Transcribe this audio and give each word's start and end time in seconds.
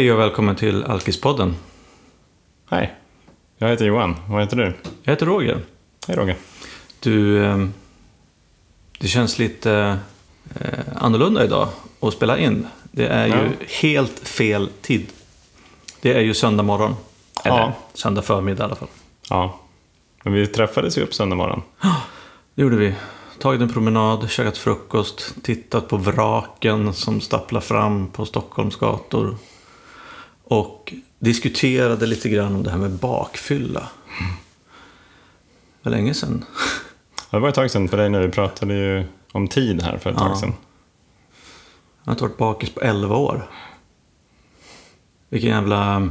Hej 0.00 0.12
och 0.12 0.18
välkommen 0.18 0.56
till 0.56 0.84
Alkispodden. 0.84 1.56
Hej, 2.70 2.94
jag 3.58 3.68
heter 3.68 3.84
Johan. 3.84 4.16
Vad 4.28 4.40
heter 4.40 4.56
du? 4.56 4.74
Jag 5.02 5.12
heter 5.12 5.26
Roger. 5.26 5.58
Hej 6.08 6.16
Roger. 6.16 6.36
Du, 7.00 7.44
eh, 7.44 7.66
det 8.98 9.08
känns 9.08 9.38
lite 9.38 9.98
eh, 10.60 10.78
annorlunda 10.96 11.44
idag 11.44 11.68
att 12.00 12.12
spela 12.14 12.38
in. 12.38 12.66
Det 12.92 13.06
är 13.06 13.26
ju 13.26 13.32
Ja. 13.32 13.66
helt 13.80 14.18
fel 14.28 14.68
tid. 14.82 15.06
Det 16.00 16.12
är 16.12 16.20
ju 16.20 16.34
söndag 16.34 16.62
morgon. 16.62 16.94
Eller 17.44 17.56
Ja. 17.58 17.72
söndag 17.94 18.22
förmiddag 18.22 18.62
i 18.62 18.64
alla 18.64 18.76
fall. 18.76 18.88
Ja, 19.30 19.60
men 20.24 20.32
vi 20.32 20.46
träffades 20.46 20.98
ju 20.98 21.02
upp 21.02 21.14
söndag 21.14 21.36
morgon. 21.36 21.62
Det 22.54 22.62
gjorde 22.62 22.76
vi. 22.76 22.94
Tagit 23.38 23.60
en 23.60 23.72
promenad, 23.72 24.30
käkat 24.30 24.58
frukost, 24.58 25.34
tittat 25.42 25.88
på 25.88 25.96
vraken 25.96 26.94
som 26.94 27.20
stapplar 27.20 27.60
fram 27.60 28.06
på 28.06 28.26
Stockholms 28.26 28.76
gator. 28.76 29.36
Och 30.50 30.94
diskuterade 31.18 32.06
lite 32.06 32.28
grann 32.28 32.54
om 32.54 32.62
det 32.62 32.70
här 32.70 32.78
med 32.78 32.90
bakfylla. 32.90 33.88
Det 35.82 35.90
var 35.90 35.90
länge 35.90 36.14
sedan. 36.14 36.44
Det 37.30 37.38
var 37.38 37.48
ett 37.48 37.54
tag 37.54 37.70
sedan 37.70 37.88
för 37.88 37.96
dig 37.96 38.10
nu. 38.10 38.26
Vi 38.26 38.32
pratade 38.32 38.74
ju 38.74 39.04
om 39.32 39.48
tid 39.48 39.82
här 39.82 39.98
för 39.98 40.10
ett 40.10 40.16
Ja. 40.18 40.26
tag 40.28 40.36
sedan. 40.38 40.52
Jag 42.02 42.10
har 42.10 42.12
inte 42.12 42.24
varit 42.24 42.36
bakis 42.36 42.70
på 42.70 42.80
11 42.80 43.16
år. 43.16 43.50
Vilken 45.28 45.50
jävla... 45.50 46.08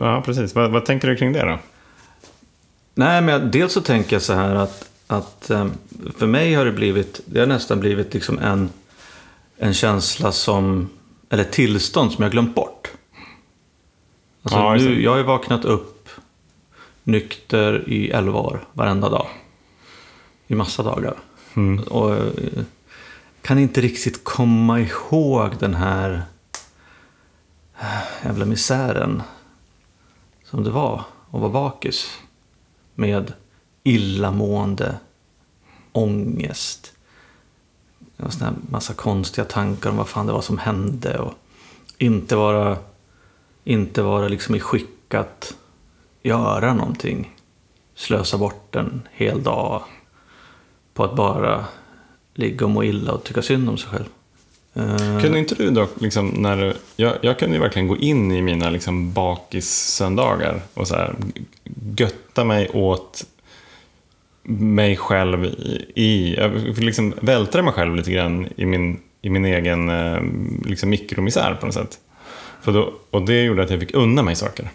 Ja, 0.00 0.22
precis. 0.26 0.54
Vad, 0.54 0.70
vad 0.70 0.84
tänker 0.84 1.08
du 1.08 1.16
kring 1.16 1.32
det 1.32 1.42
då? 1.44 1.58
Nej, 2.94 3.22
men 3.22 3.50
dels 3.50 3.72
så 3.72 3.80
tänker 3.80 4.16
jag 4.16 4.22
så 4.22 4.32
här 4.32 4.54
att, 4.54 4.90
att 5.06 5.50
eh, 5.50 5.66
för 6.18 6.26
mig 6.26 6.54
har 6.54 6.64
det 6.64 6.72
blivit, 6.72 7.20
det 7.24 7.40
har 7.40 7.46
nästan 7.46 7.80
blivit 7.80 8.14
liksom 8.14 8.38
en, 8.38 8.68
en 9.58 9.74
känsla 9.74 10.32
som, 10.32 10.88
eller 11.30 11.44
tillstånd 11.44 12.12
som 12.12 12.22
jag 12.22 12.32
glömt 12.32 12.54
bort. 12.54 12.75
Alltså 14.46 14.58
Ja, 14.58 14.74
nu, 14.74 15.02
jag 15.02 15.10
har 15.10 15.18
ju 15.18 15.24
vaknat 15.24 15.64
upp 15.64 16.08
nykter 17.04 17.88
i 17.88 18.10
11 18.10 18.38
år, 18.38 18.68
varenda 18.72 19.08
dag. 19.08 19.26
I 20.46 20.54
massa 20.54 20.82
dagar. 20.82 21.16
Mm. 21.54 21.82
Och 21.82 22.14
eh, 22.14 22.64
kan 23.42 23.58
inte 23.58 23.80
riktigt 23.80 24.24
komma 24.24 24.80
ihåg 24.80 25.50
den 25.58 25.74
här 25.74 26.22
eh, 27.80 28.24
jävla 28.24 28.44
misären 28.44 29.22
som 30.44 30.64
det 30.64 30.70
var 30.70 31.04
att 31.30 31.40
vara 31.40 31.52
bakis. 31.52 32.18
Med 32.94 33.32
illamående, 33.82 34.98
ångest, 35.92 36.92
en 38.16 38.30
sån 38.30 38.42
här 38.42 38.54
massa 38.70 38.94
konstiga 38.94 39.44
tankar 39.44 39.90
om 39.90 39.96
vad 39.96 40.08
fan 40.08 40.26
det 40.26 40.32
var 40.32 40.42
som 40.42 40.58
hände. 40.58 41.18
Och 41.18 41.34
inte 41.98 42.36
vara, 42.36 42.78
inte 43.66 44.02
vara 44.02 44.28
liksom 44.28 44.54
i 44.54 44.60
skick 44.60 45.14
att 45.14 45.54
göra 46.22 46.74
någonting. 46.74 47.30
Slösa 47.94 48.38
bort 48.38 48.76
en 48.76 49.02
hel 49.12 49.42
dag 49.42 49.82
på 50.94 51.04
att 51.04 51.16
bara 51.16 51.64
ligga 52.34 52.66
och 52.66 52.70
må 52.70 52.84
illa 52.84 53.12
och 53.12 53.24
tycka 53.24 53.42
synd 53.42 53.68
om 53.68 53.78
sig 53.78 53.90
själv. 53.90 54.04
Eh, 54.74 55.20
kunde 55.20 55.38
inte 55.38 55.54
du 55.54 55.70
dock, 55.70 56.00
liksom, 56.00 56.28
när 56.28 56.56
du, 56.56 56.74
jag, 56.96 57.12
jag 57.20 57.38
kunde 57.38 57.56
ju 57.56 57.62
verkligen 57.62 57.88
gå 57.88 57.96
in 57.96 58.32
i 58.32 58.42
mina 58.42 58.70
liksom, 58.70 59.12
bakissöndagar 59.12 60.60
och 60.74 60.88
så 60.88 60.94
här, 60.94 61.14
götta 61.96 62.44
mig 62.44 62.68
åt 62.68 63.24
mig 64.42 64.96
själv 64.96 65.44
i, 65.44 65.92
i 65.94 66.34
jag 66.34 66.78
liksom 66.78 67.14
vältra 67.20 67.62
mig 67.62 67.72
själv 67.72 67.96
lite 67.96 68.12
grann 68.12 68.48
i 68.56 68.66
min, 68.66 69.00
i 69.22 69.30
min 69.30 69.44
egen 69.44 69.88
eh, 69.88 70.22
liksom, 70.64 70.90
mikromisär 70.90 71.54
på 71.54 71.66
något 71.66 71.74
sätt. 71.74 71.98
För 72.66 72.72
då, 72.72 72.92
och 73.10 73.22
det 73.22 73.42
gjorde 73.42 73.62
att 73.62 73.70
jag 73.70 73.80
fick 73.80 73.94
unna 73.94 74.22
mig 74.22 74.36
saker. 74.36 74.70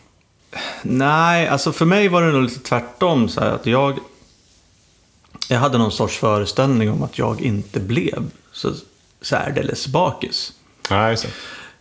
Nej, 0.81 1.47
alltså 1.47 1.71
för 1.71 1.85
mig 1.85 2.07
var 2.07 2.21
det 2.21 2.31
nog 2.31 2.43
lite 2.43 2.59
tvärtom. 2.59 3.29
Så 3.29 3.41
här, 3.41 3.51
att 3.51 3.65
jag, 3.65 3.99
jag 5.49 5.59
hade 5.59 5.77
någon 5.77 5.91
sorts 5.91 6.17
föreställning 6.17 6.91
om 6.91 7.03
att 7.03 7.17
jag 7.17 7.41
inte 7.41 7.79
blev 7.79 8.31
så 8.51 8.73
särdeles 9.21 9.87
bakis. 9.87 10.53
Just 11.09 11.27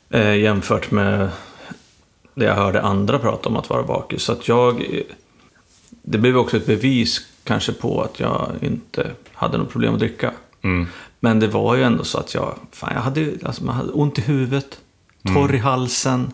det. 0.08 0.18
Eh, 0.18 0.36
jämfört 0.36 0.90
med 0.90 1.28
det 2.34 2.44
jag 2.44 2.54
hörde 2.54 2.82
andra 2.82 3.18
prata 3.18 3.48
om 3.48 3.56
att 3.56 3.70
vara 3.70 3.82
bakis. 3.82 4.22
Så 4.22 4.32
att 4.32 4.48
jag... 4.48 5.02
Det 6.02 6.18
blev 6.18 6.36
också 6.36 6.56
ett 6.56 6.66
bevis 6.66 7.20
kanske 7.44 7.72
på 7.72 8.02
att 8.02 8.20
jag 8.20 8.50
inte 8.60 9.10
hade 9.32 9.58
något 9.58 9.70
problem 9.70 9.92
att 9.94 10.00
dricka. 10.00 10.32
Mm. 10.62 10.86
Men 11.20 11.40
det 11.40 11.48
var 11.48 11.74
ju 11.74 11.82
ändå 11.82 12.04
så 12.04 12.18
att 12.18 12.34
jag, 12.34 12.54
fan, 12.72 12.92
jag 12.94 13.00
hade, 13.00 13.32
alltså, 13.44 13.64
man 13.64 13.74
hade 13.74 13.92
ont 13.92 14.18
i 14.18 14.22
huvudet, 14.22 14.80
torr 15.22 15.54
i 15.54 15.58
halsen, 15.58 16.32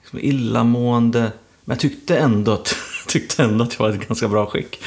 liksom 0.00 0.18
illamående. 0.18 1.32
Men 1.64 1.74
jag 1.74 1.80
tyckte 1.80 2.18
ändå 2.18 2.52
att, 2.52 2.76
tyckte 3.06 3.44
ändå 3.44 3.64
att 3.64 3.72
jag 3.72 3.78
var 3.78 3.92
i 3.92 3.96
ett 3.96 4.08
ganska 4.08 4.28
bra 4.28 4.46
skick. 4.46 4.82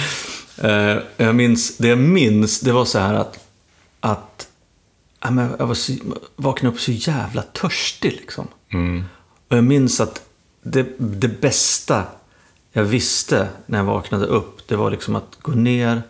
Eh, 0.57 0.97
jag 1.17 1.35
minns, 1.35 1.77
det 1.77 1.88
jag 1.88 2.00
minns, 2.00 2.59
det 2.59 2.72
var 2.72 2.85
så 2.85 3.00
här 3.00 3.13
att, 3.13 3.39
att 4.00 4.47
ja, 5.22 5.31
men 5.31 5.55
jag 5.59 5.67
var 5.67 5.75
så, 5.75 5.94
vaknade 6.35 6.75
upp 6.75 6.81
så 6.81 6.91
jävla 6.91 7.41
törstig 7.41 8.11
liksom. 8.11 8.47
Mm. 8.69 9.03
Och 9.47 9.57
jag 9.57 9.63
minns 9.63 10.00
att 10.00 10.21
det, 10.61 10.85
det 10.97 11.41
bästa 11.41 12.03
jag 12.71 12.83
visste 12.83 13.47
när 13.66 13.77
jag 13.77 13.85
vaknade 13.85 14.25
upp, 14.25 14.67
det 14.67 14.75
var 14.75 14.91
liksom 14.91 15.16
att 15.16 15.38
gå 15.41 15.51
ner 15.51 16.01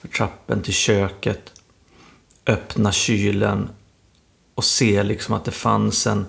för 0.00 0.08
trappen 0.08 0.62
till 0.62 0.74
köket, 0.74 1.52
öppna 2.46 2.92
kylen 2.92 3.68
och 4.54 4.64
se 4.64 5.02
liksom 5.02 5.34
att 5.34 5.44
det 5.44 5.50
fanns 5.50 6.06
en, 6.06 6.26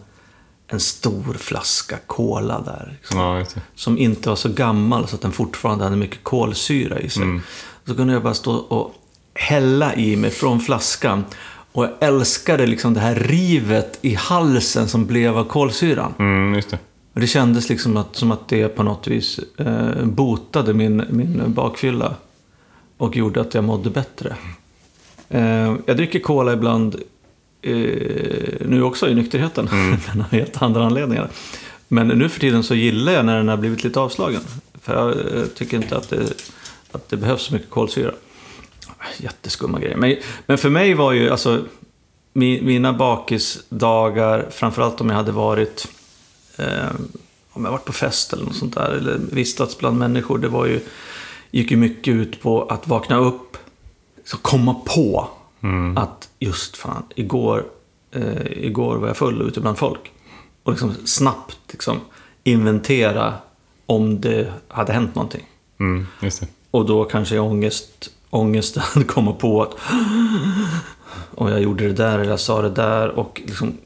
en 0.67 0.79
stor 0.79 1.33
flaska 1.33 1.97
cola 2.07 2.61
där. 2.61 2.97
Liksom, 3.00 3.19
Ja, 3.19 3.45
som 3.75 3.97
inte 3.97 4.29
var 4.29 4.35
så 4.35 4.50
gammal 4.50 5.07
så 5.07 5.16
att 5.16 5.22
den 5.22 5.31
fortfarande 5.31 5.83
hade 5.83 5.95
mycket 5.95 6.23
kolsyra 6.23 7.00
i 7.00 7.09
sig. 7.09 7.23
Så 7.85 7.95
kunde 7.95 8.13
jag 8.13 8.23
bara 8.23 8.33
stå 8.33 8.53
och 8.53 8.94
hälla 9.33 9.95
i 9.95 10.16
mig 10.16 10.31
från 10.31 10.59
flaskan. 10.59 11.25
Och 11.72 11.83
jag 11.83 11.91
älskade 12.00 12.67
liksom 12.67 12.94
det 12.94 13.00
här 13.00 13.16
rivet 13.16 14.00
i 14.01 14.13
halsen 14.16 14.88
som 14.88 15.05
blev 15.05 15.38
av 15.38 15.44
kolsyran. 15.44 16.13
Mm, 16.19 16.53
just 16.53 16.69
det. 16.69 16.79
Och 17.13 17.19
Det 17.22 17.28
kändes 17.28 17.69
liksom 17.69 17.97
att, 17.97 18.16
som 18.16 18.31
att 18.31 18.47
det 18.47 18.67
på 18.67 18.84
något 18.84 19.07
vis 19.07 19.39
eh, 19.57 20.05
botade 20.05 20.73
min, 20.73 21.03
min 21.09 21.44
bakfylla. 21.47 22.16
Och 22.97 23.16
gjorde 23.16 23.41
att 23.41 23.53
jag 23.53 23.63
mådde 23.63 23.89
bättre. 23.89 24.35
Eh, 25.29 25.75
jag 25.85 25.97
dricker 25.97 26.19
cola 26.19 26.53
ibland 26.53 26.95
nu 28.66 28.83
också 28.83 29.09
i 29.09 29.16
nykterheten. 29.16 29.69
Men 30.07 30.22
av 30.22 30.31
helt 30.31 30.61
andra 30.61 30.85
anledningar. 30.85 31.29
Men 31.88 32.07
nu 32.07 32.29
för 32.29 32.39
tiden 32.39 32.63
så 32.63 32.75
gillar 32.75 33.13
jag 33.13 33.25
när 33.25 33.38
den 33.38 33.47
har 33.47 33.57
blivit 33.57 33.83
lite 33.83 34.00
avslagen. 34.00 34.41
För 34.81 34.95
jag 34.95 35.09
eh, 35.09 35.45
tycker 35.45 35.78
inte 35.78 35.97
att 35.97 36.09
det, 36.09 36.44
att 36.91 37.09
det 37.09 37.17
behövs 37.17 37.41
så 37.41 37.53
mycket 37.53 37.69
kolsyra. 37.69 38.11
Jätteskumma 39.17 39.79
grejer. 39.79 39.97
Men, 39.97 40.16
men 40.45 40.57
för 40.57 40.69
mig 40.69 40.94
var 40.94 41.11
ju 41.11 41.29
alltså 41.29 41.63
mi, 42.33 42.61
mina 42.61 42.94
bakisdagar, 42.94 44.47
framförallt 44.51 45.01
om 45.01 45.09
jag 45.09 45.16
hade 45.16 45.31
varit 45.31 45.88
eh, 46.57 46.66
om 47.57 47.66
jag 47.66 47.72
varit 47.72 47.85
på 47.85 47.94
fest 47.94 48.34
eller 48.34 48.45
något 48.45 48.55
sånt 48.55 48.75
där, 48.75 48.91
eller 48.91 49.17
vistats 49.31 49.78
bland 49.78 49.97
människor, 49.97 50.38
det 50.38 50.47
var 50.47 50.66
ju, 50.66 50.79
gick 51.51 51.72
ju 51.72 51.78
mycket 51.78 52.13
ut 52.13 52.41
på 52.41 52.63
att 52.63 52.88
vakna 52.88 53.17
upp, 53.17 53.57
så 54.25 54.38
komma 54.38 54.73
på 54.73 55.29
att 55.97 56.29
just 56.40 56.78
fan, 56.78 57.03
igår, 57.16 57.66
eh, 58.12 58.51
igår 58.51 58.97
var 58.97 59.07
jag 59.07 59.18
full 59.18 59.41
ute 59.41 59.62
bland 59.62 59.78
folk. 59.78 60.12
Och 60.63 60.72
liksom 60.72 60.94
snabbt 61.06 61.59
liksom, 61.72 62.00
inventera 62.44 63.34
om 63.85 64.22
det 64.22 64.53
hade 64.67 64.93
hänt 64.93 65.16
någonting. 65.16 65.46
Mm. 65.79 66.05
Och 66.72 66.85
då 66.85 67.05
kanske 67.05 67.40
ångest, 67.40 68.09
ångesten 68.29 69.03
kommer 69.08 69.34
på 69.34 69.61
att 69.61 69.76
om 71.35 71.47
jag 71.47 71.61
gjorde 71.61 71.87
det 71.87 71.93
där 71.93 72.20
eller 72.20 72.29
jag 72.29 72.40
sa 72.40 72.61
det 72.61 72.70
där 72.70 73.09
och 73.09 73.41
liksom 73.46 73.78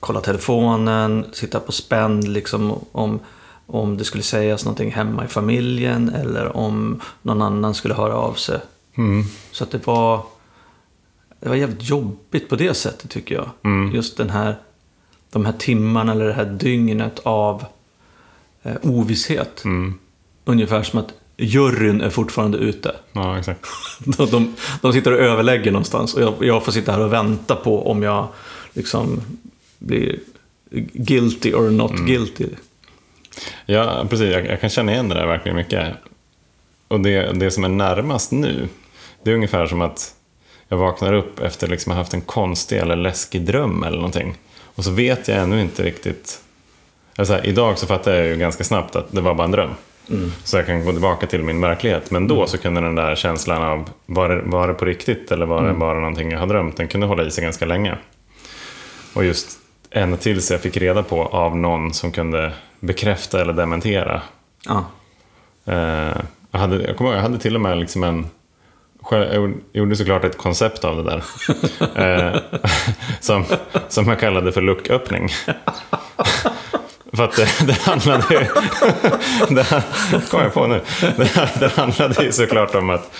kolla 0.00 0.20
telefonen, 0.20 1.24
sitta 1.32 1.60
på 1.60 1.72
spänn 1.72 2.32
liksom 2.32 2.80
om, 2.92 3.20
om 3.66 3.96
det 3.96 4.04
skulle 4.04 4.22
sägas 4.22 4.64
någonting 4.64 4.92
hemma 4.92 5.24
i 5.24 5.28
familjen 5.28 6.08
eller 6.08 6.56
om 6.56 7.00
någon 7.22 7.42
annan 7.42 7.74
skulle 7.74 7.94
höra 7.94 8.14
av 8.14 8.34
sig. 8.34 8.60
Mm. 8.94 9.24
Så 9.52 9.64
att 9.64 9.70
det 9.70 9.86
var, 9.86 10.22
det 11.40 11.48
var 11.48 11.56
jävligt 11.56 11.88
jobbigt 11.88 12.48
på 12.48 12.56
det 12.56 12.74
sättet 12.74 13.10
tycker 13.10 13.34
jag. 13.34 13.50
Mm. 13.64 13.94
Just 13.94 14.16
den 14.16 14.30
här, 14.30 14.56
de 15.30 15.46
här 15.46 15.52
timmarna 15.52 16.12
eller 16.12 16.26
det 16.26 16.32
här 16.32 16.44
dygnet 16.44 17.18
av 17.18 17.64
eh, 18.62 18.76
ovisshet. 18.82 19.64
Mm. 19.64 19.94
Ungefär 20.44 20.82
som 20.82 20.98
att 20.98 21.14
juryn 21.36 22.00
är 22.00 22.10
fortfarande 22.10 22.58
ute. 22.58 22.96
Ja, 23.12 23.38
exakt. 23.38 23.66
De, 24.04 24.30
de, 24.30 24.54
de 24.82 24.92
sitter 24.92 25.12
och 25.12 25.18
överlägger 25.18 25.70
någonstans 25.72 26.14
och 26.14 26.22
jag, 26.22 26.34
jag 26.40 26.64
får 26.64 26.72
sitta 26.72 26.92
här 26.92 27.00
och 27.00 27.12
vänta 27.12 27.56
på 27.56 27.90
om 27.90 28.02
jag 28.02 28.28
liksom 28.72 29.20
blir 29.78 30.18
guilty 30.92 31.52
or 31.52 31.70
not 31.70 31.92
guilty. 31.92 32.46
Ja, 33.66 34.06
precis. 34.10 34.32
Jag, 34.32 34.46
jag 34.46 34.60
kan 34.60 34.70
känna 34.70 34.92
igen 34.92 35.08
det 35.08 35.14
där 35.14 35.26
verkligen 35.26 35.56
mycket. 35.56 35.96
Och 36.88 37.00
det, 37.00 37.32
det 37.32 37.50
som 37.50 37.64
är 37.64 37.68
närmast 37.68 38.32
nu, 38.32 38.68
det 39.22 39.30
är 39.30 39.34
ungefär 39.34 39.66
som 39.66 39.80
att 39.80 40.14
jag 40.68 40.76
vaknar 40.76 41.12
upp 41.12 41.40
efter 41.40 41.68
liksom 41.68 41.92
att 41.92 41.96
ha 41.96 42.02
haft 42.02 42.14
en 42.14 42.20
konstig 42.20 42.78
eller 42.78 42.96
läskig 42.96 43.42
dröm 43.42 43.82
eller 43.82 43.96
någonting. 43.96 44.34
Och 44.74 44.84
så 44.84 44.90
vet 44.90 45.28
jag 45.28 45.38
ännu 45.38 45.60
inte 45.60 45.82
riktigt. 45.82 46.40
Alltså, 47.16 47.44
idag 47.44 47.78
så 47.78 47.86
fattar 47.86 48.14
jag 48.14 48.26
ju 48.26 48.36
ganska 48.36 48.64
snabbt 48.64 48.96
att 48.96 49.12
det 49.12 49.20
var 49.20 49.34
bara 49.34 49.44
en 49.44 49.50
dröm. 49.50 49.70
Så 50.44 50.56
jag 50.56 50.66
kan 50.66 50.84
gå 50.84 50.92
tillbaka 50.92 51.26
till 51.26 51.42
min 51.42 51.60
verklighet. 51.60 52.10
Men 52.10 52.28
då 52.28 52.46
så 52.46 52.58
kunde 52.58 52.80
den 52.80 52.94
där 52.94 53.14
känslan 53.14 53.62
av, 53.62 53.90
var 54.06 54.28
det, 54.28 54.42
var 54.42 54.68
det 54.68 54.74
på 54.74 54.84
riktigt 54.84 55.32
eller 55.32 55.46
var 55.46 55.62
det 55.62 55.74
bara 55.74 55.98
någonting 55.98 56.30
jag 56.30 56.38
har 56.38 56.46
drömt? 56.46 56.76
Den 56.76 56.88
kunde 56.88 57.06
hålla 57.06 57.22
i 57.24 57.30
sig 57.30 57.44
ganska 57.44 57.66
länge. 57.66 57.96
Och 59.14 59.24
just 59.24 59.58
ända 59.90 60.16
tills 60.16 60.50
jag 60.50 60.60
fick 60.60 60.76
reda 60.76 61.02
på 61.02 61.26
av 61.26 61.56
någon 61.56 61.94
som 61.94 62.12
kunde 62.12 62.52
bekräfta 62.80 63.40
eller 63.40 63.52
dementera. 63.52 64.22
Ja. 64.66 64.84
Eh, 65.64 66.16
jag, 66.50 66.58
hade, 66.58 66.82
jag 66.82 66.96
kommer 66.96 67.10
ihåg, 67.10 67.18
jag 67.18 67.22
hade 67.22 67.38
till 67.38 67.54
och 67.54 67.60
med 67.60 67.78
liksom 67.78 68.04
en... 68.04 68.26
Jag 69.10 69.54
gjorde- 69.72 69.96
såklart 69.96 70.24
ett 70.24 70.38
koncept 70.38 70.84
av 70.84 70.96
det 71.04 71.10
där. 71.10 71.22
eh, 72.34 72.40
som, 73.20 73.44
som 73.88 74.08
jag 74.08 74.20
kallade 74.20 74.52
för 74.52 74.60
lucköppning. 74.62 75.28
För 77.12 77.24
att 77.24 77.36
det, 77.36 77.66
det 77.66 77.72
handlade 77.82 78.24
ju... 78.34 78.38
Det 79.54 79.66
kom 80.30 80.40
jag 80.40 80.54
på 80.54 80.66
nu. 80.66 80.80
Det, 81.00 81.50
det 81.60 81.72
handlade 81.76 82.24
ju 82.24 82.32
såklart 82.32 82.74
om 82.74 82.90
att 82.90 83.10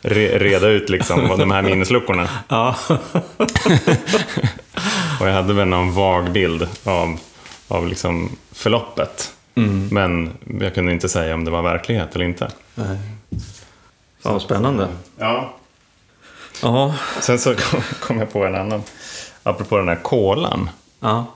re, 0.00 0.38
reda 0.38 0.68
ut 0.68 0.88
liksom 0.90 1.34
de 1.38 1.50
här 1.50 1.62
minnesluckorna. 1.62 2.28
Ja. 2.48 2.74
Och 5.20 5.28
jag 5.28 5.32
hade 5.32 5.54
väl 5.54 5.68
någon 5.68 5.92
vag 5.92 6.30
bild 6.32 6.68
av, 6.84 7.18
av 7.68 7.88
liksom 7.88 8.36
förloppet. 8.52 9.32
Men 9.90 10.30
jag 10.60 10.74
kunde 10.74 10.92
inte 10.92 11.08
säga 11.08 11.34
om 11.34 11.44
det 11.44 11.50
var 11.50 11.62
verklighet 11.62 12.14
eller 12.14 12.24
inte. 12.24 12.48
Nej. 12.74 12.98
Vad 14.32 14.42
spännande. 14.42 14.88
Ja. 15.18 15.54
Ja. 16.62 16.94
Sen 17.20 17.38
så 17.38 17.54
kom, 18.00 18.18
jag 18.18 18.32
på 18.32 18.44
en 18.44 18.54
annan. 18.54 18.82
Apropå 19.42 19.76
den 19.76 19.88
här 19.88 20.02
kolan. 20.02 20.70
Ja. 21.00 21.26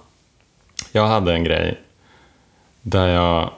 Jag 0.93 1.07
hade 1.07 1.33
en 1.33 1.45
grej 1.45 1.81
där 2.83 3.07
jag 3.07 3.51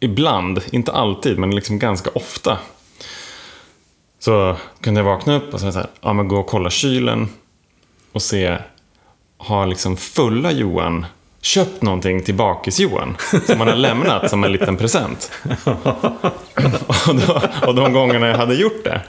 ibland, 0.00 0.62
inte 0.70 0.92
alltid, 0.92 1.38
men 1.38 1.54
liksom 1.54 1.78
ganska 1.78 2.10
ofta. 2.14 2.58
Så 4.18 4.56
kunde 4.80 5.00
jag 5.00 5.04
vakna 5.04 5.34
upp 5.34 5.54
och 5.54 5.60
så 5.60 5.70
här, 5.70 5.86
ja 6.00 6.12
men 6.12 6.28
gå 6.28 6.36
och 6.36 6.46
kolla 6.46 6.70
kylen 6.70 7.28
och 8.12 8.22
se, 8.22 8.58
har 9.38 9.66
liksom 9.66 9.96
fulla 9.96 10.52
Johan 10.52 11.06
köpt 11.44 11.82
någonting 11.82 12.22
till 12.22 12.34
bakis-Johan 12.34 13.16
som 13.46 13.58
han 13.58 13.68
har 13.68 13.76
lämnat 13.76 14.30
som 14.30 14.44
en 14.44 14.52
liten 14.52 14.76
present? 14.76 15.32
och, 17.08 17.14
då, 17.26 17.40
och 17.66 17.74
de 17.74 17.92
gångerna 17.92 18.26
jag 18.26 18.36
hade 18.36 18.54
gjort 18.54 18.84
det, 18.84 19.00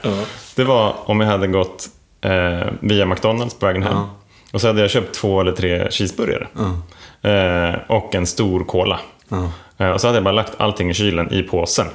det 0.56 0.64
var 0.64 0.94
om 1.04 1.20
jag 1.20 1.28
hade 1.28 1.46
gått 1.46 1.86
eh, 2.20 2.66
via 2.80 3.06
McDonalds 3.06 3.54
på 3.54 3.66
vägen 3.66 3.82
hem. 3.82 3.96
Och 4.52 4.60
så 4.60 4.66
hade 4.66 4.80
jag 4.80 4.90
köpt 4.90 5.14
två 5.14 5.40
eller 5.40 5.52
tre 5.52 5.90
cheeseburgare. 5.90 6.46
Eh, 7.22 7.74
och 7.88 8.14
en 8.14 8.26
stor 8.26 8.64
cola. 8.64 9.00
Eh, 9.78 9.90
och 9.90 10.00
så 10.00 10.06
hade 10.06 10.16
jag 10.16 10.24
bara 10.24 10.32
lagt 10.34 10.52
allting 10.56 10.90
i 10.90 10.94
kylen 10.94 11.32
i 11.32 11.42
påsen. 11.42 11.86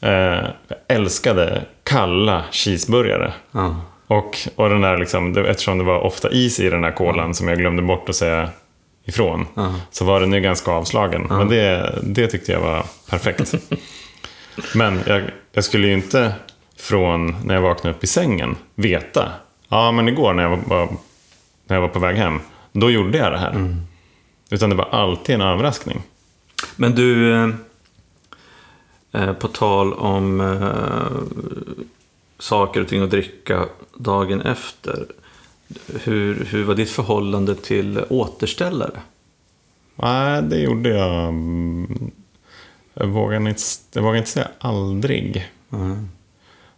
Eh, 0.00 0.10
jag 0.10 0.78
älskade 0.88 1.62
kalla 1.84 2.44
cheeseburgare. 2.50 3.32
Och, 4.06 4.38
och 4.56 4.68
den 4.68 4.80
där 4.80 4.98
liksom, 4.98 5.32
det- 5.32 5.48
eftersom 5.50 5.78
det 5.78 5.84
var 5.84 6.00
ofta 6.00 6.30
is 6.30 6.60
i 6.60 6.70
den 6.70 6.84
här 6.84 6.92
kolan 6.92 7.34
som 7.34 7.48
jag 7.48 7.58
glömde 7.58 7.82
bort 7.82 8.08
att 8.08 8.16
säga 8.16 8.48
ifrån. 9.10 9.46
Så 9.90 10.04
var 10.04 10.20
den 10.20 10.32
ju 10.32 10.40
ganska 10.40 10.70
avslagen. 10.70 11.26
Men 11.28 11.48
det, 11.48 11.98
det 12.02 12.26
tyckte 12.26 12.52
jag 12.52 12.60
var 12.60 12.84
perfekt. 13.10 13.54
men 14.74 15.00
jag, 15.06 15.22
jag 15.52 15.64
skulle 15.64 15.86
ju 15.86 15.94
inte 15.94 16.32
från 16.76 17.36
när 17.44 17.54
jag 17.54 17.62
vaknade 17.62 17.96
upp 17.96 18.04
i 18.04 18.06
sängen 18.06 18.56
veta. 18.74 19.32
Ja, 19.68 19.92
men 19.92 20.08
igår 20.08 20.34
när 20.34 20.42
jag 20.42 20.58
var, 20.66 20.88
när 21.66 21.76
jag 21.76 21.80
var 21.80 21.88
på 21.88 21.98
väg 21.98 22.16
hem. 22.16 22.40
Då 22.72 22.90
gjorde 22.90 23.18
jag 23.18 23.32
det 23.32 23.38
här. 23.38 23.76
Utan 24.50 24.70
det 24.70 24.76
var 24.76 24.88
alltid 24.90 25.34
en 25.34 25.40
överraskning. 25.40 26.02
Men 26.76 26.94
du, 26.94 27.34
eh, 27.34 27.48
eh, 29.12 29.32
på 29.32 29.48
tal 29.48 29.92
om 29.92 30.40
eh, 30.40 31.20
saker 32.38 32.80
och 32.80 32.88
ting 32.88 33.02
att 33.02 33.10
dricka 33.10 33.66
dagen 33.94 34.40
efter. 34.40 35.06
Hur, 36.02 36.44
hur 36.44 36.64
var 36.64 36.74
ditt 36.74 36.90
förhållande 36.90 37.54
till 37.54 38.04
återställare? 38.10 39.00
Nej, 39.96 40.42
det 40.42 40.58
gjorde 40.60 40.88
jag. 40.88 41.28
mm, 41.28 42.10
Jag 42.94 43.06
vågar 43.06 43.48
inte, 43.48 43.62
jag 43.92 44.02
vågar 44.02 44.18
inte 44.18 44.30
säga 44.30 44.48
aldrig. 44.58 45.48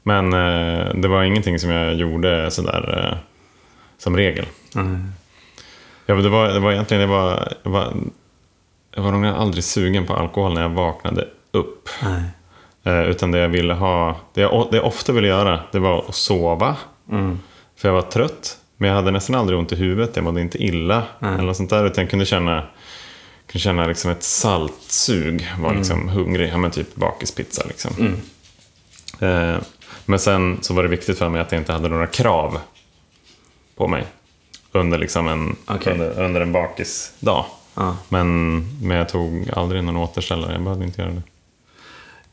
Men 0.02 0.32
eh, 0.32 0.94
det 0.94 1.08
var 1.08 1.22
ingenting 1.22 1.58
som 1.58 1.70
jag 1.70 1.94
gjorde 1.94 2.50
sådär 2.50 3.08
eh, 3.12 3.18
som 3.98 4.16
regel. 4.16 4.46
Ja, 6.06 6.14
men 6.14 6.22
det, 6.22 6.28
var, 6.28 6.48
det 6.48 6.60
var 6.60 6.72
egentligen, 6.72 7.00
det 7.00 7.06
var, 7.16 7.52
jag 7.62 7.70
var, 7.70 7.94
jag 8.94 9.02
var 9.02 9.12
nog 9.12 9.24
aldrig 9.26 9.64
sugen 9.64 10.06
på 10.06 10.14
alkohol 10.14 10.54
när 10.54 10.62
jag 10.62 10.68
vaknade 10.70 11.28
upp. 11.50 11.88
Eh, 12.84 13.02
utan 13.02 13.30
det 13.30 13.38
jag 13.38 13.48
ville 13.48 13.74
ha, 13.74 14.16
det 14.34 14.40
jag, 14.40 14.68
det 14.70 14.76
jag 14.76 14.86
ofta 14.86 15.12
ville 15.12 15.28
göra, 15.28 15.60
det 15.72 15.78
var 15.78 16.04
att 16.08 16.14
sova. 16.14 16.76
För 17.76 17.88
jag 17.88 17.94
var 17.94 18.02
trött. 18.02 18.58
Men 18.82 18.88
jag 18.88 18.96
hade 18.96 19.10
nästan 19.10 19.36
aldrig 19.36 19.58
ont 19.58 19.72
i 19.72 19.76
huvudet, 19.76 20.16
jag 20.16 20.24
mådde 20.24 20.40
inte 20.40 20.62
illa. 20.64 21.02
Eller 21.20 21.42
något 21.42 21.56
sånt 21.56 21.70
där, 21.70 21.86
utan 21.86 22.02
jag 22.04 22.10
kunde 22.10 22.26
känna, 22.26 22.62
kunde 23.46 23.58
känna 23.62 23.86
liksom 23.86 24.10
ett 24.10 24.22
saltsug. 24.22 25.48
Var 25.58 25.74
liksom 25.74 26.08
hungrig, 26.08 26.50
ja 26.52 26.56
men 26.56 26.70
typ 26.70 26.94
bakispizza 26.94 27.62
liksom. 27.68 27.92
Eh, 29.20 29.56
men 30.06 30.18
sen 30.18 30.58
så 30.62 30.74
var 30.74 30.82
det 30.82 30.88
viktigt 30.88 31.18
för 31.18 31.28
mig 31.28 31.40
att 31.40 31.52
jag 31.52 31.60
inte 31.60 31.72
hade 31.72 31.88
några 31.88 32.06
krav 32.06 32.58
på 33.76 33.88
mig. 33.88 34.04
Under, 34.72 34.98
liksom 34.98 35.28
en, 35.28 35.56
Okej. 35.66 35.92
under, 35.92 36.20
under 36.20 36.40
en 36.40 36.52
bakisdag. 36.52 37.44
Ja. 37.74 37.96
Men, 38.08 38.58
men 38.82 38.96
jag 38.96 39.08
tog 39.08 39.50
aldrig 39.52 39.84
någon 39.84 39.96
återställare, 39.96 40.52
jag 40.52 40.62
behövde 40.62 40.84
inte 40.84 41.02
göra 41.02 41.12
det. 41.12 41.22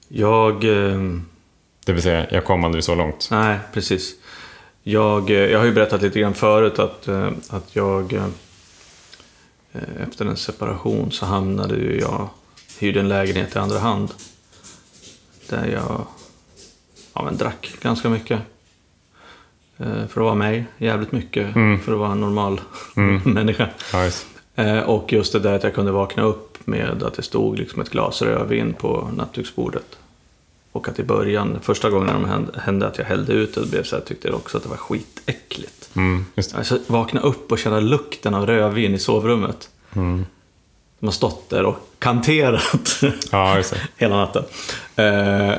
Jag... 0.07 0.63
Eh, 0.63 1.01
Det 1.85 1.93
vill 1.93 2.01
säga, 2.03 2.27
jag 2.31 2.45
kom 2.45 2.63
aldrig 2.65 2.83
så 2.83 2.95
långt. 2.95 3.27
nej, 3.31 3.57
precis. 3.73 4.15
Jag, 4.91 5.29
eh, 5.29 5.37
jag 5.37 5.59
har 5.59 5.65
ju 5.65 5.71
berättat 5.71 6.01
lite 6.01 6.19
grann 6.19 6.33
förut 6.33 6.79
att, 6.79 7.07
eh, 7.07 7.31
att 7.49 7.75
jag... 7.75 8.13
eh, 8.13 8.25
Efter 10.07 10.25
en 10.25 10.37
separation 10.37 11.11
så 11.11 11.25
hamnade 11.25 11.75
ju 11.75 11.99
jag... 11.99 12.29
Hyrde 12.79 12.99
en 12.99 13.07
lägenhet 13.09 13.55
i 13.55 13.59
andra 13.59 13.79
hand. 13.79 14.09
Där 15.49 15.65
jag 15.67 16.05
ja, 17.13 17.23
men 17.23 17.37
drack 17.37 17.71
ganska 17.81 18.09
mycket. 18.09 18.39
För 19.77 20.03
att 20.05 20.15
vara 20.17 20.35
mig, 20.35 20.65
jävligt 20.77 21.11
mycket. 21.11 21.53
För 21.53 21.91
att 21.93 21.99
vara 21.99 22.11
en 22.11 22.19
normal 22.21 22.61
människa. 23.25 23.69
Ja, 23.93 24.03
just. 24.03 24.27
Eh, 24.55 24.79
Och 24.79 25.13
just 25.13 25.33
det 25.33 25.39
där 25.39 25.53
att 25.53 25.63
jag 25.63 25.75
kunde 25.75 25.91
vakna 25.91 26.23
upp 26.23 26.67
med 26.67 27.03
att 27.03 27.13
det 27.13 27.21
stod 27.21 27.57
liksom 27.57 27.81
ett 27.81 27.89
glas 27.89 28.21
rödvin 28.21 28.73
på 28.73 29.11
nattduksbordet. 29.15 29.97
Och 30.71 30.87
att 30.87 30.99
i 30.99 31.03
början, 31.03 31.57
första 31.61 31.89
gången 31.89 32.47
det 32.53 32.59
hände, 32.59 32.87
att 32.87 32.97
jag 32.97 33.05
hällde 33.05 33.33
ut 33.33 33.55
det, 33.55 33.65
blev 33.65 33.83
så 33.83 33.95
här, 33.95 34.03
tyckte 34.03 34.27
jag 34.27 34.35
också 34.35 34.57
att 34.57 34.63
det 34.63 34.69
var 34.69 34.77
skitäckligt. 34.77 35.89
Mm. 35.95 36.25
Alltså 36.53 36.79
vakna 36.87 37.19
upp 37.21 37.51
och 37.51 37.59
känna 37.59 37.79
lukten 37.79 38.33
av 38.33 38.45
rödvin 38.47 38.95
i 38.95 38.99
sovrummet. 38.99 39.69
Mm. 39.93 40.25
De 40.99 41.05
har 41.05 41.13
stått 41.13 41.49
där 41.49 41.65
och 41.65 41.75
kanterat 41.99 43.01
Ja, 43.31 43.61
hela 43.97 44.15
natten. 44.17 44.43
Eh, 44.95 45.53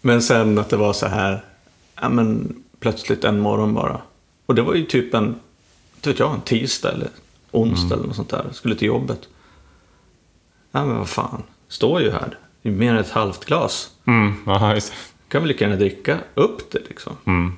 Men 0.00 0.22
sen 0.22 0.58
att 0.58 0.68
det 0.70 0.76
var 0.76 0.92
så 0.92 1.06
här, 1.06 1.44
ja 2.00 2.08
men 2.08 2.62
plötsligt 2.80 3.24
en 3.24 3.40
morgon 3.40 3.74
bara. 3.74 4.00
Och 4.46 4.54
det 4.54 4.62
var 4.62 4.74
ju 4.74 4.84
typ 4.84 5.14
en, 5.14 5.34
inte 5.96 6.10
vet 6.10 6.18
jag, 6.18 6.34
en 6.34 6.40
tisdag 6.40 6.92
eller 6.92 7.08
onsdag 7.50 7.94
eller 7.94 8.06
något 8.06 8.16
sånt 8.16 8.28
där. 8.30 8.44
Skulle 8.52 8.74
till 8.74 8.88
jobbet. 8.88 9.20
Ja 10.72 10.86
men 10.86 10.98
vad 10.98 11.08
fan, 11.08 11.42
står 11.68 12.00
ju 12.00 12.10
här. 12.10 12.38
Det 12.68 12.74
är 12.74 12.78
mer 12.78 12.90
än 12.92 12.98
ett 12.98 13.10
halvt 13.10 13.44
glas. 13.44 13.90
Mm, 14.06 14.34
ja, 14.46 14.74
just. 14.74 14.92
Kan 15.28 15.42
vi 15.42 15.48
lika 15.48 15.64
gärna 15.64 15.76
dricka 15.76 16.18
upp 16.34 16.70
det 16.72 16.78
liksom. 16.88 17.12
Mm. 17.24 17.52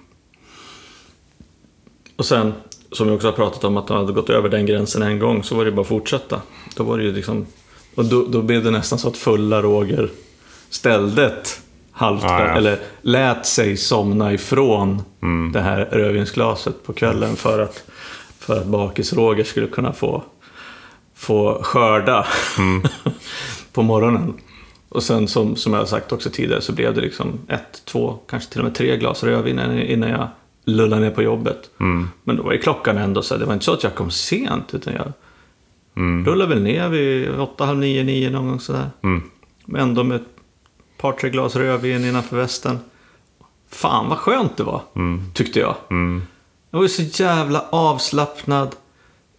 Och 2.17 2.25
sen, 2.27 2.53
som 2.93 3.07
vi 3.09 3.13
också 3.17 3.27
har 3.29 3.33
pratat 3.33 3.65
om, 3.65 3.77
att 3.77 3.87
de 3.87 3.97
hade 3.97 4.13
gått 4.13 4.31
över 4.31 4.49
den 4.49 4.67
gränsen 4.67 5.03
en 5.03 5.19
gång, 5.19 5.43
så 5.43 5.55
var 5.57 5.65
det 5.65 5.73
bara 5.73 5.81
att 5.83 5.89
fortsätta. 5.89 6.43
Då 6.77 6.85
var 6.85 6.99
det 6.99 7.05
ju 7.05 7.13
liksom, 7.13 7.47
och 7.95 8.05
då, 8.05 8.27
då 8.27 8.43
blev 8.43 8.65
det 8.65 8.71
nästan 8.71 8.99
så 8.99 9.09
att 9.09 9.17
fulla 9.17 9.63
Roger 9.63 10.11
ställde 10.71 11.27
ett 11.27 11.61
halvt, 11.93 12.23
Ja, 12.23 12.41
ja. 12.41 12.47
eller 12.57 12.79
lät 13.03 13.47
sig 13.47 13.77
somna 13.77 14.33
ifrån 14.33 15.03
Mm. 15.23 15.53
det 15.53 15.61
här 15.61 15.85
rödvinsglaset 15.93 16.85
på 16.87 16.93
kvällen 16.93 17.37
för 17.37 17.59
att, 17.59 17.85
för 18.39 18.59
att 18.61 18.67
bakis-Roger 18.67 19.45
skulle 19.45 19.67
kunna 19.67 19.93
få, 19.93 20.23
få 21.15 21.61
skörda 21.63 22.27
Mm. 22.59 22.83
på 23.73 23.83
morgonen. 23.83 24.35
Och 24.91 25.03
sen 25.03 25.29
som, 25.29 25.57
som 25.57 25.73
jag 25.73 25.81
har 25.81 25.87
sagt 25.87 26.13
också 26.13 26.31
tidigare 26.31 26.61
så 26.61 26.73
blev 26.73 26.95
det 26.95 27.01
liksom 27.01 27.39
ett, 27.49 27.83
två, 27.85 28.19
kanske 28.29 28.51
till 28.51 28.61
och 28.61 28.65
med 28.65 28.75
tre 28.75 28.97
glas 28.97 29.23
rödvin 29.25 29.59
innan- 29.59 30.11
jag 30.11 30.29
lullade 30.65 31.03
ner 31.03 31.11
på 31.11 31.23
jobbet. 31.23 31.71
Mm. 31.81 32.09
Men 32.25 32.37
då 32.37 32.43
var 32.43 32.53
ju 32.53 32.59
klockan 32.59 32.99
ändå 32.99 33.23
så 33.23 33.35
här, 33.35 33.39
det 33.39 33.47
var 33.47 33.53
inte 33.53 33.65
så 33.65 33.73
att 33.73 33.83
jag 33.83 33.95
kom 33.95 34.11
sent 34.11 34.75
utan 34.75 34.95
jag 34.95 35.13
Mm. 35.97 36.25
rullade 36.27 36.55
väl 36.55 36.63
ner 36.63 36.89
vid 36.89 37.31
åtta, 37.41 37.65
halv 37.67 37.79
nio, 37.79 38.05
nio 38.05 38.31
någon 38.31 38.49
gång 38.49 38.61
sådär. 38.61 38.91
Mm. 39.03 39.23
Men 39.65 39.81
ändå 39.81 40.05
med 40.05 40.17
ett 40.17 40.27
par, 40.99 41.13
tre 41.13 41.31
glas 41.31 41.57
rödvin 41.57 42.05
innanför 42.05 42.37
västen. 42.37 42.79
Fan 43.71 44.09
vad 44.09 44.19
skönt 44.19 44.57
det 44.57 44.63
var, 44.63 44.83
tyckte 45.35 45.61
jag. 45.61 45.75
Mm. 45.91 46.23
Jag 46.71 46.79
var 46.79 46.85
ju 46.85 46.89
så 46.89 47.23
jävla 47.23 47.65
avslappnad. 47.71 48.75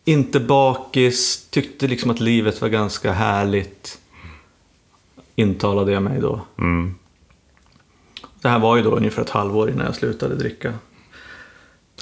inte 0.06 0.40
bakis, 0.40 1.48
tyckte 1.50 1.88
liksom 1.88 2.12
att 2.12 2.20
livet 2.20 2.62
var 2.62 2.70
ganska 2.70 3.12
härligt. 3.12 3.98
Intalade 5.36 5.92
jag 5.92 6.04
mig 6.04 6.22
då. 6.22 6.42
Mm. 6.58 6.96
Det 8.42 8.50
här 8.50 8.60
var 8.60 8.78
ju 8.78 8.84
då 8.84 8.92
ungefär 8.92 9.22
ett 9.22 9.30
halvår 9.30 9.70
innan 9.70 9.86
jag 9.86 9.96
slutade 9.96 10.36
dricka. 10.36 10.74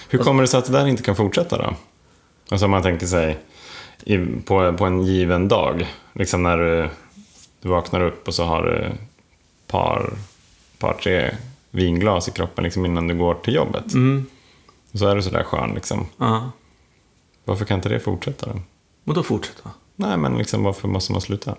Hur 0.09 0.19
kommer 0.19 0.41
det 0.41 0.48
sig 0.48 0.57
att 0.57 0.65
det 0.65 0.71
där 0.71 0.88
inte 0.88 1.03
kan 1.03 1.15
fortsätta 1.15 1.57
då? 1.57 1.75
Alltså 2.50 2.65
om 2.65 2.71
man 2.71 2.83
tänker 2.83 3.05
sig 3.05 3.39
i, 4.03 4.17
på, 4.45 4.74
på 4.74 4.86
en 4.86 5.03
given 5.03 5.48
dag. 5.48 5.88
Liksom 6.13 6.43
när 6.43 6.57
du, 6.57 6.89
du 7.62 7.69
vaknar 7.69 8.01
upp 8.01 8.27
och 8.27 8.33
så 8.33 8.43
har 8.43 8.63
du 8.63 8.91
par, 9.67 10.13
par, 10.79 10.93
tre 10.93 11.36
vinglas 11.71 12.27
i 12.27 12.31
kroppen 12.31 12.63
liksom 12.63 12.86
innan 12.86 13.07
du 13.07 13.17
går 13.17 13.33
till 13.33 13.55
jobbet. 13.55 13.93
Mm. 13.93 14.25
Och 14.91 15.00
så 15.00 15.07
är 15.07 15.15
du 15.15 15.21
sådär 15.21 15.43
skön 15.43 15.71
liksom. 15.75 16.05
Ja. 16.17 16.51
Varför 17.45 17.65
kan 17.65 17.77
inte 17.77 17.89
det 17.89 18.00
fortsätta 18.00 18.45
då? 18.45 18.59
Och 19.05 19.13
då 19.13 19.24
fortsätta. 19.24 19.69
Nej, 19.95 20.17
men 20.17 20.38
liksom 20.38 20.63
varför 20.63 20.88
måste 20.88 21.12
man 21.12 21.21
sluta? 21.21 21.55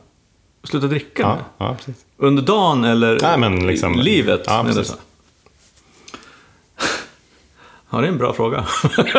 Sluta 0.65 0.87
dricka 0.87 1.23
Ja, 1.23 1.39
ja 1.59 1.75
precis. 1.75 2.05
Under 2.17 2.43
dagen 2.43 2.85
eller 2.85 3.19
Nej, 3.23 3.39
men 3.39 3.67
liksom- 3.67 3.95
livet? 3.95 4.43
Ja, 4.47 4.65
precis. 4.67 4.87
så? 4.87 4.95
Ja, 7.93 8.01
det 8.01 8.07
är 8.07 8.09
en 8.13 8.19
bra 8.19 8.33
fråga. 8.33 8.65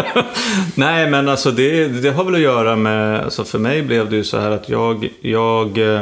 Nej, 0.76 1.10
men 1.10 1.30
alltså 1.30 1.52
det, 1.52 1.88
det 1.88 2.12
har 2.12 2.24
väl 2.24 2.36
att 2.36 2.42
göra 2.42 2.76
med... 2.76 3.24
Alltså 3.24 3.44
för 3.44 3.60
mig 3.60 3.82
blev 3.82 4.10
det 4.10 4.16
ju 4.16 4.24
så 4.24 4.40
här 4.40 4.52
att 4.52 4.70
jag... 4.70 5.10
jag 5.22 5.78
eh, 5.78 6.02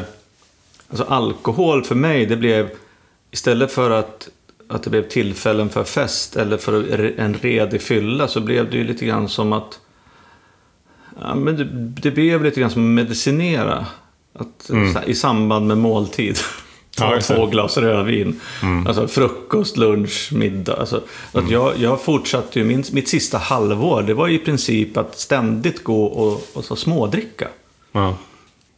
alltså 0.89 1.03
alkohol 1.03 1.83
för 1.83 1.95
mig, 1.95 2.25
det 2.25 2.35
blev... 2.35 2.69
Istället 3.31 3.71
för 3.71 3.91
att, 3.91 4.29
att 4.67 4.83
det 4.83 4.89
blev 4.89 5.07
tillfällen 5.07 5.69
för 5.69 5.83
fest 5.83 6.35
eller 6.35 6.57
för 6.57 7.03
en 7.19 7.33
redig 7.33 7.81
fylla 7.81 8.27
så 8.27 8.39
blev 8.39 8.69
det 8.69 8.77
ju 8.77 8.83
lite 8.83 9.05
grann 9.05 9.29
som 9.29 9.53
att... 9.53 9.79
Ja, 11.21 11.35
men 11.35 11.57
det, 11.57 11.63
det 12.01 12.11
blev 12.11 12.43
lite 12.43 12.59
grann 12.59 12.69
som 12.69 12.83
att 12.83 13.05
medicinera. 13.05 13.85
Att, 14.33 14.69
här, 14.73 15.09
I 15.09 15.15
samband 15.15 15.67
med 15.67 15.77
måltid. 15.77 16.37
Ja, 16.97 17.09
Ta 17.09 17.15
det. 17.15 17.21
två 17.21 17.45
glas 17.45 17.77
rödvin. 17.77 18.39
Alltså 18.87 19.07
frukost, 19.07 19.77
lunch, 19.77 20.29
middag. 20.33 20.73
Alltså, 20.73 21.01
att 21.31 21.49
jag, 21.49 21.77
jag 21.77 22.01
fortsatte 22.01 22.59
ju, 22.59 22.65
min, 22.65 22.83
mitt 22.91 23.07
sista 23.09 23.37
halvår, 23.37 24.03
det 24.03 24.13
var 24.13 24.27
ju 24.27 24.35
i 24.35 24.39
princip 24.39 24.97
att 24.97 25.19
ständigt 25.19 25.83
gå 25.83 26.05
och, 26.05 26.47
och 26.53 26.65
så 26.65 26.75
smådricka. 26.75 27.47
Ja. 27.91 28.15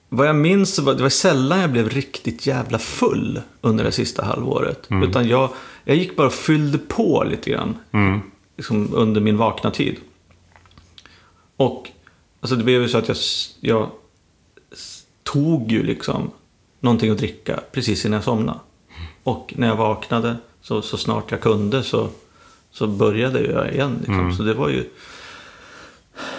Vad 0.09 0.27
jag 0.27 0.35
minns, 0.35 0.75
det 0.75 0.81
var 0.81 1.09
sällan 1.09 1.59
jag 1.59 1.71
blev 1.71 1.89
riktigt 1.89 2.47
jävla 2.47 2.79
full 2.79 3.41
under 3.61 3.83
det 3.83 3.91
sista 3.91 4.25
halvåret. 4.25 4.87
Utan 5.03 5.27
jag, 5.27 5.49
jag 5.83 5.95
gick 5.95 6.15
bara 6.15 6.27
och 6.27 6.33
fyllde 6.33 6.77
på 6.77 7.23
lite 7.29 7.49
grann. 7.49 7.77
Liksom 8.57 8.89
under 8.93 9.21
min 9.21 9.37
vakna 9.37 9.71
tid. 9.71 9.95
Och 11.57 11.87
alltså 12.41 12.55
det 12.55 12.63
blev 12.63 12.81
ju 12.81 12.89
så 12.89 12.97
att 12.97 13.07
jag, 13.07 13.17
jag 13.59 13.89
tog 15.33 15.71
ju 15.71 15.83
liksom 15.83 16.31
någonting 16.79 17.11
att 17.11 17.17
dricka 17.17 17.59
precis 17.71 18.05
innan 18.05 18.15
jag 18.17 18.23
somnade. 18.23 18.59
Och 19.23 19.53
när 19.57 19.67
jag 19.67 19.75
vaknade, 19.75 20.35
så, 20.61 20.81
så 20.81 20.97
snart 20.97 21.31
jag 21.31 21.41
kunde, 21.41 21.83
så, 21.83 22.07
så 22.71 22.87
började 22.87 23.39
jag 23.41 23.73
igen. 23.73 23.95
Liksom. 23.99 24.33
Så 24.35 24.43
det 24.43 24.53
var 24.53 24.69
ju... 24.69 24.89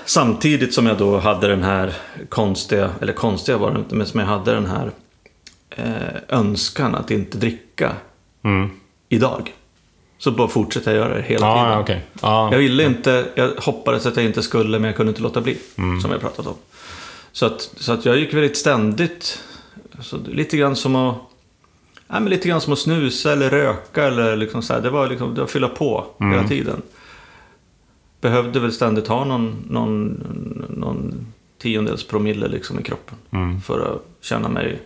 Samtidigt 0.04 0.74
som 0.74 0.86
jag 0.86 0.98
då 0.98 1.18
hade 1.18 1.48
den 1.48 1.62
här 1.62 1.94
konstiga, 2.28 2.90
eller 3.00 3.12
konstiga 3.12 3.58
var 3.58 3.70
det 3.70 3.78
inte, 3.78 3.94
men 3.94 4.06
som 4.06 4.20
jag 4.20 4.26
hade 4.26 4.54
den 4.54 4.66
här 4.66 4.90
eh, 5.70 6.38
önskan 6.38 6.94
att 6.94 7.10
inte 7.10 7.38
dricka 7.38 7.92
Mm. 8.44 8.70
idag. 9.08 9.52
Så 10.18 10.30
bara 10.30 10.48
fortsätter 10.48 10.90
jag 10.94 10.98
göra 11.04 11.14
det 11.16 11.22
hela 11.22 11.46
Ja, 11.46 11.54
tiden. 11.56 11.72
ja, 11.72 11.80
okej. 11.80 12.04
Ja. 12.22 12.48
Jag 12.52 12.58
ville 12.58 12.84
inte, 12.84 13.24
jag 13.34 13.48
hoppades 13.48 14.06
att 14.06 14.16
jag 14.16 14.24
inte 14.24 14.42
skulle, 14.42 14.78
men 14.78 14.84
jag 14.88 14.96
kunde 14.96 15.10
inte 15.10 15.22
låta 15.22 15.40
bli. 15.40 15.58
Mm. 15.76 16.00
Som 16.00 16.10
jag 16.10 16.20
pratat 16.20 16.46
om. 16.46 16.54
Så 17.32 17.46
att, 17.46 17.60
så 17.76 17.92
att 17.92 18.04
jag 18.04 18.18
gick 18.18 18.34
väldigt 18.34 18.56
ständigt, 18.56 19.42
så 20.00 20.16
lite 20.26 20.56
grann 20.56 20.76
som 20.76 20.96
att 20.96 21.16
Ja, 22.08 22.20
men 22.20 22.30
lite 22.30 22.48
grann 22.48 22.60
som 22.60 22.72
att 22.72 22.78
snusa 22.78 23.32
eller 23.32 23.50
röka 23.50 24.04
eller 24.04 24.36
liksom 24.36 24.62
så 24.62 24.72
här. 24.72 24.80
Det 24.80 24.90
var 24.90 25.08
liksom, 25.08 25.34
det 25.34 25.40
var 25.40 25.44
att 25.44 25.50
fylla 25.50 25.68
på 25.68 26.06
Mm. 26.20 26.32
hela 26.32 26.48
tiden. 26.48 26.82
Behövde 28.20 28.60
väl 28.60 28.72
ständigt 28.72 29.06
ha 29.08 29.24
någon, 29.24 29.64
någon, 29.70 30.22
någon 30.70 31.26
tiondels 31.58 32.04
promille 32.06 32.48
liksom 32.48 32.80
i 32.80 32.82
kroppen. 32.82 33.18
Mm. 33.30 33.60
För 33.60 33.94
att 33.94 34.24
känna 34.24 34.48
mig 34.48 34.82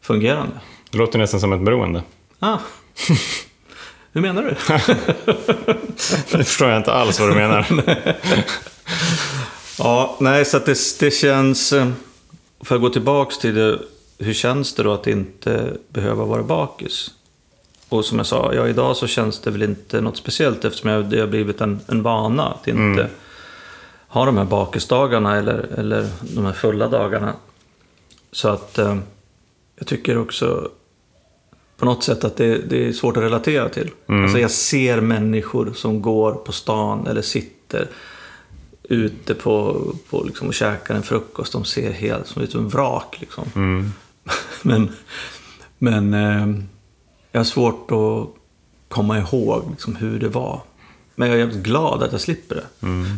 fungerande. 0.00 0.54
Det 0.90 0.98
låter 0.98 1.18
nästan 1.18 1.40
som 1.40 1.52
ett 1.52 1.64
beroende. 1.64 2.02
Ah. 2.38 2.58
Hur 4.12 4.20
menar 4.20 4.42
du? 4.42 4.48
Det 6.38 6.44
förstår 6.44 6.68
jag 6.68 6.76
inte 6.76 6.92
alls 6.92 7.20
vad 7.20 7.28
du 7.30 7.34
menar. 7.34 7.66
Ja, 9.78 10.16
nej, 10.20 10.44
så 10.44 10.56
att 10.56 10.66
det, 10.66 10.78
det 11.00 11.10
känns... 11.10 11.72
eh, 11.72 11.88
För 12.60 12.74
att 12.74 12.80
gå 12.80 12.88
tillbaks 12.90 13.38
till 13.38 13.54
det, 13.54 13.78
hur 14.18 14.32
känns 14.34 14.74
det 14.74 14.82
då 14.82 14.92
att 14.92 15.06
inte 15.06 15.76
behöva 15.88 16.24
vara 16.24 16.42
bakis? 16.42 17.10
Och 17.88 18.04
som 18.04 18.18
jag 18.18 18.26
sa, 18.26 18.54
ja, 18.54 18.68
idag 18.68 18.96
så 18.96 19.06
känns 19.06 19.40
det 19.40 19.50
väl 19.50 19.62
inte 19.62 20.00
något 20.00 20.16
speciellt 20.16 20.64
eftersom 20.64 20.90
jag, 20.90 21.04
det 21.04 21.20
har 21.20 21.26
blivit 21.26 21.60
en, 21.60 21.80
en 21.86 22.02
vana 22.02 22.48
att 22.48 22.68
inte 22.68 23.08
ha 24.08 24.24
de 24.24 24.36
här 24.38 24.44
bakisdagarna 24.44 25.36
eller, 25.36 25.68
eller 25.78 26.08
de 26.20 26.44
här 26.44 26.52
fulla 26.52 26.88
dagarna. 26.88 27.32
Så 28.32 28.48
att 28.48 28.78
eh, 28.78 28.96
jag 29.76 29.86
tycker 29.86 30.18
också 30.18 30.68
på 31.76 31.84
något 31.84 32.02
sätt 32.04 32.24
att 32.24 32.36
det, 32.36 32.58
det 32.58 32.88
är 32.88 32.92
svårt 32.92 33.16
att 33.16 33.22
relatera 33.22 33.68
till. 33.68 33.90
Alltså 34.06 34.38
jag 34.38 34.50
ser 34.50 35.00
människor 35.00 35.72
som 35.74 36.02
går 36.02 36.32
på 36.32 36.52
stan 36.52 37.06
eller 37.06 37.22
sitter 37.22 37.88
ute 38.88 39.34
på, 39.34 39.82
på 40.10 40.22
liksom 40.24 40.48
och 40.48 40.54
käkar 40.54 40.94
en 40.94 41.02
frukost. 41.02 41.52
De 41.52 41.64
ser 41.64 41.92
helt 41.92 42.26
som 42.26 42.46
som 42.46 42.68
vrak. 42.68 43.16
Liksom. 43.20 43.44
men 44.62 44.92
men 45.78 46.14
eh, 46.14 46.64
jag 47.32 47.40
har 47.40 47.44
svårt 47.44 47.90
att 47.90 48.28
komma 48.88 49.18
ihåg 49.18 49.70
liksom, 49.70 49.96
hur 49.96 50.18
det 50.20 50.28
var. 50.28 50.60
Men 51.14 51.28
jag 51.28 51.34
är 51.36 51.40
jävligt 51.40 51.62
glad 51.64 52.02
att 52.02 52.12
jag 52.12 52.20
slipper 52.20 52.54
det. 52.54 52.66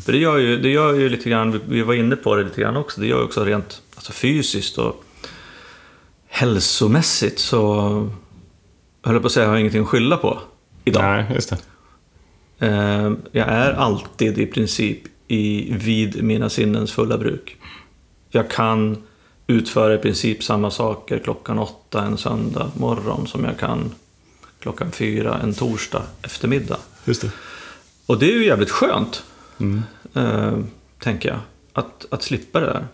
För 0.05 0.13
det 0.13 0.19
gör, 0.19 0.37
ju, 0.39 0.59
det 0.59 0.69
gör 0.69 0.95
ju 0.95 1.09
lite 1.09 1.31
grann, 1.31 1.53
vi- 1.53 1.61
vi 1.69 1.83
var 1.83 1.95
inne 1.95 2.17
på 2.17 2.37
det 2.37 2.45
lite 2.45 2.61
grann 2.61 2.77
också, 2.77 3.01
det 3.01 3.07
gör 3.07 3.19
ju 3.19 3.25
också 3.25 3.45
rent 3.45 3.83
alltså, 3.97 4.13
fysiskt 4.13 4.79
och 4.79 5.05
hälsomässigt 6.29 7.39
så 7.39 7.59
jag 9.03 9.11
höll 9.13 9.21
på 9.21 9.27
att 9.27 9.33
säga, 9.33 9.45
jag 9.45 9.51
har 9.51 9.59
ingenting 9.59 9.83
att 9.83 9.89
skylla 9.89 10.17
på 10.17 10.39
idag. 10.85 11.03
Nej, 11.03 11.27
just 11.35 11.51
det. 11.51 11.57
Eh, 12.67 13.13
Jag 13.33 13.49
är 13.49 13.73
alltid 13.73 14.39
i 14.39 14.47
princip 14.47 14.99
i, 15.29 15.73
vid 15.75 16.25
mina 16.25 16.49
sinnens 16.49 16.93
fulla 16.93 17.19
bruk. 17.19 17.57
Jag 18.31 18.51
kan 18.51 19.03
utföra 19.47 19.95
i 19.95 19.99
princip 19.99 20.45
samma 20.45 20.71
saker 20.71 21.19
klockan 21.19 21.59
åtta 21.59 22.03
en 22.03 22.19
söndag 22.19 22.71
morgon 22.75 23.27
som 23.27 23.45
jag 23.45 23.59
kan 23.59 23.91
klockan 24.61 24.91
fyra 24.91 25.41
en 25.43 25.55
torsdag 25.55 26.03
eftermiddag. 26.23 26.79
Just 27.05 27.23
det. 27.23 27.31
Och 28.07 28.19
det 28.19 28.27
är 28.27 28.35
ju 28.35 28.47
jävligt 28.47 28.71
skönt, 28.71 29.25
eh, 30.15 30.59
tänker 30.99 31.29
jag, 31.29 31.39
att, 31.73 32.07
att 32.11 32.23
slippa 32.23 32.61
det 32.61 32.67
där. 32.67 32.87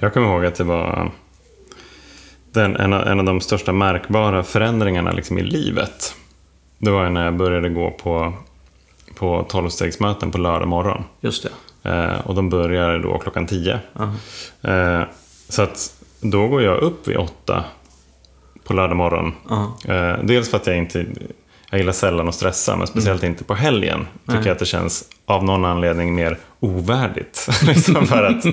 Jag 0.00 0.14
kommer 0.14 0.26
ihåg 0.26 0.44
att 0.44 0.54
det 0.54 0.64
var 0.64 1.12
den, 2.52 2.76
en, 2.76 2.92
av, 2.92 3.06
en 3.06 3.18
av 3.18 3.24
de 3.24 3.40
största 3.40 3.72
märkbara 3.72 4.42
förändringarna 4.42 5.12
liksom 5.12 5.38
i 5.38 5.42
livet. 5.42 6.14
Det 6.78 6.90
var 6.90 7.10
när 7.10 7.24
jag 7.24 7.36
började 7.36 7.68
gå 7.68 7.90
på, 7.90 8.34
på 9.18 9.46
tolvstegsmöten 9.48 10.30
på 10.30 10.38
lördag 10.38 10.68
morgon. 10.68 11.04
Just 11.20 11.46
det. 11.82 11.90
Eh, 11.90 12.20
och 12.26 12.34
de 12.34 12.50
börjar 12.50 12.98
då 12.98 13.18
klockan 13.18 13.46
10. 13.46 13.80
Ja. 13.92 14.12
Eh, 14.72 15.02
så 15.48 15.62
att 15.62 15.94
då 16.20 16.48
går 16.48 16.62
jag 16.62 16.78
upp 16.78 17.08
vid 17.08 17.16
åtta 17.16 17.64
på 18.64 18.72
lördag 18.74 18.96
morgon. 18.96 19.32
Ja. 19.48 19.76
Eh, 19.94 20.18
dels 20.24 20.50
för 20.50 20.56
att 20.56 20.66
jag 20.66 20.76
inte 20.76 21.06
jag 21.70 21.78
gillar 21.78 21.92
sällan 21.92 22.28
att 22.28 22.34
stressa, 22.34 22.76
men 22.76 22.86
speciellt 22.86 23.22
Mm. 23.22 23.32
inte 23.32 23.44
på 23.44 23.54
helgen. 23.54 24.06
Tycker 24.26 24.38
jag 24.46 24.48
att 24.48 24.58
det 24.58 24.66
känns 24.66 25.04
av 25.26 25.44
någon 25.44 25.64
anledning 25.64 26.14
mer 26.14 26.38
ovärdigt. 26.60 27.48
liksom 27.66 28.06
för 28.06 28.24
att 28.24 28.44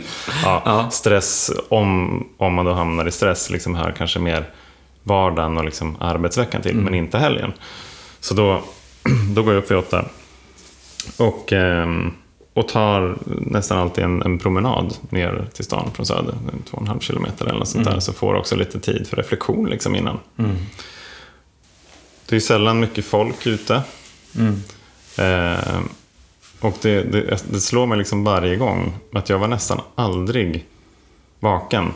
ja, 0.43 0.61
Ja. 0.65 0.89
stress, 0.89 1.51
om, 1.69 2.23
om 2.37 2.53
man 2.53 2.65
då 2.65 2.73
hamnar 2.73 3.05
i 3.07 3.11
stress, 3.11 3.49
liksom 3.49 3.75
hör 3.75 3.91
kanske 3.91 4.19
mer 4.19 4.49
vardagen 5.03 5.57
och 5.57 5.65
liksom 5.65 5.97
arbetsveckan 5.99 6.61
till, 6.61 6.71
Mm. 6.71 6.83
men 6.83 6.93
inte 6.93 7.17
helgen. 7.17 7.53
Så 8.19 8.33
då, 8.33 8.61
då 9.35 9.43
går 9.43 9.53
jag 9.53 9.63
upp 9.63 9.71
vid 9.71 9.77
åtta. 9.77 10.05
Och, 11.17 11.53
ehm, 11.53 12.13
och 12.53 12.67
tar 12.67 13.17
nästan 13.25 13.77
alltid 13.77 14.03
en, 14.03 14.21
en 14.21 14.39
promenad 14.39 14.97
ner 15.09 15.47
till 15.53 15.65
stan 15.65 15.91
från 15.93 16.05
Söder, 16.05 16.35
två 16.69 16.77
och 16.77 16.81
en 16.81 16.87
halv 16.87 16.99
kilometer 16.99 17.45
eller 17.45 17.59
något 17.59 17.67
sånt 17.67 17.85
där. 17.85 17.99
Så 17.99 18.13
får 18.13 18.33
också 18.33 18.55
lite 18.55 18.79
tid 18.79 19.07
för 19.07 19.17
reflektion 19.17 19.69
liksom 19.69 19.95
innan. 19.95 20.19
Det 22.29 22.35
är 22.35 22.39
sällan 22.39 22.79
mycket 22.79 23.05
folk 23.05 23.47
ute. 23.47 23.81
Ehm, 25.17 25.89
och 26.59 26.77
det, 26.81 27.03
det, 27.03 27.43
det 27.51 27.59
slår 27.59 27.85
mig 27.85 27.97
liksom 27.97 28.23
varje 28.23 28.55
gång 28.55 28.93
att 29.13 29.29
jag 29.29 29.39
var 29.39 29.47
nästan 29.47 29.81
aldrig 29.95 30.65
vaken 31.39 31.93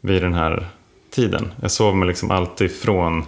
vid 0.00 0.22
den 0.22 0.34
här 0.34 0.68
tiden. 1.10 1.52
Jag 1.62 1.70
sov 1.70 1.96
mig 1.96 2.08
liksom 2.08 2.30
alltid 2.30 2.72
från 2.72 3.24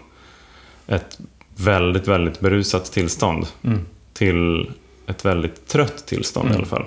ett 0.86 1.18
väldigt, 1.56 2.08
väldigt 2.08 2.40
berusat 2.40 2.92
tillstånd 2.92 3.46
till 4.12 4.70
ett 5.08 5.24
väldigt 5.24 5.66
trött 5.66 6.06
tillstånd 6.06 6.50
i 6.50 6.54
alla 6.54 6.66
fall. 6.66 6.84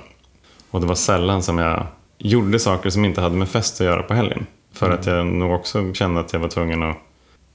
Och 0.71 0.81
det 0.81 0.87
var 0.87 0.95
sällan 0.95 1.43
som 1.43 1.57
jag 1.57 1.85
gjorde 2.17 2.59
saker 2.59 2.89
som 2.89 3.05
inte 3.05 3.21
hade 3.21 3.35
med 3.35 3.49
fest 3.49 3.81
att 3.81 3.87
göra 3.87 4.03
på 4.03 4.13
helgen. 4.13 4.45
För 4.73 4.89
att 4.89 5.05
jag 5.05 5.25
nog 5.25 5.51
också 5.51 5.93
kände 5.93 6.19
att 6.19 6.33
jag 6.33 6.39
var 6.39 6.47
tvungen 6.47 6.83
att 6.83 6.97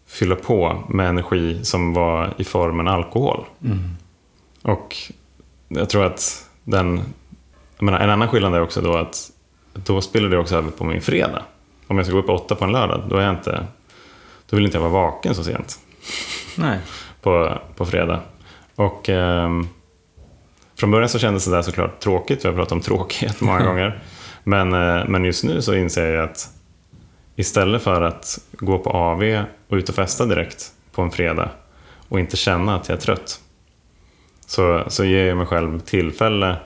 fylla 0.06 0.36
på 0.36 0.82
med 0.88 1.08
energi 1.08 1.64
som 1.64 1.94
var 1.94 2.34
i 2.36 2.44
formen 2.44 2.88
alkohol. 2.88 3.44
Och 4.62 4.96
jag 5.68 5.88
tror 5.90 6.04
att 6.04 6.48
den... 6.64 7.00
Jag 7.76 7.84
menar, 7.84 7.98
en 7.98 8.10
annan 8.10 8.28
skillnad 8.28 8.54
är 8.54 8.62
också 8.62 8.80
då 8.80 8.96
att 8.96 9.30
då 9.72 10.00
spiller 10.00 10.28
det 10.28 10.38
också 10.38 10.56
över 10.56 10.70
på 10.70 10.84
min 10.84 11.00
fredag. 11.00 11.42
Om 11.86 11.96
jag 11.96 12.06
ska 12.06 12.14
gå 12.14 12.20
upp 12.20 12.30
åtta 12.30 12.54
på 12.54 12.64
en 12.64 12.72
lördag, 12.72 13.02
då, 13.08 13.16
är 13.16 13.22
jag 13.22 13.34
inte, 13.34 13.66
då 14.50 14.56
vill 14.56 14.64
inte 14.64 14.76
jag 14.76 14.82
vara 14.82 14.92
vaken 14.92 15.34
så 15.34 15.44
sent 15.44 15.78
Nej. 16.56 16.78
på, 17.22 17.58
på 17.76 17.86
fredag. 17.86 18.20
Och 18.74 19.08
ehm, 19.08 19.68
från 20.78 20.90
början 20.90 21.08
så 21.08 21.18
kändes 21.18 21.44
det 21.44 21.50
där 21.50 21.62
såklart 21.62 22.00
tråkigt, 22.00 22.44
vi 22.44 22.48
har 22.48 22.54
pratat 22.54 22.72
om 22.72 22.80
tråkighet 22.80 23.40
många 23.40 23.60
gånger. 23.66 24.02
Men, 24.44 24.72
eh, 24.72 25.04
men 25.08 25.24
just 25.24 25.44
nu 25.44 25.62
så 25.62 25.74
inser 25.74 26.14
jag 26.14 26.24
att 26.24 26.48
istället 27.36 27.82
för 27.82 28.02
att 28.02 28.38
gå 28.52 28.78
på 28.78 28.90
AV 28.90 29.44
och 29.68 29.76
ut 29.76 29.88
och 29.88 29.94
festa 29.94 30.26
direkt 30.26 30.72
på 30.92 31.02
en 31.02 31.10
fredag 31.10 31.50
och 32.08 32.20
inte 32.20 32.36
känna 32.36 32.76
att 32.76 32.88
jag 32.88 32.96
är 32.96 33.00
trött, 33.00 33.40
så, 34.46 34.84
så 34.86 35.04
ger 35.04 35.26
jag 35.26 35.36
mig 35.36 35.46
själv 35.46 35.80
tillfälle 35.80 36.56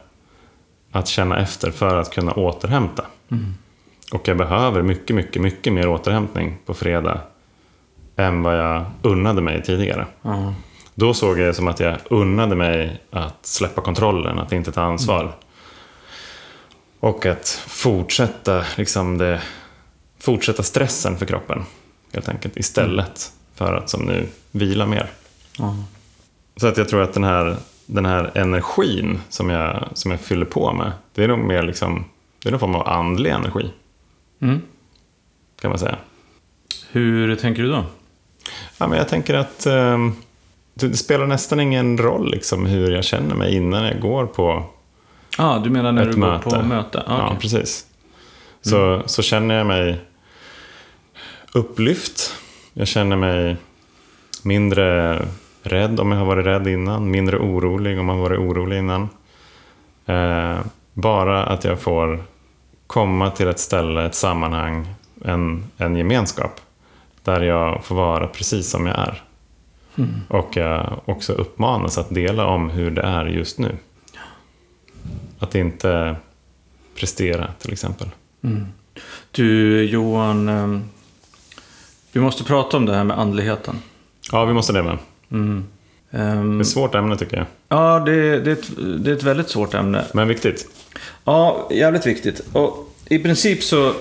att 0.92 1.08
känna 1.08 1.38
efter 1.38 1.70
för 1.70 1.96
att 1.96 2.10
kunna 2.14 2.32
återhämta. 2.32 3.04
Och 4.12 4.28
jag 4.28 4.36
behöver 4.36 4.82
mycket, 4.82 5.16
mycket, 5.16 5.42
mycket 5.42 5.72
mer 5.72 5.88
återhämtning 5.88 6.58
på 6.66 6.74
fredag 6.74 7.20
än 8.16 8.42
vad 8.42 8.58
jag 8.58 8.84
unnade 9.02 9.40
mig 9.40 9.62
tidigare. 9.62 10.06
Ja. 10.22 10.54
Då 11.00 11.14
såg 11.14 11.38
jag 11.38 11.46
det 11.46 11.54
som 11.54 11.68
att 11.68 11.80
jag 11.80 11.98
unnade 12.10 12.56
mig 12.56 13.00
att 13.10 13.46
släppa 13.46 13.80
kontrollen, 13.80 14.38
att 14.38 14.52
inte 14.52 14.72
ta 14.72 14.82
ansvar. 14.82 15.32
Och 17.00 17.26
att 17.26 17.48
fortsätta, 17.68 18.64
liksom 18.76 19.18
det, 19.18 19.40
fortsätta 20.18 20.62
stressen 20.62 21.18
för 21.18 21.26
kroppen. 21.26 21.64
Helt 22.12 22.28
enkelt, 22.28 22.56
istället 22.56 23.32
för 23.54 23.74
att 23.74 23.90
som 23.90 24.02
nu 24.02 24.26
vila 24.50 24.86
mer. 24.86 25.10
Ja. 25.58 25.76
Så 26.56 26.66
att 26.66 26.76
jag 26.76 26.88
tror 26.88 27.02
att 27.02 27.14
den 27.14 27.24
här, 27.24 27.56
den 27.86 28.06
här 28.06 28.30
energin 28.34 29.20
som 29.28 29.50
jag, 29.50 29.88
som 29.94 30.10
jag 30.10 30.20
fyller 30.20 30.46
på 30.46 30.72
med, 30.72 30.92
det 31.14 31.24
är 31.24 31.28
nog 31.28 31.38
mer 31.38 31.62
liksom, 31.62 32.04
det 32.42 32.48
är 32.48 32.50
någon 32.50 32.60
form 32.60 32.74
av 32.74 32.88
andlig 32.88 33.30
energi. 33.30 33.70
Mm. 34.40 34.60
Kan 35.60 35.70
man 35.70 35.78
säga. 35.78 35.96
Hur 36.90 37.36
tänker 37.36 37.62
du 37.62 37.68
då? 37.68 37.84
Ja, 38.78 38.86
men 38.86 38.98
jag 38.98 39.08
tänker 39.08 39.34
att 39.34 39.66
ehm, 39.66 40.14
det, 40.80 40.96
spelar 40.96 41.26
nästan 41.26 41.60
ingen 41.60 41.98
roll 41.98 42.30
liksom, 42.30 42.66
hur 42.66 42.90
jag 42.90 43.04
känner 43.04 43.34
mig 43.34 43.54
innan 43.56 43.84
jag 43.84 44.00
går 44.00 44.26
på 44.26 44.64
Ja, 45.38 45.60
du 45.64 45.70
menar 45.70 45.92
när 45.92 46.06
du 46.06 46.16
möte. 46.16 46.50
går 46.50 46.56
på 46.56 46.62
möte? 46.66 46.98
Ah, 47.06 47.18
Ja, 47.18 47.26
okej. 47.26 47.38
precis. 47.40 47.86
Så, 48.62 49.02
så 49.06 49.22
känner 49.22 49.54
jag 49.54 49.66
mig 49.66 50.00
upplyft. 51.52 52.34
Jag 52.72 52.88
känner 52.88 53.16
mig 53.16 53.56
mindre 54.42 55.18
rädd 55.62 56.00
om 56.00 56.12
jag 56.12 56.18
har 56.18 56.26
varit 56.26 56.46
rädd 56.46 56.66
innan. 56.68 57.10
Mindre 57.10 57.38
orolig 57.38 57.98
om 57.98 58.08
jag 58.08 58.14
har 58.14 58.22
varit 58.22 58.38
orolig 58.38 58.78
innan. 58.78 59.08
Eh, 60.06 60.58
bara 60.92 61.44
att 61.46 61.64
jag 61.64 61.80
får 61.80 62.22
komma 62.86 63.30
till 63.30 63.48
ett 63.48 63.58
ställe, 63.58 64.04
ett 64.06 64.14
sammanhang, 64.14 64.86
en, 65.24 65.64
en 65.76 65.96
gemenskap. 65.96 66.60
Där 67.24 67.40
jag 67.40 67.84
får 67.84 67.94
vara 67.94 68.26
precis 68.26 68.70
som 68.70 68.86
jag 68.86 68.98
är. 68.98 69.22
Och 70.28 70.56
jag 70.56 71.00
också 71.04 71.32
uppmanas 71.32 71.98
att 71.98 72.14
dela 72.14 72.46
om 72.46 72.70
hur 72.70 72.90
det 72.90 73.02
är 73.02 73.26
just 73.26 73.58
nu. 73.58 73.76
Att 75.38 75.54
inte 75.54 76.16
prestera 76.94 77.50
till 77.58 77.72
exempel. 77.72 78.08
Du 79.30 79.82
Johan, 79.84 80.48
ehm, 80.48 80.82
vi 82.12 82.20
måste 82.20 82.44
prata 82.44 82.76
om 82.76 82.86
det 82.86 82.94
här 82.94 83.04
med 83.04 83.18
andligheten. 83.18 83.76
Ja, 84.32 84.44
vi 84.44 84.52
måste 84.52 84.72
det 84.72 84.82
med. 84.82 84.98
Ehm, 85.30 85.64
Det 86.10 86.18
är 86.18 86.60
ett 86.60 86.66
svårt 86.66 86.94
ämne 86.94 87.16
tycker 87.16 87.36
jag. 87.36 87.46
ja, 87.68 88.00
det, 88.00 88.40
det, 88.40 88.50
är 88.50 88.52
ett, 88.52 88.70
det 89.04 89.10
är 89.10 89.14
ett 89.16 89.22
väldigt 89.22 89.48
svårt 89.48 89.74
ämne. 89.74 90.04
Men 90.14 90.28
viktigt. 90.28 90.66
Ja, 91.24 91.68
jävligt 91.70 92.06
viktigt. 92.06 92.42
Och 92.52 92.94
i 93.08 93.18
princip 93.18 93.62
så, 93.62 93.92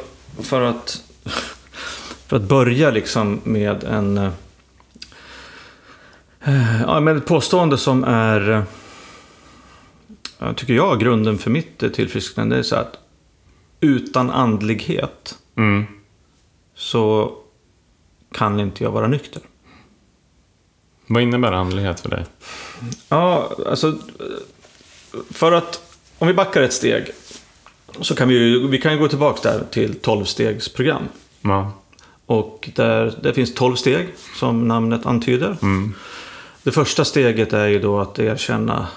för 0.41 0.61
att, 0.61 1.03
för 2.27 2.35
att 2.35 2.43
börja 2.43 2.91
liksom 2.91 3.41
med 3.43 3.83
en... 3.83 4.31
eh, 6.43 6.81
Ja, 6.81 6.99
med 6.99 7.17
ett 7.17 7.25
påstående 7.25 7.77
som 7.77 8.03
är, 8.03 8.65
eh, 10.39 10.53
tycker 10.53 10.73
jag, 10.73 10.99
grunden 10.99 11.37
för 11.37 11.49
mitt 11.51 11.83
eh, 11.83 11.89
tillfrisknande. 11.89 12.57
Är 12.57 12.63
så 12.63 12.75
att 12.75 12.99
utan 13.79 14.29
andlighet 14.29 15.35
Mm. 15.57 15.85
så 16.75 17.33
kan 18.31 18.59
inte 18.59 18.83
jag 18.83 18.91
vara 18.91 19.07
nykter. 19.07 19.41
Vad 21.07 21.23
innebär 21.23 21.51
andlighet 21.51 21.99
för 21.99 22.09
dig? 22.09 22.25
Ja, 23.09 23.51
alltså... 23.67 23.97
För 25.29 25.51
att... 25.51 25.81
Om 26.17 26.27
vi 26.27 26.33
backar 26.33 26.61
ett 26.61 26.73
steg. 26.73 27.05
Så 28.01 28.15
kan 28.15 28.27
vi 28.27 28.33
ju, 28.35 28.67
vi 28.67 28.81
kan 28.81 28.97
gå 28.97 29.07
tillbaka 29.07 29.51
där 29.51 29.63
till 29.71 29.93
12-stegsprogram. 29.99 31.01
Ja. 31.41 31.71
Och 32.25 32.69
där, 32.75 33.13
det 33.23 33.33
finns 33.33 33.53
12 33.55 33.75
steg, 33.75 34.07
som 34.35 34.67
namnet 34.67 35.05
antyder. 35.05 35.57
Det 36.63 36.71
första 36.71 37.05
steget 37.05 37.53
är 37.53 37.67
ju 37.67 37.79
då 37.79 37.99
att 37.99 38.19
erkänna 38.19 38.87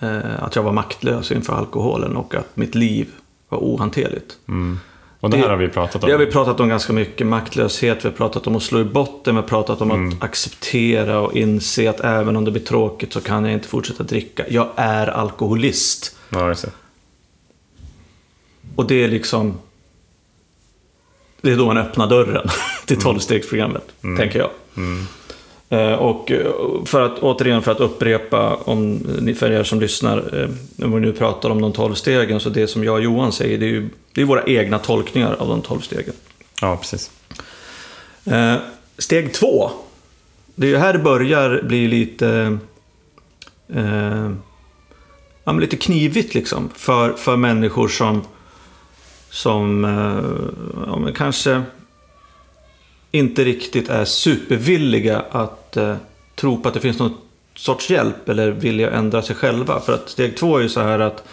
eh, 0.00 0.42
att 0.42 0.56
jag 0.56 0.62
var 0.62 0.72
maktlös 0.72 1.32
inför 1.32 1.52
alkoholen 1.52 2.16
och 2.16 2.34
att 2.34 2.56
mitt 2.56 2.74
liv 2.74 3.08
var 3.48 3.58
ohanterligt. 3.58 4.38
Och 5.20 5.30
det 5.30 5.36
här 5.36 5.44
Det- 5.44 5.50
har 5.50 5.56
vi 5.56 5.68
pratat 5.68 6.02
om. 6.02 6.06
Det 6.08 6.12
har 6.14 6.18
vi 6.18 6.26
pratat 6.26 6.60
om 6.60 6.68
ganska 6.68 6.92
mycket. 6.92 7.26
Maktlöshet, 7.26 8.04
vi 8.04 8.08
har 8.08 8.16
pratat 8.16 8.46
om 8.46 8.56
att 8.56 8.62
slå 8.62 8.80
i 8.80 8.84
botten, 8.84 9.34
vi 9.34 9.40
har 9.40 9.48
pratat 9.48 9.80
om 9.80 9.90
att 10.12 10.22
acceptera 10.22 11.20
och 11.20 11.36
inse 11.36 11.90
att 11.90 12.00
även 12.00 12.36
om 12.36 12.44
det 12.44 12.50
blir 12.50 12.62
tråkigt 12.62 13.12
så 13.12 13.20
kan 13.20 13.44
jag 13.44 13.52
inte 13.52 13.68
fortsätta 13.68 14.02
dricka. 14.02 14.44
Jag 14.48 14.68
är 14.76 15.06
alkoholist. 15.06 16.16
Ja. 16.28 16.54
Och 18.76 18.86
det 18.86 19.04
är 19.04 19.08
liksom... 19.08 19.54
Det 21.40 21.50
är 21.52 21.56
då 21.56 21.66
man 21.66 21.78
öppnar 21.78 22.06
dörren 22.06 22.48
till 22.86 23.00
tolvstegsprogrammet, 23.00 23.92
tänker 24.00 24.38
jag. 24.38 24.50
Eh, 24.76 25.04
Och 25.98 26.30
eh, 26.30 26.52
för 26.84 27.00
att, 27.00 27.18
återigen 27.18 27.62
för 27.62 27.72
att 27.72 27.80
upprepa, 27.80 28.54
om 28.54 28.92
ni 29.20 29.34
för 29.34 29.50
er 29.50 29.64
som 29.64 29.80
lyssnar, 29.80 30.42
eh, 30.42 30.48
när 30.76 30.88
vi 30.88 31.00
nu 31.00 31.12
pratar 31.12 31.50
om 31.50 31.60
de 31.60 31.72
tolv 31.72 31.94
stegen, 31.94 32.40
så 32.40 32.48
det 32.48 32.66
som 32.66 32.84
jag 32.84 32.94
och 32.94 33.02
Johan 33.02 33.32
säger, 33.32 33.58
det 33.58 33.66
är 33.66 33.70
ju 33.70 33.88
det 34.12 34.20
är 34.20 34.24
våra 34.24 34.44
egna 34.44 34.78
tolkningar 34.78 35.36
av 35.38 35.48
de 35.48 35.62
tolv 35.62 35.80
stegen. 35.80 36.14
Ja, 36.60 36.76
precis. 36.76 37.10
Eh, 38.24 38.56
Steg 38.98 39.34
två. 39.34 39.70
Det 40.54 40.66
är 40.66 40.70
ju 40.70 40.76
här 40.76 40.92
det 40.92 40.98
börjar 40.98 41.62
bli 41.62 41.88
lite... 41.88 42.58
Eh, 43.68 44.30
ja, 45.44 45.52
lite 45.52 45.76
knivigt 45.76 46.34
liksom. 46.34 46.70
För, 46.74 47.12
för 47.12 47.36
människor 47.36 47.88
som... 47.88 48.22
Som 49.30 49.84
eh, 49.84 50.24
ja, 50.86 51.12
kanske 51.14 51.62
inte 53.10 53.44
riktigt 53.44 53.88
är 53.88 54.04
supervilliga 54.04 55.24
att 55.30 55.76
eh, 55.76 55.96
tro 56.34 56.62
på 56.62 56.68
att 56.68 56.74
det 56.74 56.80
finns 56.80 56.98
någon 56.98 57.16
sorts 57.54 57.90
hjälp 57.90 58.28
eller 58.28 58.50
vilja 58.50 58.90
ändra 58.90 59.22
sig 59.22 59.36
själva. 59.36 59.80
För 59.80 59.94
att 59.94 60.08
steg 60.08 60.36
två 60.36 60.58
är 60.58 60.62
ju 60.62 60.68
så 60.68 60.80
här 60.80 60.98
att 60.98 61.24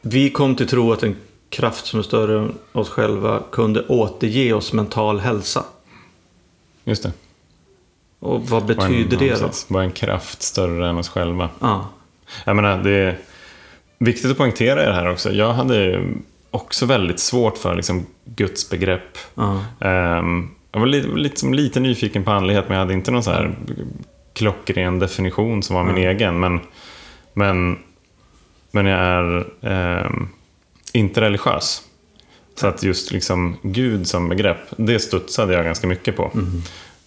vi 0.00 0.30
kom 0.30 0.56
till 0.56 0.68
tro 0.68 0.92
att 0.92 1.02
en 1.02 1.16
kraft 1.48 1.86
som 1.86 1.98
är 1.98 2.02
större 2.02 2.38
än 2.38 2.54
oss 2.72 2.88
själva 2.88 3.42
kunde 3.52 3.82
återge 3.86 4.52
oss 4.52 4.72
mental 4.72 5.20
hälsa. 5.20 5.64
Just 6.84 7.02
det. 7.02 7.12
Och 8.18 8.48
vad 8.48 8.62
Var 8.62 8.70
en, 8.70 8.76
betyder 8.76 9.16
det 9.16 9.30
då? 9.40 9.46
precis. 9.48 9.70
Var 9.70 9.82
en 9.82 9.90
kraft 9.90 10.42
större 10.42 10.88
än 10.88 10.98
oss 10.98 11.08
själva. 11.08 11.48
Ja. 11.60 11.88
Jag 12.44 12.56
menar, 12.56 12.82
det 12.82 12.90
är 12.90 13.18
viktigt 13.98 14.30
att 14.30 14.36
poängtera 14.36 14.86
det 14.86 14.94
här 14.94 15.10
också. 15.10 15.32
Jag 15.32 15.52
hade 15.52 16.04
också 16.52 16.86
väldigt 16.86 17.20
svårt 17.20 17.58
för 17.58 17.74
liksom, 17.74 18.06
Guds 18.24 18.70
begrepp. 18.70 19.18
Ehm, 19.80 20.50
jag 20.72 20.80
var 20.80 20.86
lite, 20.86 21.08
lite, 21.08 21.40
som 21.40 21.54
lite 21.54 21.80
nyfiken 21.80 22.24
på 22.24 22.30
andlighet, 22.30 22.64
men 22.68 22.74
jag 22.74 22.84
hade 22.84 22.94
inte 22.94 23.10
någon 23.10 23.22
så 23.22 23.30
här 23.30 23.54
klockren 24.32 24.98
definition 24.98 25.62
som 25.62 25.76
var 25.76 25.84
min 25.84 25.96
egen. 25.96 26.40
Men, 26.40 26.60
men, 27.32 27.78
men 28.70 28.86
jag 28.86 29.00
är 29.00 29.46
ehm, 29.60 30.28
inte 30.92 31.20
religiös. 31.20 31.82
Så 32.54 32.66
att 32.66 32.82
just 32.82 33.12
liksom 33.12 33.56
Gud 33.62 34.06
som 34.06 34.28
begrepp, 34.28 34.58
det 34.76 34.98
studsade 34.98 35.54
jag 35.54 35.64
ganska 35.64 35.86
mycket 35.86 36.16
på. 36.16 36.30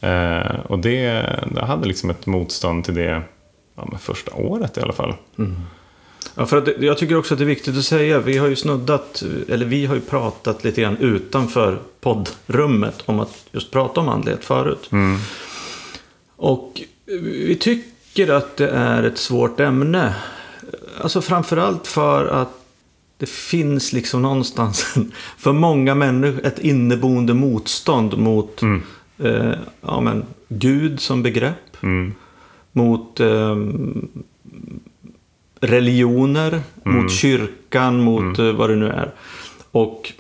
Eh, 0.02 0.60
och 0.66 0.80
det, 0.80 1.26
jag 1.56 1.66
hade 1.66 1.88
liksom 1.88 2.10
ett 2.10 2.26
motstånd 2.26 2.86
till 2.86 2.96
det 2.96 3.22
ja, 3.76 3.98
första 4.00 4.34
året 4.36 4.78
i 4.78 4.82
alla 4.82 4.94
fall. 4.94 5.14
Ja, 6.36 6.46
för 6.46 6.58
att 6.58 6.68
jag 6.80 6.98
tycker 6.98 7.18
också 7.18 7.34
att 7.34 7.38
det 7.38 7.44
är 7.44 7.48
viktigt 7.48 7.78
att 7.78 7.86
säga, 7.86 8.20
vi 8.20 8.38
har 8.38 8.48
ju 8.48 8.56
snuddat, 8.56 9.24
eller 9.48 9.66
vi 9.66 9.86
har 9.86 9.96
ju 9.96 10.02
pratat 10.02 10.64
lite 10.64 10.82
grann 10.82 10.98
utanför 10.98 11.80
poddrummet 12.02 13.04
om 13.06 13.20
att 13.20 13.46
just 13.52 13.72
prata 13.72 14.02
om 14.02 14.10
andlighet 14.10 14.46
förut. 14.46 14.90
Och 16.36 16.82
vi 17.06 17.58
tycker 17.60 18.30
att 18.34 18.58
det 18.58 18.70
är 18.70 19.04
ett 19.04 19.18
svårt 19.18 19.60
ämne. 19.60 20.16
Alltså 21.02 21.22
framförallt 21.22 21.88
för 21.88 22.28
att 22.28 22.66
det 23.18 23.30
finns 23.30 23.94
liksom 23.94 24.22
någonstans 24.22 24.96
för 25.38 25.54
många 25.54 25.96
människor 25.96 26.46
ett 26.46 26.60
inneboende 26.60 27.34
motstånd 27.34 28.18
mot 28.18 28.62
eh, 29.18 29.54
ja, 29.82 30.02
men, 30.02 30.24
Gud 30.48 31.00
som 31.00 31.24
begrepp. 31.24 31.84
Mm. 31.84 32.14
Mot 32.72 33.20
eh, 33.20 33.56
religioner, 35.66 36.62
mot 36.84 37.12
kyrkan, 37.12 38.02
mot 38.04 38.40
eh, 38.40 38.52
vad 38.52 38.70
det 38.70 38.76
nu 38.76 38.88
är. 38.88 39.12
Och 39.72 40.12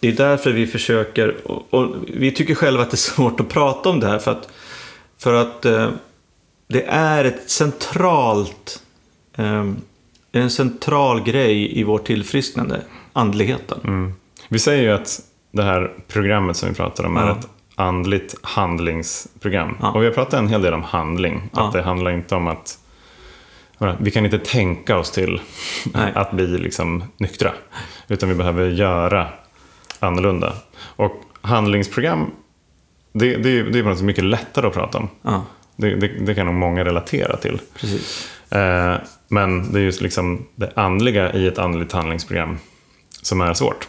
det 0.00 0.08
är 0.08 0.12
därför 0.12 0.52
vi 0.52 0.66
försöker, 0.66 1.36
och, 1.50 1.74
och 1.74 1.94
vi 2.08 2.32
tycker 2.32 2.54
själva 2.54 2.82
att 2.82 2.90
det 2.90 2.94
är 2.94 2.96
svårt 3.14 3.40
att 3.40 3.48
prata 3.48 3.88
om 3.88 4.00
det 4.00 4.06
här 4.06 4.18
för 4.18 4.30
att, 4.30 4.48
för 5.18 5.34
att 5.34 5.64
eh, 5.64 5.90
det 6.68 6.82
är 6.88 7.24
ett 7.24 7.50
centralt, 7.50 8.82
eh, 9.36 9.66
en 10.32 10.50
central 10.50 11.22
grej 11.22 11.78
i 11.80 11.84
vårt 11.84 12.06
tillfrisknande, 12.06 12.80
andligheten. 13.12 13.78
Mm. 13.84 14.12
Vi 14.48 14.58
säger 14.58 14.82
ju 14.82 14.90
att 14.90 15.20
det 15.52 15.62
här 15.62 15.92
programmet 16.08 16.56
som 16.56 16.68
vi 16.68 16.74
pratar 16.74 17.04
om 17.04 17.16
är 17.16 17.26
Ja. 17.26 17.38
ett 17.38 17.48
andligt 17.74 18.34
handlingsprogram. 18.42 19.76
Ja. 19.80 19.90
Och 19.92 20.02
vi 20.02 20.06
har 20.06 20.12
pratat 20.12 20.34
en 20.34 20.48
hel 20.48 20.62
del 20.62 20.74
om 20.74 20.82
handling. 20.82 21.50
Ja. 21.52 21.66
Att 21.66 21.72
det 21.72 21.82
handlar 21.82 22.10
inte 22.10 22.34
om 22.34 22.46
att 22.46 22.78
vi 24.00 24.10
kan 24.10 24.24
inte 24.24 24.38
tänka 24.38 24.98
oss 24.98 25.10
till 25.10 25.40
Nej. 25.94 26.12
att 26.14 26.32
bli 26.32 26.46
liksom 26.46 27.04
nyktra. 27.16 27.52
Utan 28.08 28.28
vi 28.28 28.34
behöver 28.34 28.66
göra 28.70 29.28
annorlunda. 29.98 30.52
Och 30.80 31.12
handlingsprogram, 31.42 32.30
det, 33.12 33.36
det, 33.36 33.58
är- 33.58 33.64
det 33.64 33.78
är 33.78 33.82
något 33.82 34.02
mycket 34.02 34.24
lättare 34.24 34.66
att 34.66 34.74
prata 34.74 34.98
om. 34.98 35.08
Ja, 35.22 35.44
Det, 35.76 35.94
det, 35.94 36.08
det 36.08 36.34
kan 36.34 36.46
nog 36.46 36.54
många 36.54 36.84
relatera 36.84 37.36
till. 37.36 37.60
Eh, 38.50 38.94
men 39.28 39.72
det 39.72 39.78
är 39.78 39.82
just 39.82 40.00
liksom 40.00 40.46
det 40.54 40.72
andliga 40.76 41.32
i 41.32 41.46
ett 41.46 41.58
andligt 41.58 41.92
handlingsprogram 41.92 42.58
som 43.22 43.40
är 43.40 43.54
svårt. 43.54 43.88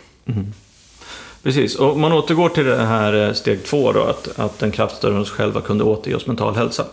Precis, 1.43 1.75
och 1.75 1.99
man 1.99 2.11
återgår 2.13 2.49
till 2.49 2.65
det 2.65 2.85
här 2.85 3.27
eh, 3.27 3.33
steg 3.33 3.63
två 3.65 3.91
då, 3.91 4.03
att, 4.03 4.39
att 4.39 4.59
den 4.59 4.71
kraft 4.71 4.95
större 4.97 5.13
än 5.15 5.21
oss 5.21 5.31
själva 5.31 5.61
kunde 5.61 5.83
återge 5.83 6.15
oss 6.15 6.27
mental 6.27 6.55
hälsa. 6.55 6.85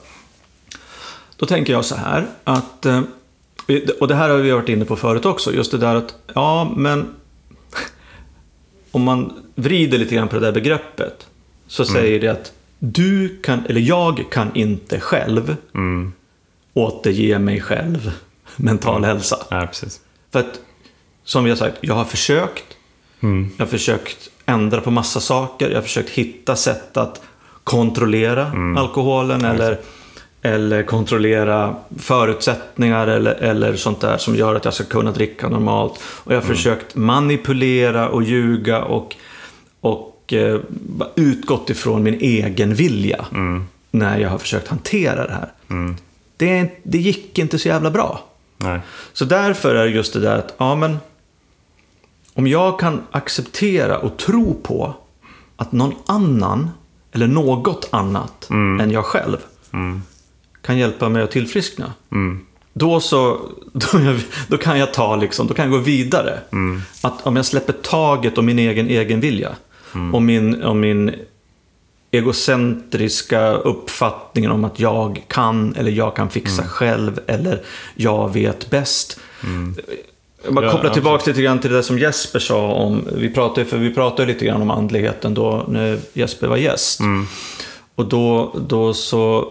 Då 1.38 1.46
tänker 1.46 1.72
jag 1.72 1.84
så 1.84 1.94
här, 1.94 2.26
att, 2.44 2.86
eh, 2.86 3.00
och 4.00 4.08
det 4.08 4.14
här 4.14 4.28
har 4.30 4.36
vi 4.36 4.50
varit 4.50 4.68
inne 4.68 4.84
på 4.84 4.96
förut 4.96 5.24
också, 5.26 5.52
just 5.52 5.70
det 5.70 5.78
där 5.78 5.94
att, 5.94 6.14
ja 6.34 6.72
men, 6.76 7.06
om 8.90 9.02
man 9.02 9.32
vrider 9.54 9.98
lite 9.98 10.14
grann 10.14 10.28
på 10.28 10.34
det 10.34 10.40
där 10.46 10.52
begreppet, 10.52 11.26
så 11.66 11.84
säger 11.84 12.20
det 12.20 12.28
att 12.28 12.52
du 12.78 13.38
kan, 13.42 13.66
eller 13.66 13.80
jag 13.80 14.24
kan 14.30 14.56
inte 14.56 15.00
själv 15.00 15.56
Mm. 15.74 16.12
återge 16.74 17.38
mig 17.38 17.60
själv 17.60 18.12
mental 18.56 19.04
hälsa. 19.04 19.38
Ja, 19.50 19.66
precis. 19.66 20.00
För 20.32 20.40
att, 20.40 20.60
som 21.24 21.44
vi 21.44 21.50
har 21.50 21.56
sagt, 21.56 21.76
jag 21.80 21.94
har 21.94 22.04
försökt. 22.04 22.64
Mm. 23.20 23.50
Jag 23.56 23.64
har 23.66 23.70
försökt 23.70 24.30
ändra 24.46 24.80
på 24.80 24.90
massa 24.90 25.20
saker. 25.20 25.68
Jag 25.68 25.76
har 25.76 25.82
försökt 25.82 26.10
hitta 26.10 26.56
sätt 26.56 26.96
att 26.96 27.22
kontrollera 27.64 28.46
Mm. 28.46 28.76
alkoholen 28.76 29.44
eller, 29.44 29.78
eller 30.42 30.82
kontrollera 30.82 31.76
förutsättningar 31.98 33.06
eller, 33.06 33.34
eller 33.34 33.76
sånt 33.76 34.00
där 34.00 34.18
som 34.18 34.34
gör 34.36 34.54
att 34.54 34.64
jag 34.64 34.74
ska 34.74 34.84
kunna 34.84 35.10
dricka 35.12 35.48
normalt. 35.48 35.92
Och 36.02 36.32
jag 36.32 36.36
har 36.36 36.42
Mm. 36.44 36.56
försökt 36.56 36.94
manipulera 36.94 38.08
och 38.08 38.22
ljuga 38.22 38.82
och, 38.84 39.16
och 39.80 40.32
eh, 40.32 40.60
utgått 41.16 41.70
ifrån 41.70 42.02
min 42.02 42.14
egen 42.20 42.74
vilja 42.74 43.24
Mm. 43.32 43.64
när 43.90 44.18
jag 44.18 44.30
har 44.30 44.38
försökt 44.38 44.68
hantera 44.68 45.26
det 45.26 45.32
här. 45.32 45.52
Det, 46.36 46.70
det 46.82 46.98
gick 46.98 47.38
inte 47.38 47.58
så 47.58 47.68
jävla 47.68 47.90
bra. 47.90 48.24
Nej. 48.56 48.80
Så 49.12 49.24
därför 49.24 49.74
är 49.74 49.84
det 49.84 49.90
just 49.90 50.12
det 50.12 50.20
där 50.20 50.38
att, 50.38 50.54
ja 50.58 50.74
men, 50.74 50.98
om 52.34 52.46
jag 52.46 52.78
kan 52.80 53.00
acceptera 53.10 53.98
och 53.98 54.16
tro 54.16 54.54
på 54.62 54.94
att 55.56 55.72
någon 55.72 55.94
annan, 56.06 56.70
eller 57.12 57.26
något 57.26 57.88
annat 57.92 58.46
än 58.50 58.90
jag 58.90 59.04
själv, 59.04 59.36
kan 60.62 60.78
hjälpa 60.78 61.08
mig 61.08 61.22
att 61.22 61.30
tillfriskna. 61.30 61.92
Då, 62.72 63.00
så, 63.00 63.40
då, 63.72 64.00
jag- 64.00 64.20
då 64.48 64.56
kan 64.56 64.78
jag 64.78 64.94
ta 64.94 65.16
liksom, 65.16 65.46
då 65.46 65.54
kan 65.54 65.64
jag 65.64 65.72
gå 65.72 65.78
vidare. 65.78 66.40
Att 67.02 67.26
om 67.26 67.36
jag 67.36 67.44
släpper 67.46 67.72
taget 67.72 68.38
om 68.38 68.46
min 68.46 68.58
egen 68.58 68.88
egenvilja, 68.88 69.56
och 70.12 70.22
min, 70.22 70.62
om 70.62 70.80
min 70.80 71.14
egocentriska 72.10 73.52
uppfattningen 73.52 74.50
om 74.50 74.64
att 74.64 74.80
jag 74.80 75.24
kan 75.28 75.74
eller 75.76 75.90
jag 75.90 76.16
kan 76.16 76.30
fixa 76.30 76.62
själv 76.68 77.20
eller 77.26 77.62
jag 77.94 78.32
vet 78.32 78.70
bäst. 78.70 79.20
Jag 80.44 80.54
bara 80.54 80.64
Ja, 80.66 80.70
koppla 80.72 80.88
absolut. 80.88 80.92
tillbaka 80.92 81.24
lite 81.30 81.42
grann 81.42 81.58
till 81.60 81.72
det 81.72 81.82
som 81.82 81.98
Jesper 81.98 82.38
sa 82.38 82.68
om, 82.72 83.04
vi 83.16 83.30
pratade, 83.30 83.66
för 83.66 83.76
vi 83.78 83.94
pratade 83.94 84.32
lite 84.32 84.44
grann 84.44 84.62
om 84.62 84.70
andligheten 84.70 85.34
då 85.34 85.64
när 85.68 85.98
Jesper 86.12 86.46
var 86.46 86.56
gäst. 86.56 87.00
Och 87.94 88.04
då, 88.08 88.54
då 88.68 88.94
så 88.94 89.48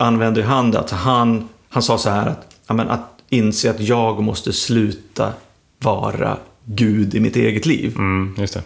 använde 0.00 0.42
han 0.42 0.70
det 0.70 0.78
att 0.78 0.90
han, 0.90 1.48
han 1.68 1.82
sa 1.82 1.98
så 1.98 2.10
här 2.10 2.26
att, 2.26 2.56
ja, 2.66 2.82
att 2.82 3.22
inse 3.28 3.70
att 3.70 3.80
jag 3.80 4.22
måste 4.22 4.52
sluta 4.52 5.32
vara 5.78 6.36
Gud 6.64 7.14
i 7.14 7.20
mitt 7.20 7.36
eget 7.36 7.66
liv. 7.66 7.94
Mm, 7.96 8.34
just 8.38 8.54
det. 8.54 8.62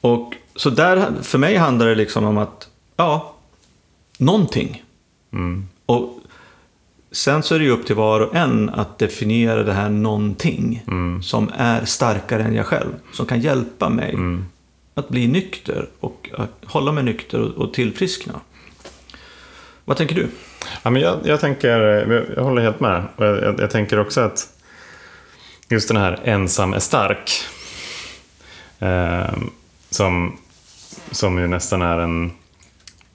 Och 0.00 0.34
så 0.56 0.70
där, 0.70 1.12
för 1.22 1.38
mig 1.38 1.56
handlar 1.56 1.86
det 1.86 1.94
liksom 1.94 2.24
om 2.24 2.38
att, 2.38 2.68
ja, 2.96 3.34
någonting. 4.18 4.82
Mm. 5.32 5.68
Och 5.86 6.18
sen 7.12 7.42
så 7.42 7.54
är 7.54 7.58
det 7.58 7.64
ju 7.64 7.70
upp 7.70 7.86
till 7.86 7.96
var 7.96 8.20
och 8.20 8.34
en 8.34 8.70
att 8.70 8.98
definiera 8.98 9.62
det 9.62 9.72
här 9.72 9.88
någonting 9.88 10.82
som 11.22 11.50
är 11.56 11.84
starkare 11.84 12.42
än 12.42 12.54
jag 12.54 12.66
själv. 12.66 12.92
Som 13.12 13.26
kan 13.26 13.40
hjälpa 13.40 13.88
mig 13.88 14.16
att 14.94 15.08
bli 15.08 15.28
nykter 15.28 15.88
och 16.00 16.30
att 16.38 16.64
hålla 16.64 16.92
mig 16.92 17.04
nykter 17.04 17.40
och, 17.40 17.64
och 17.64 17.72
tillfriskna. 17.74 18.40
Vad 19.90 19.96
tänker 19.96 20.14
du? 20.14 20.28
Ja, 20.82 20.90
men 20.90 21.02
jag, 21.02 21.18
jag 21.24 21.40
tänker, 21.40 21.68
jag 22.36 22.44
håller 22.44 22.62
helt 22.62 22.80
med. 22.80 23.04
Och 23.16 23.26
jag, 23.26 23.42
jag, 23.42 23.60
jag 23.60 23.70
tänker 23.70 23.98
också 23.98 24.20
att 24.20 24.48
just 25.68 25.88
den 25.88 25.96
här 25.96 26.20
ensam 26.24 26.72
är 26.72 26.78
stark. 26.78 27.30
Eh, 28.78 29.32
som, 29.90 30.38
som 31.10 31.38
ju 31.38 31.46
nästan 31.46 31.82
är 31.82 31.98
en 31.98 32.32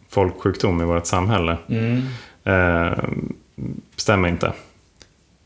folksjukdom 0.09 0.81
i 0.81 0.85
vårt 0.85 1.05
samhälle. 1.05 1.57
Eh, 2.43 2.93
stämmer 3.95 4.29
inte. 4.29 4.53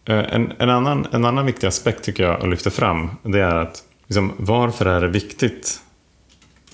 Eh, 0.05 0.33
en, 0.33 0.53
en, 0.59 0.69
annan, 0.69 1.07
en 1.11 1.25
annan 1.25 1.45
viktig 1.45 1.67
aspekt 1.67 2.03
tycker 2.03 2.23
jag 2.23 2.41
att 2.41 2.49
lyfta 2.49 2.69
fram. 2.69 3.09
Det 3.23 3.39
är 3.39 3.55
att 3.55 3.83
liksom, 4.07 4.31
varför 4.37 4.85
är 4.85 5.01
det 5.01 5.07
viktigt 5.07 5.81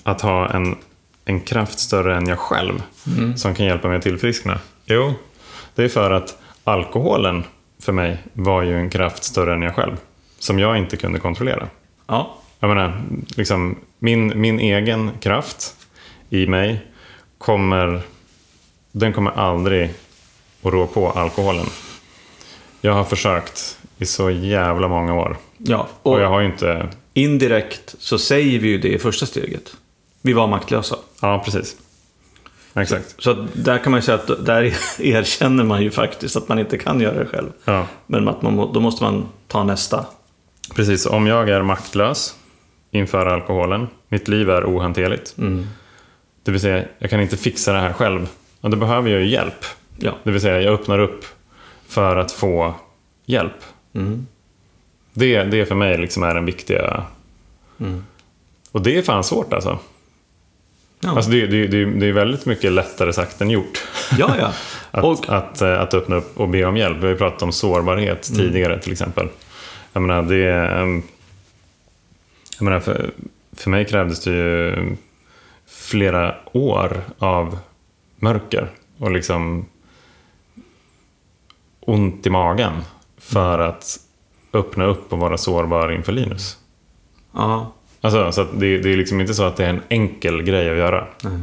att 0.02 0.20
ha 0.20 0.48
en, 0.48 0.76
en 1.28 1.40
kraft 1.40 1.78
större 1.78 2.16
än 2.16 2.26
jag 2.28 2.38
själv 2.38 2.82
som 3.36 3.54
kan 3.54 3.66
hjälpa 3.66 3.88
mig 3.88 3.96
att 3.96 4.02
tillfriskna? 4.02 4.58
Jo, 4.84 5.14
det 5.74 5.84
är 5.84 5.88
för 5.88 6.10
att 6.10 6.38
alkoholen 6.64 7.44
för 7.80 7.92
mig 7.92 8.18
var 8.32 8.62
ju 8.62 8.78
en 8.78 8.90
kraft 8.90 9.24
större 9.24 9.54
än 9.54 9.62
jag 9.62 9.74
själv. 9.74 9.96
Som 10.38 10.58
jag 10.58 10.78
inte 10.78 10.96
kunde 10.96 11.18
kontrollera. 11.18 11.68
Ja, 12.06 12.38
Jag 12.60 12.68
menar, 12.68 13.02
liksom, 13.36 13.76
min, 13.98 14.40
min 14.40 14.60
egen 14.60 15.10
kraft 15.20 15.74
i 16.30 16.46
mig 16.46 16.86
kommer, 17.38 18.00
den 18.92 19.12
kommer 19.12 19.30
aldrig 19.30 19.90
att 20.62 20.72
rå 20.72 20.86
på 20.86 21.10
alkoholen. 21.10 21.66
Jag 22.80 22.92
har 22.92 23.04
försökt 23.04 23.78
i 23.98 24.06
så 24.06 24.30
jävla 24.30 24.88
många 24.88 25.14
år. 25.14 25.36
ja. 25.58 25.88
Och, 26.02 26.12
och 26.12 26.20
jag 26.20 26.28
har 26.28 26.40
ju 26.40 26.46
inte... 26.46 26.88
indirekt 27.14 27.94
så 27.98 28.18
säger 28.18 28.58
vi 28.58 28.68
ju 28.68 28.78
det 28.78 28.88
i 28.88 28.98
första 28.98 29.26
steget. 29.26 29.76
Vi 30.26 30.32
var 30.32 30.46
maktlösa. 30.46 30.96
Ja, 31.20 31.42
precis. 31.44 31.76
Exakt. 32.74 33.14
Så 33.18 33.30
att 33.30 33.38
där 33.64 33.78
kan 33.78 33.90
man 33.90 33.98
ju 33.98 34.02
säga 34.02 34.14
att 34.18 34.46
där 34.46 34.62
erkänner 35.00 35.64
man 35.64 35.82
ju 35.82 35.90
faktiskt 35.90 36.36
att 36.36 36.48
man 36.48 36.58
inte 36.58 36.78
kan 36.78 37.00
göra 37.00 37.18
det 37.18 37.26
själv. 37.26 37.50
Ja, 37.64 37.86
Men 38.06 38.28
att 38.28 38.42
man, 38.42 38.56
då 38.72 38.80
måste 38.80 39.04
man 39.04 39.28
ta 39.48 39.64
nästa. 39.64 40.06
precis. 40.74 41.06
Om 41.06 41.26
jag 41.26 41.48
är 41.48 41.62
maktlös 41.62 42.36
inför 42.90 43.26
alkoholen, 43.26 43.88
mitt 44.08 44.28
liv 44.28 44.50
är 44.50 44.64
ohanterligt. 44.64 45.34
Det 46.42 46.50
vill 46.50 46.60
säga, 46.60 46.84
jag 46.98 47.10
kan 47.10 47.20
inte 47.20 47.36
fixa 47.36 47.72
det 47.72 47.78
här 47.80 47.92
själv. 47.92 48.28
Och 48.60 48.70
då 48.70 48.76
behöver 48.76 49.10
jag 49.10 49.20
ju 49.20 49.26
hjälp. 49.28 49.64
Ja. 49.98 50.12
Det 50.22 50.30
vill 50.30 50.40
säga, 50.40 50.60
jag 50.62 50.74
öppnar 50.74 50.98
upp 50.98 51.24
för 51.88 52.16
att 52.16 52.32
få 52.32 52.74
hjälp. 53.26 53.52
Det, 55.12 55.42
det 55.44 55.66
för 55.66 55.74
mig 55.74 55.98
liksom 55.98 56.22
är 56.22 56.34
den 56.34 56.44
viktiga... 56.44 57.04
Och 58.72 58.82
det 58.82 58.98
är 58.98 59.02
fan 59.02 59.24
svårt 59.24 59.52
alltså. 59.52 59.78
Ja, 61.06 61.16
alltså 61.16 61.30
det, 61.30 61.46
det, 61.46 61.66
det, 61.66 61.84
det 61.84 62.06
är 62.06 62.12
väldigt 62.12 62.46
mycket 62.46 62.72
lättare 62.72 63.12
sagt 63.12 63.40
än 63.40 63.50
gjort. 63.50 63.84
ja. 64.18 64.34
ja. 64.38 64.52
Att, 64.90 65.04
Och, 65.04 65.28
att, 65.28 65.62
eh, 65.62 65.80
att 65.80 65.94
öppna 65.94 66.16
upp 66.16 66.40
och 66.40 66.48
be 66.48 66.64
om 66.64 66.76
hjälp. 66.76 66.96
Vi 66.96 67.02
har 67.02 67.08
ju 67.08 67.16
pratat 67.16 67.42
om 67.42 67.52
sårbarhet 67.52 68.28
Mm. 68.28 68.40
tidigare 68.40 68.78
till 68.78 68.92
exempel. 68.92 69.28
Jag 69.92 70.02
menar, 70.02 70.22
det... 70.22 70.46
ehm, 70.50 71.02
Jag 72.58 72.64
menar, 72.64 72.80
för, 72.80 73.10
för 73.52 73.70
mig 73.70 73.84
krävdes 73.84 74.24
det 74.24 74.30
ju 74.30 74.96
flera 75.66 76.34
år 76.52 77.00
av 77.18 77.58
mörker 78.16 78.68
och 78.98 79.10
liksom 79.10 79.66
ont 81.80 82.26
i 82.26 82.30
magen 82.30 82.72
för 83.18 83.58
att 83.58 83.98
öppna 84.52 84.84
upp 84.84 85.12
och 85.12 85.18
vara 85.18 85.38
sårbar 85.38 85.92
inför 85.92 86.12
Linus. 86.12 86.56
Ja. 87.34 87.72
Alltså, 88.06 88.32
så 88.32 88.46
det, 88.52 88.78
det 88.78 88.92
är 88.92 88.96
liksom 88.96 89.20
inte 89.20 89.34
så 89.34 89.42
att 89.42 89.56
det 89.56 89.64
är 89.64 89.70
en 89.70 89.82
enkel 89.88 90.42
grej 90.42 90.70
att 90.70 90.76
göra. 90.76 91.06
Nej. 91.22 91.38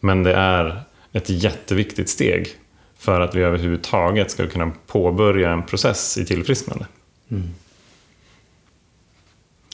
Men 0.00 0.22
det 0.22 0.34
är 0.34 0.82
ett 1.12 1.30
jätteviktigt 1.30 2.08
steg 2.08 2.48
för 2.98 3.20
att 3.20 3.34
vi 3.34 3.42
överhuvudtaget 3.42 4.30
ska 4.30 4.46
kunna 4.46 4.72
påbörja 4.86 5.50
en 5.50 5.62
process 5.62 6.18
i 6.18 6.24
tillfrisknande. 6.24 6.86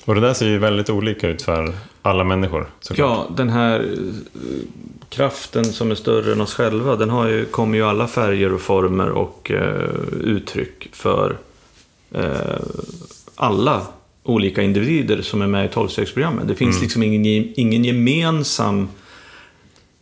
Och 0.04 0.14
det 0.14 0.20
där 0.20 0.34
ser 0.34 0.46
ju 0.46 0.58
väldigt 0.58 0.90
olika 0.90 1.28
ut 1.28 1.42
för 1.42 1.74
alla 2.02 2.24
människor. 2.24 2.70
såklart. 2.80 3.08
Ja, 3.08 3.34
den 3.36 3.48
här 3.48 3.80
eh, 3.80 4.38
kraften 5.08 5.64
som 5.64 5.90
är 5.90 5.94
större 5.94 6.32
än 6.32 6.40
oss 6.40 6.54
själva, 6.54 6.96
den 6.96 7.10
har 7.10 7.26
ju, 7.26 7.44
kommer 7.44 7.78
ju 7.78 7.84
alla 7.84 8.06
färger 8.06 8.52
och 8.52 8.60
former 8.60 9.08
och 9.08 9.50
eh, 9.50 9.90
uttryck 10.20 10.88
för 10.92 11.36
eh, 12.12 12.60
alla 13.36 13.86
olika 14.26 14.62
individer 14.62 15.22
som 15.22 15.42
är 15.42 15.46
med 15.46 15.66
i 15.66 15.68
tolvstegsprogrammet. 15.68 16.48
Det 16.48 16.54
finns 16.54 16.82
liksom 16.82 17.02
ingen, 17.02 17.24
ge- 17.24 17.52
ingen 17.56 17.84
gemensam 17.84 18.88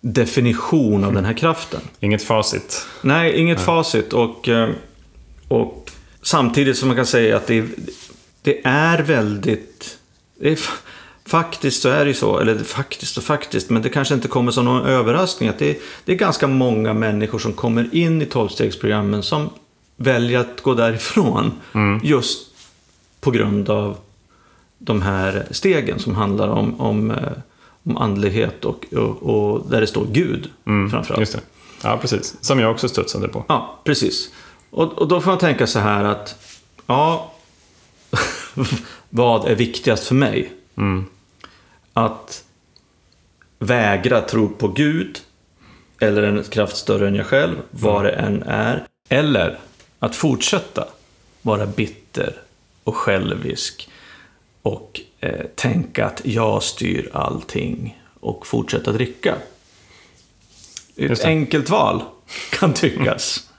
definition 0.00 1.04
av 1.04 1.12
den 1.12 1.24
här 1.24 1.32
kraften. 1.32 1.80
Inget 2.00 2.22
facit. 2.22 2.86
Nej, 3.02 3.36
inget 3.40 3.60
facit. 3.60 4.12
Och, 4.12 4.48
eh, 4.48 4.70
och 5.48 5.90
samtidigt 6.22 6.76
som 6.76 6.88
man 6.88 6.96
kan 6.96 7.06
säga 7.06 7.36
att 7.36 7.46
det, 7.46 7.64
det 8.42 8.60
är 8.66 9.02
väldigt... 9.02 9.98
Det 10.40 10.48
är, 10.52 10.56
fa- 10.56 10.78
faktiskt 11.26 11.82
så 11.82 11.88
är 11.88 12.04
det 12.04 12.08
ju 12.08 12.14
så, 12.14 12.38
eller 12.38 12.58
faktiskt 12.58 13.16
och 13.18 13.24
faktiskt, 13.24 13.70
men 13.70 13.82
det 13.82 13.88
kanske 13.88 14.14
inte 14.14 14.28
kommer 14.28 14.52
som 14.52 14.64
någon 14.64 14.86
överraskning 14.86 15.48
att 15.48 15.58
det, 15.58 15.78
det 16.04 16.12
är 16.12 16.16
ganska 16.16 16.46
många 16.46 16.94
människor 16.94 17.38
som 17.38 17.52
kommer 17.52 17.94
in 17.94 18.22
i 18.22 18.26
tolvstegsprogrammen 18.26 19.22
som 19.22 19.50
väljer 19.96 20.38
att 20.38 20.60
gå 20.62 20.74
därifrån. 20.74 21.52
Just 22.02 22.48
på 23.20 23.30
grund 23.30 23.70
av 23.70 23.96
de 24.84 25.02
här 25.02 25.46
stegen 25.50 25.98
som 25.98 26.14
handlar 26.14 26.48
om, 26.48 26.80
om, 26.80 27.10
eh, 27.10 27.32
om 27.82 27.96
andlighet 27.96 28.64
och, 28.64 28.84
och, 28.92 29.22
och 29.22 29.70
där 29.70 29.80
det 29.80 29.86
står 29.86 30.06
Gud 30.12 30.50
framförallt. 30.64 31.20
Just 31.20 31.32
det. 31.32 31.40
Ja, 31.82 31.98
precis. 32.00 32.36
Som 32.40 32.60
jag 32.60 32.70
också 32.70 32.88
studsade 32.88 33.28
på. 33.28 33.44
Ja, 33.48 33.80
precis. 33.84 34.30
Och, 34.70 34.92
och 34.92 35.08
då 35.08 35.20
får 35.20 35.30
man 35.30 35.38
tänka 35.38 35.66
så 35.66 35.78
här 35.78 36.04
att, 36.04 36.36
ja, 36.86 37.32
vad 39.10 39.48
är 39.48 39.54
viktigast 39.54 40.06
för 40.06 40.14
mig? 40.14 40.52
Att 41.92 42.44
vägra 43.58 44.20
tro 44.20 44.48
på 44.48 44.68
Gud, 44.68 45.18
eller 45.98 46.22
en 46.22 46.44
kraft 46.44 46.76
större 46.76 47.08
än 47.08 47.14
jag 47.14 47.26
själv, 47.26 47.56
vad 47.70 48.04
det 48.04 48.10
än 48.10 48.42
är. 48.42 48.86
Eller 49.08 49.58
att 49.98 50.16
fortsätta 50.16 50.88
vara 51.42 51.66
bitter 51.66 52.34
och 52.84 52.96
självisk 52.96 53.88
och 54.64 55.00
eh, 55.20 55.44
tänka 55.54 56.06
att 56.06 56.20
jag 56.24 56.62
styr 56.62 57.10
allting 57.12 58.02
och 58.20 58.46
fortsätta 58.46 58.92
dricka. 58.92 59.34
Ett 60.96 61.24
enkelt 61.24 61.70
val, 61.70 62.02
kan 62.50 62.72
tyckas. 62.72 63.50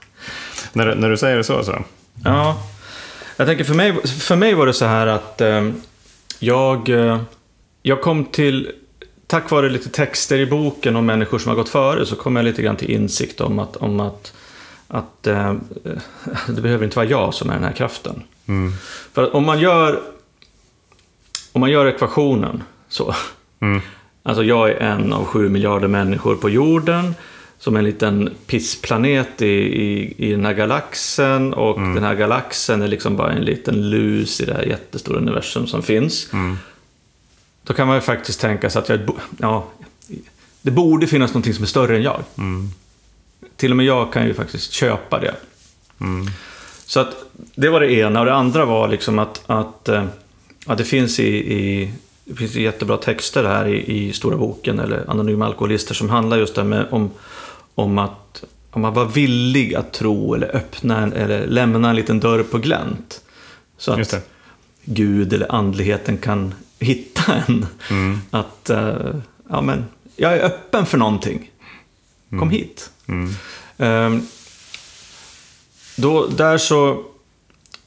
När, 0.72 0.86
du- 0.86 0.94
när 0.94 1.10
du 1.10 1.16
säger 1.16 1.36
det 1.36 1.44
så, 1.44 1.64
så. 1.64 1.84
Ja, 2.24 2.62
jag 3.36 3.46
tänker 3.46 3.64
för 3.64 3.74
mig, 3.74 4.06
för 4.06 4.36
mig 4.36 4.54
var 4.54 4.66
det 4.66 4.72
så 4.74 4.84
här 4.84 5.06
att 5.06 5.40
eh, 5.40 5.70
jag, 6.38 6.88
eh, 6.88 7.20
jag 7.82 8.00
kom 8.02 8.24
till, 8.24 8.72
tack 9.26 9.50
vare 9.50 9.68
lite 9.68 9.88
texter 9.88 10.38
i 10.38 10.46
boken 10.46 10.96
om 10.96 11.06
människor 11.06 11.38
som 11.38 11.48
har 11.48 11.56
gått 11.56 11.68
före, 11.68 12.06
så 12.06 12.16
kom 12.16 12.36
jag 12.36 12.44
lite 12.44 12.62
grann 12.62 12.76
till 12.76 12.90
insikt 12.90 13.40
om 13.40 13.58
att, 13.58 13.76
om 13.76 14.00
att, 14.00 14.32
att 14.88 15.26
eh, 15.26 15.54
det 16.48 16.60
behöver 16.62 16.84
inte 16.84 16.96
vara 16.96 17.06
jag 17.08 17.34
som 17.34 17.50
är 17.50 17.54
den 17.54 17.64
här 17.64 17.72
kraften. 17.72 18.22
För 19.12 19.22
att 19.22 19.34
om 19.34 19.46
man 19.46 19.60
gör, 19.60 20.02
om 21.56 21.60
man 21.60 21.70
gör 21.70 21.86
ekvationen 21.86 22.62
så, 22.88 23.14
Alltså 24.22 24.44
jag 24.44 24.70
är 24.70 24.74
en 24.74 25.12
av 25.12 25.24
sju 25.24 25.48
miljarder 25.48 25.88
människor 25.88 26.36
på 26.36 26.50
jorden. 26.50 27.14
Som 27.58 27.76
en 27.76 27.84
liten 27.84 28.34
pissplanet 28.46 29.42
i, 29.42 29.46
i, 29.46 30.14
i 30.18 30.30
den 30.30 30.44
här 30.44 30.52
galaxen. 30.52 31.54
Och 31.54 31.80
den 31.80 32.02
här 32.02 32.14
galaxen 32.14 32.82
är 32.82 32.88
liksom 32.88 33.16
bara 33.16 33.32
en 33.32 33.44
liten 33.44 33.90
lus 33.90 34.40
i 34.40 34.44
det 34.44 34.54
här 34.54 34.62
jättestora 34.62 35.18
universum 35.18 35.66
som 35.66 35.82
finns. 35.82 36.30
Då 37.62 37.74
kan 37.74 37.86
man 37.86 37.96
ju 37.96 38.00
faktiskt 38.00 38.40
tänka 38.40 38.70
sig 38.70 38.82
att 38.82 38.88
jag... 38.88 39.00
Ja, 39.38 39.66
det 40.62 40.70
borde 40.70 41.06
finnas 41.06 41.30
någonting 41.30 41.54
som 41.54 41.62
är 41.62 41.68
större 41.68 41.96
än 41.96 42.02
jag. 42.02 42.20
Till 43.56 43.70
och 43.70 43.76
med 43.76 43.86
jag 43.86 44.12
kan 44.12 44.26
ju 44.26 44.34
faktiskt 44.34 44.72
köpa 44.72 45.20
det. 45.20 45.34
Så 46.86 47.00
att 47.00 47.14
det 47.54 47.68
var 47.68 47.80
det 47.80 47.92
ena. 47.92 48.20
Och 48.20 48.26
det 48.26 48.34
andra 48.34 48.64
var 48.64 48.88
liksom 48.88 49.18
att, 49.18 49.42
att, 49.46 49.88
att 50.66 50.78
det 50.78 50.84
finns 50.84 51.20
i, 51.20 51.52
i 51.52 51.92
det 52.24 52.34
finns 52.34 52.54
jättebra 52.54 52.96
texter 52.96 53.44
här 53.44 53.68
i, 53.68 54.08
i 54.08 54.12
Stora 54.12 54.36
boken 54.36 54.80
eller 54.80 55.10
Anonyma 55.10 55.46
Alkoholister 55.46 55.94
som 55.94 56.10
handlar 56.10 56.36
just 56.36 56.56
med, 56.56 56.86
om, 56.90 57.10
om 57.74 57.98
att 57.98 58.44
om 58.70 58.82
man 58.82 58.94
var 58.94 59.04
villig 59.04 59.74
att 59.74 59.92
tro 59.92 60.34
eller 60.34 60.56
öppna 60.56 60.98
en, 61.02 61.12
eller 61.12 61.46
lämna 61.46 61.90
en 61.90 61.96
liten 61.96 62.20
dörr 62.20 62.42
på 62.42 62.58
glänt. 62.58 63.20
Så 63.78 63.92
att. 63.92 64.26
Gud 64.88 65.32
eller 65.32 65.52
andligheten 65.52 66.18
kan 66.18 66.54
hitta 66.78 67.34
en. 67.34 67.66
Att, 68.30 68.70
eh, 68.70 69.14
ja 69.48 69.60
men, 69.60 69.84
jag 70.16 70.32
är 70.32 70.44
öppen 70.44 70.86
för 70.86 70.98
någonting. 70.98 71.50
Kom 72.30 72.50
hit. 72.50 72.90
Ehm, 73.78 74.26
då, 75.96 76.26
där 76.26 76.58
så, 76.58 77.04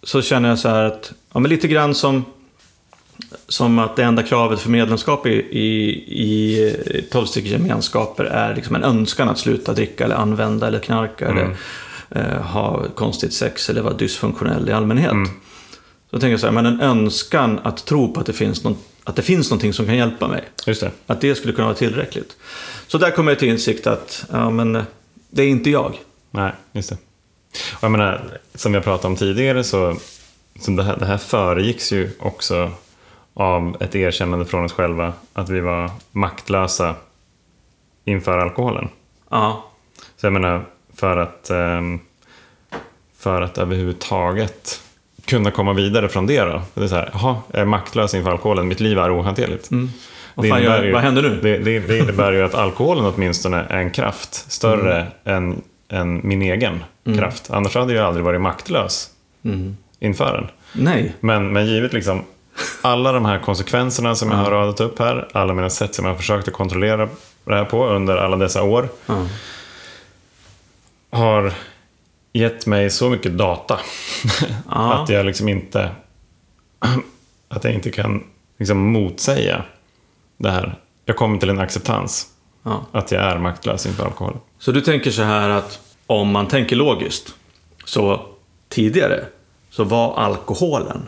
så 0.03 0.21
känner 0.21 0.49
jag 0.49 0.59
så 0.59 0.69
här 0.69 0.83
att, 0.83 1.11
ja 1.33 1.39
men 1.39 1.49
lite 1.49 1.67
grann 1.67 1.95
som, 1.95 2.25
som 3.47 3.79
att 3.79 3.95
det 3.95 4.03
enda 4.03 4.23
kravet 4.23 4.59
för 4.59 4.69
medlemskap 4.69 5.27
i, 5.27 5.29
i, 5.29 5.75
i 6.19 7.07
tolvstegsgemenskaper 7.11 8.23
är 8.23 8.55
liksom 8.55 8.75
en 8.75 8.83
önskan 8.83 9.29
att 9.29 9.39
sluta 9.39 9.73
dricka 9.73 10.05
eller 10.05 10.15
använda 10.15 10.67
eller 10.67 10.79
knarka 10.79 11.27
eller 11.27 11.55
eh, 12.09 12.41
ha 12.41 12.83
konstigt 12.95 13.33
sex 13.33 13.69
eller 13.69 13.81
vara 13.81 13.93
dysfunktionell 13.93 14.69
i 14.69 14.71
allmänhet. 14.71 15.13
Så 16.11 16.19
tänker 16.19 16.31
jag 16.31 16.39
så 16.39 16.45
här, 16.45 16.53
men 16.53 16.65
en 16.65 16.81
önskan 16.81 17.59
att 17.63 17.85
tro 17.85 18.13
på 18.13 18.19
att 18.19 18.25
det 18.25 18.33
finns, 18.33 18.63
någon, 18.63 18.77
att 19.03 19.15
det 19.15 19.21
finns 19.21 19.49
någonting 19.49 19.73
som 19.73 19.85
kan 19.85 19.97
hjälpa 19.97 20.27
mig. 20.27 20.43
Just 20.67 20.81
det. 20.81 20.91
Att 21.05 21.21
det 21.21 21.35
skulle 21.35 21.53
kunna 21.53 21.67
vara 21.67 21.77
tillräckligt. 21.77 22.37
Så 22.87 22.97
där 22.97 23.11
kommer 23.11 23.31
jag 23.31 23.39
till 23.39 23.49
insikt 23.49 23.87
att, 23.87 24.25
ja 24.31 24.49
men, 24.49 24.75
eh, 24.75 24.83
det 25.29 25.43
är 25.43 25.47
inte 25.47 25.69
jag. 25.69 25.93
Nej, 26.31 26.51
just 26.71 26.89
det. 26.89 26.97
Och 27.73 27.83
jag 27.83 27.91
menar, 27.91 28.39
som 28.55 28.73
jag 28.73 28.83
pratade 28.83 29.07
om 29.07 29.15
tidigare 29.15 29.63
så, 29.63 29.97
så 30.59 30.71
det, 30.71 30.83
här, 30.83 30.97
det 30.97 31.05
här 31.05 31.17
föregicks 31.17 31.91
ju 31.91 32.09
också 32.19 32.71
av 33.39 33.77
ett 33.79 33.95
erkännande 33.95 34.45
från 34.45 34.65
oss 34.65 34.73
själva 34.73 35.13
att 35.33 35.49
vi 35.49 35.59
var 35.59 35.91
maktlösa 36.11 36.95
inför 38.05 38.37
alkoholen. 38.37 38.89
Ja, 39.29 39.65
Så 40.17 40.25
jag 40.25 40.33
menar, 40.33 40.65
för 40.95 41.17
att, 41.17 41.49
ehm, 41.49 41.99
för 43.17 43.41
att 43.41 43.57
överhuvudtaget 43.57 44.81
kunna 45.25 45.51
komma 45.51 45.73
vidare 45.73 46.09
från 46.09 46.25
det 46.27 46.41
då. 46.41 46.61
Det 46.73 46.83
är 46.83 46.87
så 46.87 46.95
här, 46.95 47.09
jaha, 47.13 47.37
jag 47.51 47.61
är 47.61 47.65
maktlös 47.65 48.13
inför 48.13 48.31
alkoholen, 48.31 48.67
mitt 48.67 48.79
liv 48.79 48.97
är 48.99 49.19
ohanterligt. 49.19 49.69
Vad 50.35 50.45
Det 50.45 50.49
fan 50.49 50.63
gör- 50.63 50.93
vad 50.93 51.01
händer 51.01 51.21
nu? 51.21 51.39
Det, 51.41 51.57
det, 51.57 51.79
det 51.79 51.97
innebär 51.97 52.31
ju 52.31 52.43
att 52.43 52.55
alkoholen 52.65 53.05
åtminstone 53.05 53.57
är 53.69 53.77
en 53.77 53.91
kraft 53.91 54.33
större 54.51 55.07
Mm. 55.25 55.43
än, 55.43 55.61
än 55.99 56.21
min 56.23 56.41
egen 56.41 56.83
kraft. 57.17 57.49
Annars 57.51 57.75
hade 57.75 57.93
jag 57.93 58.05
aldrig 58.05 58.25
varit 58.25 58.41
maktlös 58.41 59.09
Mm. 59.45 59.77
inför 59.99 60.33
den. 60.33 60.47
nej. 60.85 61.13
Men, 61.19 61.53
men 61.53 61.65
givet 61.67 61.93
liksom 61.93 62.21
alla 62.81 63.11
de 63.11 63.25
här 63.25 63.39
konsekvenserna 63.39 64.15
som 64.15 64.31
jag 64.31 64.37
har 64.37 64.51
radat 64.51 64.79
upp 64.79 64.99
här, 64.99 65.27
alla 65.33 65.53
mina 65.53 65.69
sätt 65.69 65.95
som 65.95 66.05
jag 66.05 66.11
har 66.11 66.17
försökt 66.17 66.47
att 66.47 66.53
kontrollera 66.53 67.09
det 67.45 67.55
här 67.55 67.65
på 67.65 67.87
under 67.87 68.17
alla 68.17 68.37
dessa 68.37 68.63
år, 68.63 68.89
Ja. 69.05 69.25
har 71.11 71.53
gett 72.33 72.65
mig 72.65 72.89
så 72.89 73.09
mycket 73.09 73.37
data 73.37 73.79
att 74.69 75.09
jag 75.09 75.25
liksom 75.25 75.49
inte 75.49 75.91
att 77.49 77.63
jag 77.63 77.73
inte 77.73 77.91
kan 77.91 78.23
liksom 78.57 78.77
motsäga 78.77 79.63
det 80.37 80.51
här. 80.51 80.75
Jag 81.05 81.15
kommer 81.15 81.37
till 81.39 81.49
en 81.49 81.59
acceptans 81.59 82.27
Ja. 82.63 82.85
att 82.91 83.11
jag 83.11 83.23
är 83.23 83.37
maktlös 83.37 83.85
inför 83.85 84.05
alkoholen. 84.05 84.39
Så 84.59 84.71
du 84.71 84.81
tänker 84.81 85.11
så 85.11 85.21
här 85.23 85.49
att 85.49 85.79
om 86.07 86.31
man 86.31 86.47
tänker 86.47 86.75
logiskt, 86.75 87.33
så 87.85 88.25
tidigare 88.69 89.25
så 89.69 89.83
var 89.83 90.17
alkoholen 90.17 91.07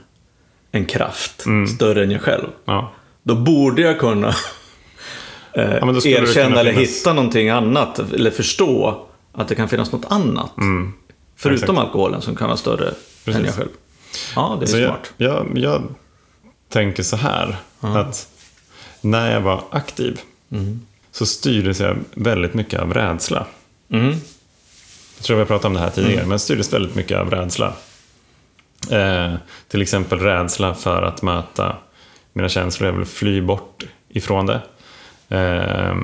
en 0.72 0.86
kraft 0.86 1.46
större 1.76 2.04
än 2.04 2.12
jag 2.12 2.22
själv. 2.22 2.48
Ja. 2.66 2.92
Då 3.24 3.36
borde 3.36 3.82
jag 3.82 4.00
kunna 4.00 4.28
eh, 5.54 5.92
det 5.94 6.06
erkänna 6.06 6.48
kunna 6.48 6.60
eller 6.60 6.74
finnas- 6.74 6.90
hitta 6.90 7.14
någonting 7.14 7.50
annat. 7.50 8.00
Eller 8.00 8.32
förstå 8.32 9.06
att 9.34 9.48
det 9.48 9.56
kan 9.56 9.70
finnas 9.70 9.92
något 9.92 10.06
annat. 10.10 10.52
Förutom 11.36 11.64
Exakt. 11.76 11.80
alkoholen 11.80 12.22
som 12.22 12.36
kan 12.36 12.48
vara 12.48 12.58
större 12.58 12.88
än 12.88 12.94
Precis. 13.26 13.46
jag 13.46 13.56
själv. 13.56 13.70
Ja, 14.36 14.58
det 14.60 14.66
är 14.66 14.68
Så 14.68 14.78
jag, 14.78 14.88
smart. 14.90 15.14
jag, 15.18 15.48
jag 15.56 15.82
tänker 16.70 17.04
så 17.04 17.16
här, 17.16 17.56
att 17.80 18.28
när 19.02 19.32
jag 19.34 19.42
var 19.42 19.64
aktiv 19.72 20.20
så 21.12 21.26
styrdes 21.26 21.80
jag 21.80 21.98
väldigt 22.16 22.54
mycket 22.54 22.80
av 22.80 22.94
rädsla. 22.94 23.46
Mm. 23.90 24.10
Jag 25.18 25.26
tror 25.26 25.36
vi 25.36 25.42
har 25.42 25.48
pratat 25.48 25.66
om 25.66 25.74
det 25.74 25.80
här 25.80 25.90
tidigare, 25.90 26.26
men 26.26 26.40
styrdes 26.40 26.74
väldigt 26.74 26.96
mycket 26.96 27.18
av 27.18 27.30
rädsla. 27.32 27.74
Eh, 28.89 29.34
till 29.67 29.82
exempel 29.82 30.20
rädsla 30.20 30.74
för 30.74 31.02
att 31.02 31.22
möta 31.22 31.76
mina 32.34 32.50
känslor. 32.50 32.89
Jag 32.89 32.98
vill 32.98 33.06
fly 33.06 33.41
bort 33.41 33.84
ifrån 34.10 34.46
det. 34.46 34.62
Eh, 35.30 35.96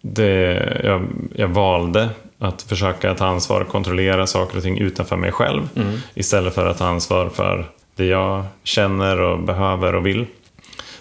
det 0.00 0.80
jag, 0.84 1.06
jag 1.34 1.48
valde 1.48 2.08
att 2.38 2.62
försöka 2.62 3.14
ta 3.14 3.26
ansvar 3.26 3.60
och 3.60 3.68
kontrollera 3.68 4.26
saker 4.26 4.56
och 4.56 4.62
ting 4.62 4.78
utanför 4.78 5.16
mig 5.16 5.32
själv. 5.32 5.68
Mm. 5.76 5.98
Istället 6.14 6.54
för 6.54 6.66
att 6.66 6.78
ta 6.78 6.86
ansvar 6.86 7.28
för 7.28 7.70
det 7.96 8.04
jag 8.04 8.44
känner 8.62 9.20
och 9.20 9.42
behöver 9.42 9.94
och 9.94 10.06
vill. 10.06 10.26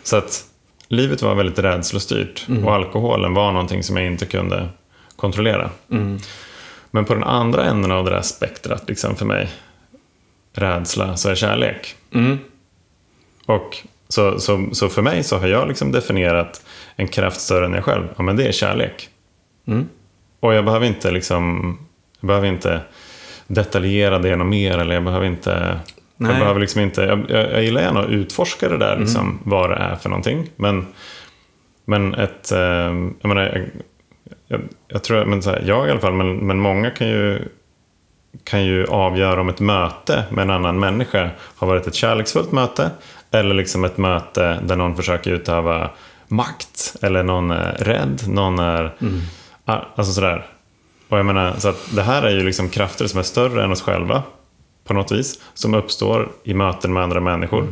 Så 0.03 0.17
att 0.17 0.43
livet 0.87 1.21
var 1.21 1.35
väldigt 1.35 1.59
rädslostyrt 1.59 2.47
och 2.65 2.73
alkoholen 2.73 3.33
var 3.33 3.51
någonting 3.51 3.83
som 3.83 3.97
jag 3.97 4.05
inte 4.05 4.25
kunde 4.25 4.69
kontrollera. 5.15 5.69
Mm. 5.91 6.19
Men 6.91 7.05
på 7.05 7.13
den 7.13 7.23
andra 7.23 7.65
änden 7.65 7.91
av 7.91 8.05
det 8.05 8.11
där 8.11 8.21
spektrat, 8.21 8.83
liksom 8.87 9.15
för 9.15 9.25
mig, 9.25 9.49
rädsla, 10.57 11.17
så 11.17 11.29
är 11.29 11.35
kärlek. 11.35 11.95
Mm. 12.13 12.37
Och 13.45 13.77
så, 14.09 14.39
så, 14.39 14.69
så 14.71 14.89
för 14.89 15.01
mig 15.01 15.23
så 15.23 15.37
har 15.37 15.47
jag 15.47 15.67
liksom 15.67 15.91
definierat 15.91 16.61
en 16.95 17.07
kraft 17.07 17.41
större 17.41 17.65
än 17.65 17.73
jag 17.73 17.83
själv. 17.83 18.07
Ja, 18.17 18.23
men 18.23 18.35
det 18.35 18.47
är 18.47 18.51
kärlek. 18.51 19.09
Mm. 19.67 19.87
Och 20.39 20.53
jag 20.53 20.65
behöver 20.65 20.85
inte 20.85 21.11
liksom, 21.11 21.77
jag 22.19 22.27
behöver 22.27 22.47
inte 22.47 22.81
detaljera 23.47 24.19
det 24.19 24.35
något 24.35 24.47
mer. 24.47 24.77
Eller 24.77 24.93
jag 24.93 25.03
behöver 25.03 25.25
inte, 25.25 25.79
Nej. 26.17 26.31
jag 26.31 26.39
behöver 26.39 26.59
liksom 26.59 26.81
inte, 26.81 27.01
jag, 27.01 27.25
jag, 27.29 27.51
jag 27.51 27.63
gillar 27.63 27.81
gärna 27.81 27.99
att 27.99 28.09
utforska 28.09 28.69
det 28.69 28.77
där, 28.77 28.99
liksom, 28.99 29.21
Mm. 29.21 29.39
vad 29.43 29.69
det 29.69 29.75
är 29.75 29.95
för 29.95 30.09
någonting. 30.09 30.49
Men, 30.55 30.85
men 31.85 32.13
ett, 32.13 32.51
eh, 32.51 32.59
jag 33.19 33.25
menar, 33.25 33.41
jag, 33.41 33.69
jag, 34.47 34.61
jag 34.87 35.03
tror, 35.03 35.25
men 35.25 35.41
så 35.41 35.49
här, 35.49 35.63
jag 35.65 35.87
i 35.87 35.91
alla 35.91 35.99
fall, 35.99 36.13
men, 36.13 36.37
men 36.37 36.59
många 36.59 36.89
kan 36.89 37.07
ju, 37.07 37.39
kan 38.43 38.65
ju 38.65 38.85
avgöra 38.85 39.41
om 39.41 39.49
ett 39.49 39.59
möte 39.59 40.23
med 40.29 40.41
en 40.41 40.49
annan 40.51 40.79
människa 40.79 41.29
har 41.39 41.67
varit 41.67 41.87
ett 41.87 41.95
kärleksfullt 41.95 42.51
möte 42.51 42.91
eller 43.31 43.55
liksom 43.55 43.83
ett 43.85 43.97
möte 43.97 44.59
där 44.63 44.75
någon 44.75 44.95
försöker 44.95 45.31
utöva 45.31 45.89
makt 46.27 46.95
eller 47.01 47.23
någon 47.23 47.51
är 47.51 47.71
rädd, 47.79 48.21
någon 48.27 48.59
är... 48.59 48.95
Ah, 49.65 49.79
Alltså 49.95 50.13
sådär. 50.13 50.45
Och 51.09 51.17
jag 51.19 51.25
menar, 51.25 51.53
så 51.57 51.69
att 51.69 51.95
det 51.95 52.03
här 52.03 52.23
är 52.23 52.29
ju 52.29 52.43
liksom 52.43 52.69
krafter 52.69 53.07
som 53.07 53.19
är 53.19 53.23
större 53.23 53.63
än 53.63 53.71
oss 53.71 53.81
själva 53.81 54.23
på 54.83 54.93
något 54.93 55.11
vis, 55.11 55.41
som 55.53 55.73
uppstår 55.73 56.29
i 56.43 56.53
möten 56.53 56.93
med 56.93 57.03
andra 57.03 57.19
människor. 57.19 57.67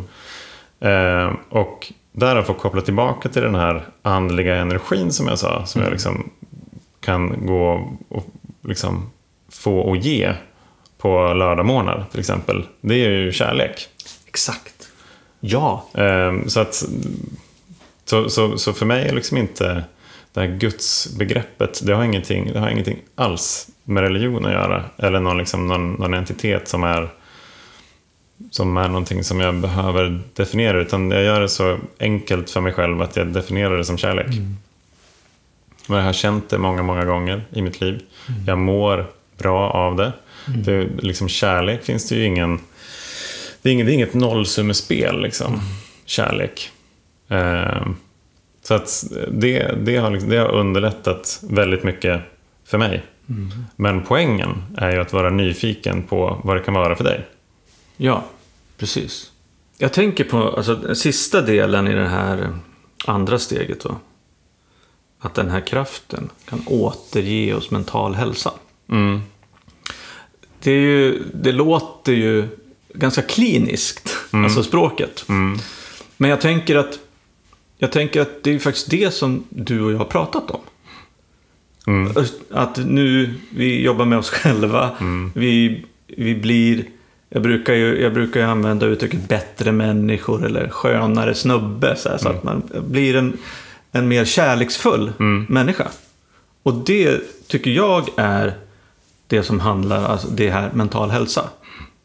Eh, 0.80 1.32
och 1.50 1.94
där 2.12 2.42
får 2.42 2.54
koppla 2.54 2.82
tillbaka 2.82 3.30
till 3.30 3.42
den 3.42 3.56
här 3.56 3.86
andliga 4.02 4.56
energin 4.56 5.12
som 5.12 5.28
jag 5.28 5.40
sa, 5.40 5.66
som 5.66 5.82
jag 5.82 5.92
liksom 5.92 6.30
kan 7.00 7.46
gå 7.46 7.90
och 8.10 8.26
liksom 8.64 9.10
få 9.52 9.80
och 9.80 9.98
ge 9.98 10.34
på 11.06 11.34
lördagmorgnar 11.34 12.06
till 12.12 12.20
exempel. 12.20 12.66
Det 12.82 13.06
är 13.06 13.10
ju 13.10 13.32
kärlek. 13.32 13.88
Exakt. 14.28 14.88
Ja. 15.40 15.86
Ehm, 15.94 16.50
så, 16.50 16.60
att, 16.60 16.86
så, 18.06 18.30
så, 18.30 18.58
så 18.58 18.74
för 18.74 18.86
mig 18.86 19.08
är 19.08 19.14
liksom 19.14 19.38
inte 19.38 19.84
det 20.34 20.40
här 20.40 20.48
gudsbegreppet, 20.48 21.82
det 21.86 21.94
har, 21.94 22.04
ingenting, 22.04 22.54
det 22.54 22.60
har 22.60 22.70
ingenting 22.70 22.98
alls 23.16 23.68
med 23.84 24.04
religion 24.04 24.46
att 24.46 24.52
göra. 24.52 24.84
Eller 24.98 25.20
någon, 25.20 25.38
liksom, 25.38 25.68
någon, 25.68 25.94
någon 25.94 26.14
entitet 26.14 26.68
som 26.68 26.84
är, 26.84 27.10
som 28.52 28.78
är 28.78 28.88
någonting 28.88 29.24
som 29.24 29.40
jag 29.40 29.56
behöver 29.56 30.22
definiera. 30.34 30.82
Utan 30.82 31.12
jag 31.12 31.24
gör 31.24 31.42
det 31.42 31.50
så 31.50 31.78
enkelt 32.00 32.50
för 32.50 32.62
mig 32.62 32.74
själv 32.74 33.02
att 33.02 33.16
jag 33.16 33.28
definierar 33.28 33.78
det 33.78 33.86
som 33.86 33.98
kärlek. 33.98 34.28
Och 35.90 35.96
jag 35.96 36.04
har 36.04 36.14
känt 36.14 36.50
det 36.50 36.58
många, 36.58 36.84
många 36.84 37.06
gånger 37.06 37.44
i 37.54 37.62
mitt 37.62 37.82
liv. 37.82 38.02
Jag 38.48 38.58
mår 38.58 39.06
bra 39.38 39.70
av 39.70 39.96
det. 39.96 40.14
Det 40.48 40.74
är 40.74 40.90
liksom 40.98 41.30
kärlek 41.30 41.84
finns 41.84 42.10
det 42.10 42.16
ju 42.16 42.26
ingen... 42.26 42.60
Det 43.62 43.70
är 43.70 43.74
inget, 43.74 43.86
det 43.86 43.92
är 43.92 43.94
inget 43.94 44.14
nollsummespel, 44.14 45.22
liksom. 45.22 45.62
Kärlek. 46.06 46.72
Ehm, 47.30 47.96
så 48.64 48.74
att 48.74 49.04
det, 49.32 49.76
det, 49.86 49.98
har 49.98 50.12
liksom, 50.12 50.30
det 50.30 50.38
har 50.38 50.52
underlättat 50.52 51.40
väldigt 51.50 51.84
mycket 51.84 52.22
för 52.66 52.78
mig. 52.78 53.04
Men 53.76 54.04
poängen 54.04 54.64
är 54.78 54.92
ju 54.92 55.02
att 55.02 55.14
vara 55.14 55.30
nyfiken 55.30 56.04
på 56.04 56.42
vad 56.44 56.56
det 56.56 56.64
kan 56.64 56.74
vara 56.74 56.96
för 56.96 57.04
dig. 57.04 57.26
Ja, 57.98 58.24
precis. 58.78 59.32
Jag 59.78 59.94
tänker 59.94 60.24
på 60.24 60.50
alltså, 60.50 60.76
den 60.76 60.96
sista 60.96 61.42
delen 61.42 61.88
i 61.88 61.94
det 61.94 62.08
här 62.08 62.50
andra 63.06 63.40
steget. 63.40 63.82
Då. 63.82 63.96
Att 65.20 65.34
den 65.34 65.50
här 65.50 65.62
kraften 65.62 66.30
kan 66.46 66.64
återge 66.68 67.54
oss 67.54 67.72
mental 67.72 68.16
hälsa. 68.16 68.52
Mm. 68.90 69.22
Det, 70.66 70.72
är 70.72 70.82
ju, 70.82 71.24
det 71.34 71.52
låter 71.52 72.14
ju 72.14 72.48
ganska 72.94 73.22
kliniskt, 73.22 74.18
alltså 74.32 74.64
språket. 74.64 75.26
Mm. 75.30 75.58
Men 76.18 76.30
jag 76.30 76.42
tänker 76.42 76.76
att 76.76 77.00
jag 77.78 77.92
tänker 77.92 78.22
att 78.22 78.44
det 78.44 78.56
är 78.56 78.60
faktiskt 78.60 78.90
det 78.90 79.14
som 79.14 79.44
du 79.50 79.82
och 79.82 79.92
jag 79.92 79.98
har 79.98 80.06
pratat 80.06 80.52
om. 80.52 80.60
Mm. 81.88 82.14
Att 82.52 82.78
nu, 82.78 83.34
vi 83.50 83.82
jobbar 83.82 84.06
med 84.06 84.18
oss 84.18 84.30
själva. 84.30 84.92
Vi, 85.34 85.86
vi 86.08 86.36
blir, 86.36 86.84
jag 87.30 87.42
brukar, 87.42 87.74
ju, 87.74 88.02
jag 88.02 88.14
brukar 88.14 88.40
ju 88.40 88.46
använda 88.46 88.86
uttrycket 88.86 89.28
bättre 89.28 89.72
människor 89.72 90.46
eller 90.46 90.70
skönare 90.70 91.36
snubbe. 91.36 91.96
Så, 91.98 92.10
här, 92.10 92.18
så 92.18 92.30
att 92.30 92.44
man 92.44 92.64
blir 92.88 93.16
en, 93.16 93.38
en 93.92 94.08
mer 94.08 94.26
kärleksfull 94.26 95.12
människa. 95.48 95.88
Och 96.64 96.74
det 96.74 97.22
tycker 97.48 97.72
jag 97.72 98.10
är 98.18 98.54
det 99.28 99.44
som 99.44 99.60
handlar, 99.60 100.04
alltså 100.06 100.28
det 100.28 100.50
här 100.50 100.72
mental 100.74 101.10
hälsa. 101.10 101.50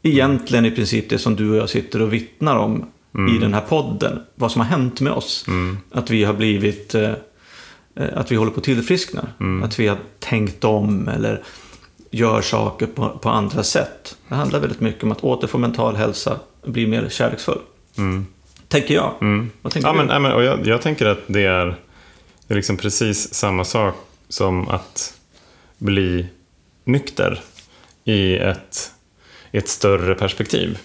Egentligen 0.03 0.65
i 0.65 0.71
princip 0.71 1.09
det 1.11 1.19
som 1.19 1.37
du 1.37 1.51
och 1.51 1.57
jag 1.57 1.69
sitter 1.71 2.03
och 2.03 2.13
vittnar 2.13 2.57
om 2.57 2.87
i 3.35 3.39
den 3.39 3.55
här 3.55 3.61
podden. 3.61 4.21
Vad 4.35 4.53
som 4.53 4.61
har 4.61 4.69
hänt 4.69 5.01
med 5.01 5.13
oss. 5.13 5.47
Att 5.93 6.11
vi 6.11 6.25
har 6.25 6.35
blivit, 6.35 6.95
eh, 6.95 7.11
eh, 7.97 8.09
att 8.15 8.33
vi 8.33 8.37
håller 8.37 8.51
på 8.53 8.59
att 8.59 8.65
tillfriskna. 8.65 9.29
Att 9.65 9.79
vi 9.79 9.87
har 9.89 9.99
tänkt 10.19 10.65
om 10.65 11.09
eller 11.09 11.43
gör 12.11 12.41
saker 12.41 12.87
på, 12.87 13.09
på 13.09 13.29
andra 13.29 13.63
sätt. 13.63 14.17
Det 14.29 14.35
handlar 14.35 14.61
väldigt 14.61 14.81
mycket 14.81 15.05
om 15.05 15.13
att 15.13 15.25
återfå 15.25 15.59
mental 15.59 15.97
hälsa 15.97 16.39
och 16.61 16.71
bli 16.71 16.87
mer 16.87 17.09
kärleksfull. 17.11 17.59
Tänker 18.69 18.95
jag. 18.95 19.15
Vad 19.63 19.73
tänker 19.73 19.89
Ja, 19.89 19.93
du? 19.93 19.99
men, 19.99 20.07
nej, 20.07 20.21
men, 20.21 20.33
och 20.33 20.43
jag, 20.45 20.67
jag 20.67 20.83
tänker 20.83 21.07
att 21.07 21.21
det 21.27 21.45
är, 21.45 21.67
det 22.47 22.55
är 22.55 22.57
liksom 22.57 22.77
precis 22.77 23.35
samma 23.35 23.65
sak 23.65 23.95
som 24.29 24.69
att 24.69 25.15
bli 25.79 26.27
nykter 26.93 27.41
i 28.05 28.37
ett, 28.37 28.93
i 29.53 29.59
ett 29.59 29.69
större 29.69 30.15
perspektiv. 30.15 30.79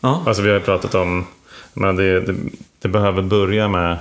ja. 0.00 0.22
Alltså 0.26 0.42
vi 0.42 0.48
har 0.48 0.58
ju 0.58 0.64
pratat 0.64 0.94
om 0.94 1.26
men 1.74 1.96
det, 1.96 2.20
det, 2.20 2.34
det 2.78 2.88
behöver 2.88 3.22
börja 3.22 3.68
med 3.68 3.98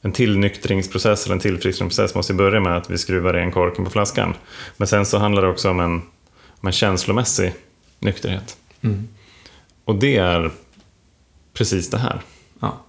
en 0.00 0.12
tillnyktringsprocess 0.12 1.24
eller 1.24 1.34
en 1.34 1.40
tillfriskningsprocess 1.40 2.14
måste 2.14 2.34
börja 2.34 2.60
med 2.60 2.76
att 2.76 2.90
vi 2.90 2.98
skruvar 2.98 3.36
igen 3.36 3.52
korken 3.52 3.84
på 3.84 3.90
flaskan. 3.90 4.34
Men 4.76 4.88
sen 4.88 5.06
så 5.06 5.18
handlar 5.18 5.42
det 5.42 5.48
också 5.48 5.70
om 5.70 5.80
en, 5.80 6.02
om 6.60 6.66
en 6.66 6.72
känslomässig 6.72 7.54
nykterhet. 7.98 8.56
Och 9.84 9.94
det 9.94 10.16
är 10.16 10.50
precis 11.52 11.90
det 11.90 11.98
här, 11.98 12.20
ja. 12.60 12.84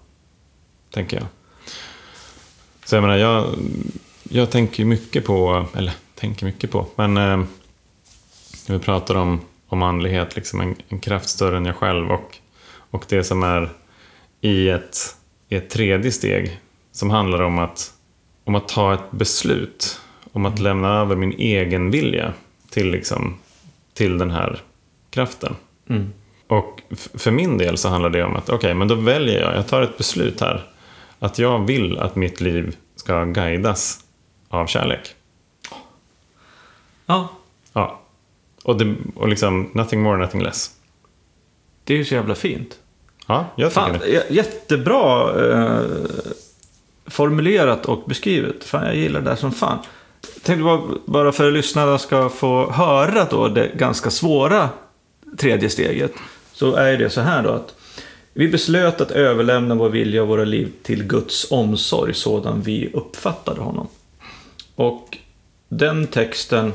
tänker 0.93 1.17
jag. 1.17 1.25
Så 2.85 2.95
jag 2.95 3.01
menar, 3.01 3.17
jag, 3.17 3.55
jag 4.23 4.51
tänker 4.51 4.85
mycket 4.85 5.25
på, 5.25 5.65
eller 5.75 5.93
tänker 6.23 6.45
mycket 6.45 6.71
på, 6.71 6.87
men 6.95 7.17
eh, 7.17 7.37
när 8.67 8.77
vi 8.77 8.79
pratar 8.79 9.15
om, 9.15 9.41
om 9.67 9.83
andlighet, 9.83 10.35
liksom 10.35 10.61
en, 10.61 10.75
en 10.89 10.99
kraft 10.99 11.29
större 11.29 11.57
än 11.57 11.65
jag 11.65 11.75
själv 11.75 12.11
och, 12.11 12.37
och 12.91 13.05
det 13.09 13.23
som 13.23 13.43
är 13.43 13.69
i 14.41 14.69
ett, 14.69 14.97
i 15.49 15.55
ett 15.55 15.69
tredje 15.69 16.11
steg 16.11 16.59
som 16.91 17.09
handlar 17.09 17.41
om 17.41 17.59
att, 17.59 17.93
om 18.43 18.55
att 18.55 18.67
ta 18.67 18.93
ett 18.93 19.11
beslut, 19.11 20.01
om 20.31 20.45
att 20.45 20.59
lämna 20.59 20.99
över 20.99 21.15
min 21.15 21.31
egen 21.31 21.91
vilja 21.91 22.33
till, 22.69 22.91
liksom, 22.91 23.37
till 23.93 24.17
den 24.17 24.31
här 24.31 24.61
kraften. 25.09 25.55
Mm. 25.89 26.13
Och 26.47 26.81
för 27.13 27.31
min 27.31 27.57
del 27.57 27.77
så 27.77 27.89
handlar 27.89 28.09
det 28.09 28.23
om 28.23 28.35
att 28.35 28.49
okej, 28.49 28.73
men 28.73 28.87
då 28.87 28.95
väljer 28.95 29.41
jag, 29.41 29.55
jag 29.55 29.67
tar 29.67 29.81
ett 29.81 29.97
beslut 29.97 30.41
här. 30.41 30.67
Att 31.19 31.39
jag 31.39 31.65
vill 31.65 31.97
att 31.97 32.15
mitt 32.15 32.41
liv 32.41 32.75
ska 32.95 33.25
guidas 33.25 33.99
av 34.49 34.67
kärlek. 34.67 35.15
Ja. 37.13 37.29
Ja. 37.73 37.99
Och, 38.63 38.77
det, 38.77 38.95
och 39.15 39.27
liksom, 39.27 39.69
nothing 39.73 40.01
more, 40.01 40.17
nothing 40.17 40.41
less. 40.43 40.71
Det 41.83 41.93
är 41.93 41.97
ju 41.97 42.05
så 42.05 42.13
jävla 42.13 42.35
fint. 42.35 42.79
Ja, 43.27 43.45
jag 43.55 43.71
tycker 43.71 43.81
Fan, 43.81 43.99
det. 43.99 44.29
jättebra 44.29 45.29
eh, 45.51 45.81
formulerat 47.05 47.85
och 47.85 48.03
beskrivet. 48.05 48.63
Fan, 48.63 48.85
jag 48.85 48.95
gillar 48.95 49.21
det 49.21 49.29
där 49.29 49.35
som 49.35 49.51
fan. 49.51 49.79
Jag 50.33 50.43
tänkte 50.43 50.63
bara, 50.63 50.81
bara 51.05 51.31
för 51.31 51.47
att 51.47 51.53
lyssnarna 51.53 51.97
ska 51.97 52.29
få 52.29 52.71
höra 52.71 53.25
då 53.25 53.47
det 53.47 53.71
ganska 53.75 54.09
svåra 54.09 54.69
tredje 55.37 55.69
steget. 55.69 56.11
Så 56.53 56.75
är 56.75 56.97
det 56.97 57.09
så 57.09 57.21
här 57.21 57.43
då 57.43 57.49
att 57.49 57.75
vi 58.33 58.47
beslöt 58.47 59.01
att 59.01 59.11
överlämna 59.11 59.75
vår 59.75 59.89
vilja 59.89 60.21
och 60.21 60.27
våra 60.27 60.43
liv 60.43 60.71
till 60.83 61.03
Guds 61.03 61.51
omsorg 61.51 62.13
sådan 62.13 62.61
vi 62.61 62.89
uppfattade 62.93 63.61
honom. 63.61 63.87
Och 64.75 65.17
den 65.69 66.07
texten, 66.07 66.73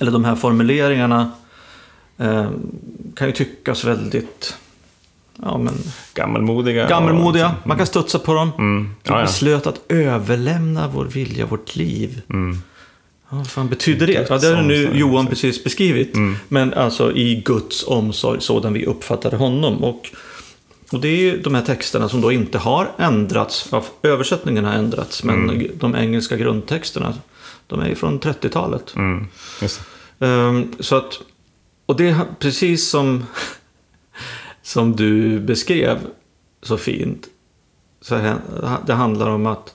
eller 0.00 0.10
de 0.12 0.24
här 0.24 0.34
formuleringarna, 0.36 1.32
eh, 2.18 2.50
kan 3.16 3.26
ju 3.26 3.32
tyckas 3.32 3.84
väldigt 3.84 4.56
ja, 5.42 5.58
men, 5.58 5.74
Gammalmodiga. 6.14 6.88
gammalmodiga. 6.88 7.54
Man 7.64 7.76
kan 7.76 7.86
studsa 7.86 8.18
på 8.18 8.34
dem. 8.34 8.50
Mm. 8.58 8.84
Vi 8.84 9.10
Ja, 9.10 9.16
ja. 9.18 9.22
beslöt 9.22 9.66
att 9.66 9.80
överlämna 9.88 10.88
vår 10.88 11.04
vilja, 11.04 11.46
vårt 11.46 11.76
liv. 11.76 12.22
Mm. 12.30 12.58
Ja, 13.30 13.36
vad 13.36 13.46
fan 13.50 13.68
betyder 13.68 14.06
det? 14.06 14.26
Ja, 14.30 14.38
det 14.38 14.46
har 14.54 14.62
nu 14.62 14.90
Johan 14.94 15.26
precis 15.26 15.64
beskrivit. 15.64 16.14
Mm. 16.14 16.36
Men 16.48 16.74
alltså 16.74 17.12
i 17.12 17.42
Guds 17.44 17.84
omsorg, 17.86 18.40
sådan 18.40 18.72
vi 18.72 18.86
uppfattade 18.86 19.36
honom. 19.36 19.84
Och, 19.84 20.10
och 20.92 21.00
det 21.00 21.08
är 21.08 21.16
ju 21.16 21.38
de 21.42 21.54
här 21.54 21.62
texterna 21.62 22.08
som 22.08 22.20
då 22.20 22.32
inte 22.32 22.58
har 22.58 22.90
ändrats. 22.98 23.68
Ja, 23.72 23.84
översättningen 24.02 24.64
har 24.64 24.72
ändrats, 24.72 25.24
men 25.24 25.50
Mm. 25.50 25.70
de 25.74 25.94
engelska 25.96 26.36
grundtexterna, 26.36 27.14
de 27.68 27.80
är 27.80 27.88
ju 27.88 27.94
från 27.94 28.20
30-talet. 28.20 28.94
Mm. 28.96 29.26
Ehm, 30.18 30.72
så 30.80 30.96
att, 30.96 31.20
och 31.86 31.96
det 31.96 32.08
är 32.08 32.24
precis 32.38 32.88
som, 32.88 33.26
som 34.62 34.96
du 34.96 35.40
beskrev 35.40 35.98
så 36.62 36.76
fint. 36.76 37.26
Så 38.00 38.16
här, 38.16 38.36
det 38.86 38.94
handlar 38.94 39.30
om 39.30 39.46
att, 39.46 39.74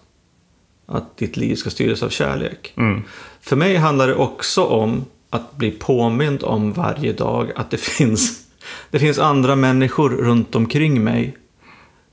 att 0.86 1.18
ditt 1.18 1.38
liv 1.38 1.56
ska 1.56 1.70
styras 1.70 2.04
av 2.04 2.10
kärlek. 2.10 2.74
Mm. 2.78 3.04
För 3.42 3.56
mig 3.56 3.76
handlar 3.76 4.08
det 4.08 4.16
också 4.16 4.64
om 4.64 5.06
att 5.30 5.56
bli 5.56 5.72
påmind 5.72 6.44
om 6.44 6.74
varje 6.74 7.14
dag 7.14 7.52
att 7.56 7.72
det 7.72 7.78
finns, 7.98 8.48
det 8.92 9.00
finns 9.00 9.20
andra 9.20 9.56
människor 9.56 10.10
runt 10.10 10.56
omkring 10.56 11.04
mig 11.04 11.38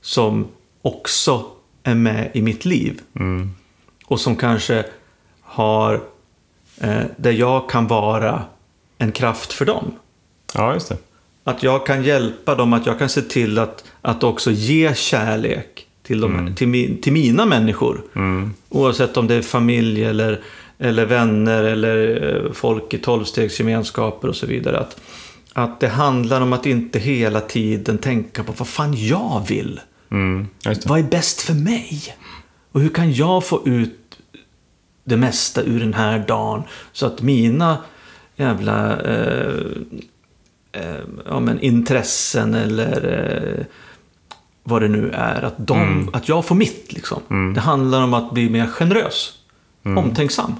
som 0.01 0.47
också 0.81 1.45
är 1.83 1.95
med 1.95 2.31
i 2.33 2.41
mitt 2.41 2.65
liv. 2.65 3.01
Mm. 3.15 3.49
Och 4.05 4.19
som 4.19 4.35
kanske 4.35 4.85
har, 5.51 6.01
eh, 6.77 7.01
där 7.17 7.31
jag 7.31 7.69
kan 7.69 7.87
vara 7.87 8.43
en 8.97 9.11
kraft 9.11 9.53
för 9.53 9.65
dem. 9.65 9.91
Ja, 10.53 10.73
just 10.73 10.89
det. 10.89 10.97
Att 11.43 11.63
jag 11.63 11.85
kan 11.85 12.03
hjälpa 12.03 12.55
dem, 12.55 12.73
att 12.73 12.85
jag 12.85 12.99
kan 12.99 13.09
se 13.09 13.21
till 13.21 13.59
att, 13.59 13.83
att 14.01 14.23
också 14.23 14.51
ge 14.51 14.95
kärlek 14.95 15.87
till, 16.03 16.21
dem, 16.21 16.55
till, 16.57 16.67
min, 16.67 17.01
till 17.01 17.13
mina 17.13 17.45
människor. 17.45 18.01
Mm. 18.15 18.53
Oavsett 18.69 19.17
om 19.17 19.27
det 19.27 19.35
är 19.35 19.41
familj 19.41 20.03
eller, 20.03 20.41
eller 20.79 21.05
vänner 21.05 21.63
eller 21.63 22.27
eh, 22.45 22.51
folk 22.51 22.93
i 22.93 22.97
tolvstegsgemenskaper 22.97 24.27
och 24.27 24.35
så 24.35 24.45
vidare. 24.45 24.79
Att, 24.79 25.01
att 25.53 25.79
det 25.79 25.87
handlar 25.87 26.41
om 26.41 26.53
att 26.53 26.65
inte 26.65 26.99
hela 26.99 27.41
tiden 27.41 27.97
tänka 27.97 28.43
på 28.43 28.53
vad 28.57 28.67
fan 28.67 28.93
jag 28.97 29.45
vill. 29.47 29.79
Mm. 30.11 30.47
Just 30.65 30.83
det. 30.83 30.89
Vad 30.89 30.99
är 30.99 31.03
bäst 31.03 31.41
för 31.41 31.53
mig? 31.53 32.15
Och 32.71 32.81
hur 32.81 32.89
kan 32.89 33.13
jag 33.13 33.45
få 33.45 33.61
ut 33.67 34.00
det 35.03 35.17
mesta 35.17 35.63
ur 35.63 35.79
den 35.79 35.93
här 35.93 36.19
dagen 36.19 36.63
så 36.91 37.05
att 37.05 37.21
mina 37.21 37.77
jävla 38.35 39.01
eh, 39.01 39.71
eh, 40.71 40.99
ja, 41.25 41.39
men 41.39 41.59
intressen 41.59 42.53
eller 42.53 43.25
eh, 43.57 43.65
vad 44.63 44.81
det 44.81 44.87
nu 44.87 45.09
är, 45.09 45.41
att, 45.41 45.55
de, 45.57 46.09
att 46.13 46.29
jag 46.29 46.45
får 46.45 46.55
mitt. 46.55 46.93
Liksom. 46.93 47.53
Det 47.55 47.61
handlar 47.61 48.03
om 48.03 48.13
att 48.13 48.31
bli 48.31 48.49
mer 48.49 48.67
generös, 48.67 49.33
omtänksam, 49.83 50.55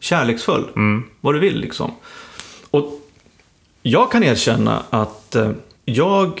kärleksfull, 0.00 0.64
vad 1.20 1.34
du 1.34 1.40
vill. 1.40 1.60
Liksom. 1.60 1.90
Och 2.70 3.00
jag 3.86 4.12
kan 4.12 4.22
erkänna 4.22 4.82
att 4.90 5.34
eh, 5.34 5.50
jag, 5.84 6.40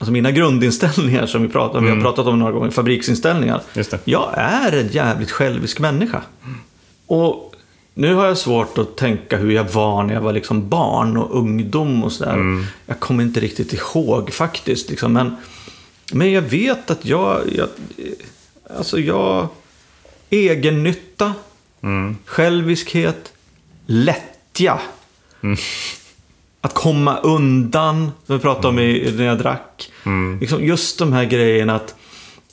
alltså 0.00 0.12
mina 0.12 0.30
grundinställningar 0.30 1.26
som 1.26 1.42
vi, 1.42 1.48
pratar, 1.48 1.80
vi 1.80 1.90
har 1.90 2.00
pratat 2.00 2.26
om 2.26 2.38
några 2.38 2.52
gånger, 2.52 2.70
fabriksinställningar. 2.70 3.62
Jag 4.04 4.30
är 4.36 4.72
en 4.72 4.88
jävligt 4.88 5.30
självisk 5.30 5.78
människa. 5.80 6.22
Och 7.06 7.54
nu 7.94 8.14
har 8.14 8.26
jag 8.26 8.38
svårt 8.38 8.78
att 8.78 8.96
tänka 8.96 9.36
hur 9.36 9.50
jag 9.50 9.64
var 9.64 10.02
när 10.02 10.14
jag 10.14 10.20
var 10.20 10.32
liksom 10.32 10.68
barn 10.68 11.16
och 11.16 11.38
ungdom 11.38 12.04
och 12.04 12.12
sådär. 12.12 12.36
Jag 12.86 13.00
kommer 13.00 13.22
inte 13.24 13.40
riktigt 13.40 13.72
ihåg 13.72 14.32
faktiskt. 14.32 14.90
Liksom. 14.90 15.12
Men, 15.12 15.36
men 16.12 16.32
jag 16.32 16.42
vet 16.42 16.90
att 16.90 17.04
jag, 17.04 17.40
jag... 17.56 17.68
Alltså 18.76 18.98
jag... 19.00 19.48
Egennytta, 20.30 21.34
Mm. 21.82 22.16
själviskhet, 22.24 23.32
lättja. 23.86 24.80
Att 26.60 26.74
komma 26.74 27.18
undan, 27.18 28.12
som 28.26 28.36
vi 28.36 28.42
pratade 28.42 28.68
om 28.68 28.78
i, 28.78 29.14
när 29.16 29.24
jag 29.24 29.38
drack. 29.38 29.92
Liksom 30.40 30.64
just 30.64 30.98
de 30.98 31.12
här 31.12 31.24
grejerna 31.24 31.74
att, 31.74 31.94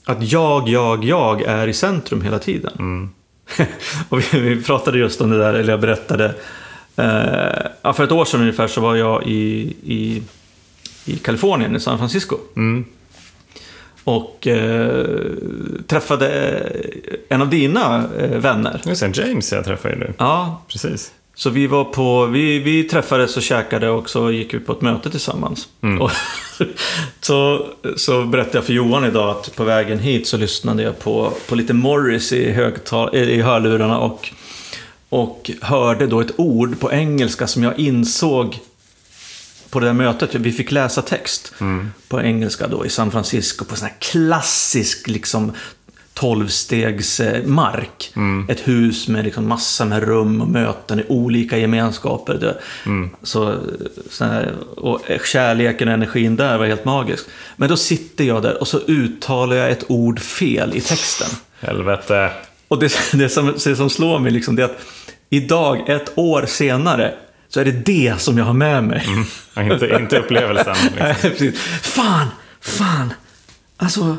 att 0.05 0.31
jag, 0.31 0.69
jag, 0.69 1.03
jag 1.03 1.41
är 1.41 1.67
i 1.67 1.73
centrum 1.73 2.21
hela 2.21 2.39
tiden. 2.39 3.09
och 4.09 4.19
vi, 4.19 4.39
vi 4.39 4.63
pratade 4.63 4.97
just 4.97 5.21
om 5.21 5.29
det 5.29 5.37
där, 5.37 5.53
eller 5.53 5.73
jag 5.73 5.81
berättade. 5.81 6.25
Eh, 6.95 7.93
för 7.93 8.03
ett 8.03 8.11
år 8.11 8.25
sedan 8.25 8.41
ungefär 8.41 8.67
så 8.67 8.81
var 8.81 8.95
jag 8.95 9.27
i, 9.27 9.75
i, 9.83 10.23
i 11.05 11.17
Kalifornien, 11.17 11.75
i 11.75 11.79
San 11.79 11.97
Francisco. 11.97 12.37
Mm. 12.55 12.85
Och 14.03 14.47
eh, 14.47 15.05
träffade 15.87 16.29
en 17.29 17.41
av 17.41 17.49
dina 17.49 18.09
eh, 18.19 18.39
vänner. 18.39 18.81
Just 18.85 19.01
det, 19.01 19.17
James 19.17 19.51
jag 19.51 19.65
träffade 19.65 19.93
ju 19.93 19.99
nu. 19.99 20.13
Ja, 20.17 20.61
Precis. 20.67 21.11
Så 21.37 21.49
vi 21.49 21.67
var 21.67 21.83
på, 21.83 22.25
vi, 22.25 22.59
vi 22.59 22.83
träffades 22.83 23.37
och 23.37 23.43
käkade 23.43 23.89
och 23.89 24.09
så 24.09 24.31
gick 24.31 24.53
vi 24.53 24.59
på 24.59 24.71
ett 24.71 24.81
möte 24.81 25.09
tillsammans. 25.09 25.67
Och 25.99 26.11
så, 27.21 27.67
så 27.95 28.23
berättade 28.25 28.57
jag 28.57 28.65
för 28.65 28.73
Johan 28.73 29.05
idag 29.05 29.29
att 29.29 29.55
på 29.55 29.63
vägen 29.63 29.99
hit 29.99 30.27
så 30.27 30.37
lyssnade 30.37 30.83
jag 30.83 30.99
på, 30.99 31.33
på 31.49 31.55
lite 31.55 31.73
Morris 31.73 32.33
i, 32.33 32.51
högtal, 32.51 33.15
i 33.15 33.41
hörlurarna 33.41 33.99
och, 33.99 34.29
och 35.09 35.51
hörde 35.61 36.07
då 36.07 36.21
ett 36.21 36.31
ord 36.35 36.79
på 36.79 36.91
engelska 36.91 37.47
som 37.47 37.63
jag 37.63 37.79
insåg 37.79 38.59
på 39.69 39.79
det 39.79 39.85
där 39.85 39.93
mötet, 39.93 40.35
vi 40.35 40.51
fick 40.51 40.71
läsa 40.71 41.01
text 41.01 41.53
på 42.07 42.21
engelska 42.21 42.67
då 42.67 42.85
i 42.85 42.89
San 42.89 43.11
Francisco 43.11 43.65
på 43.65 43.75
sån 43.75 43.87
här 43.87 43.95
klassisk 43.99 45.07
liksom 45.07 45.51
tolvstegsmark. 46.17 48.11
Ett 48.47 48.67
hus 48.67 49.07
med 49.07 49.25
liksom 49.25 49.47
massa 49.47 49.85
med 49.85 50.03
rum 50.03 50.41
och 50.41 50.47
möten 50.47 50.99
i 50.99 51.03
olika 51.07 51.57
gemenskaper. 51.57 52.33
Det, 52.33 52.57
så, 53.23 53.59
här, 54.19 54.51
och 54.77 55.01
kärleken 55.25 55.87
och 55.87 55.93
energin 55.93 56.35
där 56.35 56.57
var 56.57 56.65
helt 56.65 56.85
magisk. 56.85 57.25
Men 57.55 57.69
då 57.69 57.77
sitter 57.77 58.23
jag 58.23 58.41
där 58.41 58.59
och 58.61 58.67
så 58.67 58.79
uttalar 58.87 59.55
jag 59.55 59.71
ett 59.71 59.83
ord 59.87 60.19
fel 60.19 60.71
i 60.75 60.81
texten. 60.81 61.27
Helvete. 61.59 62.31
Och 62.67 62.79
det, 62.79 62.91
det, 63.13 63.29
som, 63.29 63.53
det 63.63 63.75
som 63.75 63.89
slår 63.89 64.19
mig 64.19 64.31
liksom, 64.31 64.55
det 64.55 64.61
är 64.61 64.65
att 64.65 64.85
idag, 65.29 65.89
ett 65.89 66.11
år 66.17 66.45
senare, 66.47 67.13
så 67.49 67.59
är 67.59 67.65
det 67.65 67.71
det 67.71 68.21
som 68.21 68.37
jag 68.37 68.45
har 68.45 68.53
med 68.53 68.83
mig. 68.83 69.07
Ja, 69.53 69.61
inte, 69.61 69.97
inte 69.99 70.19
upplevelsen. 70.19 70.75
Nej, 70.99 71.09
Liksom. 71.23 71.29
precis. 71.29 71.59
Fan! 71.81 72.27
Fan! 72.61 73.13
Alltså, 73.77 74.17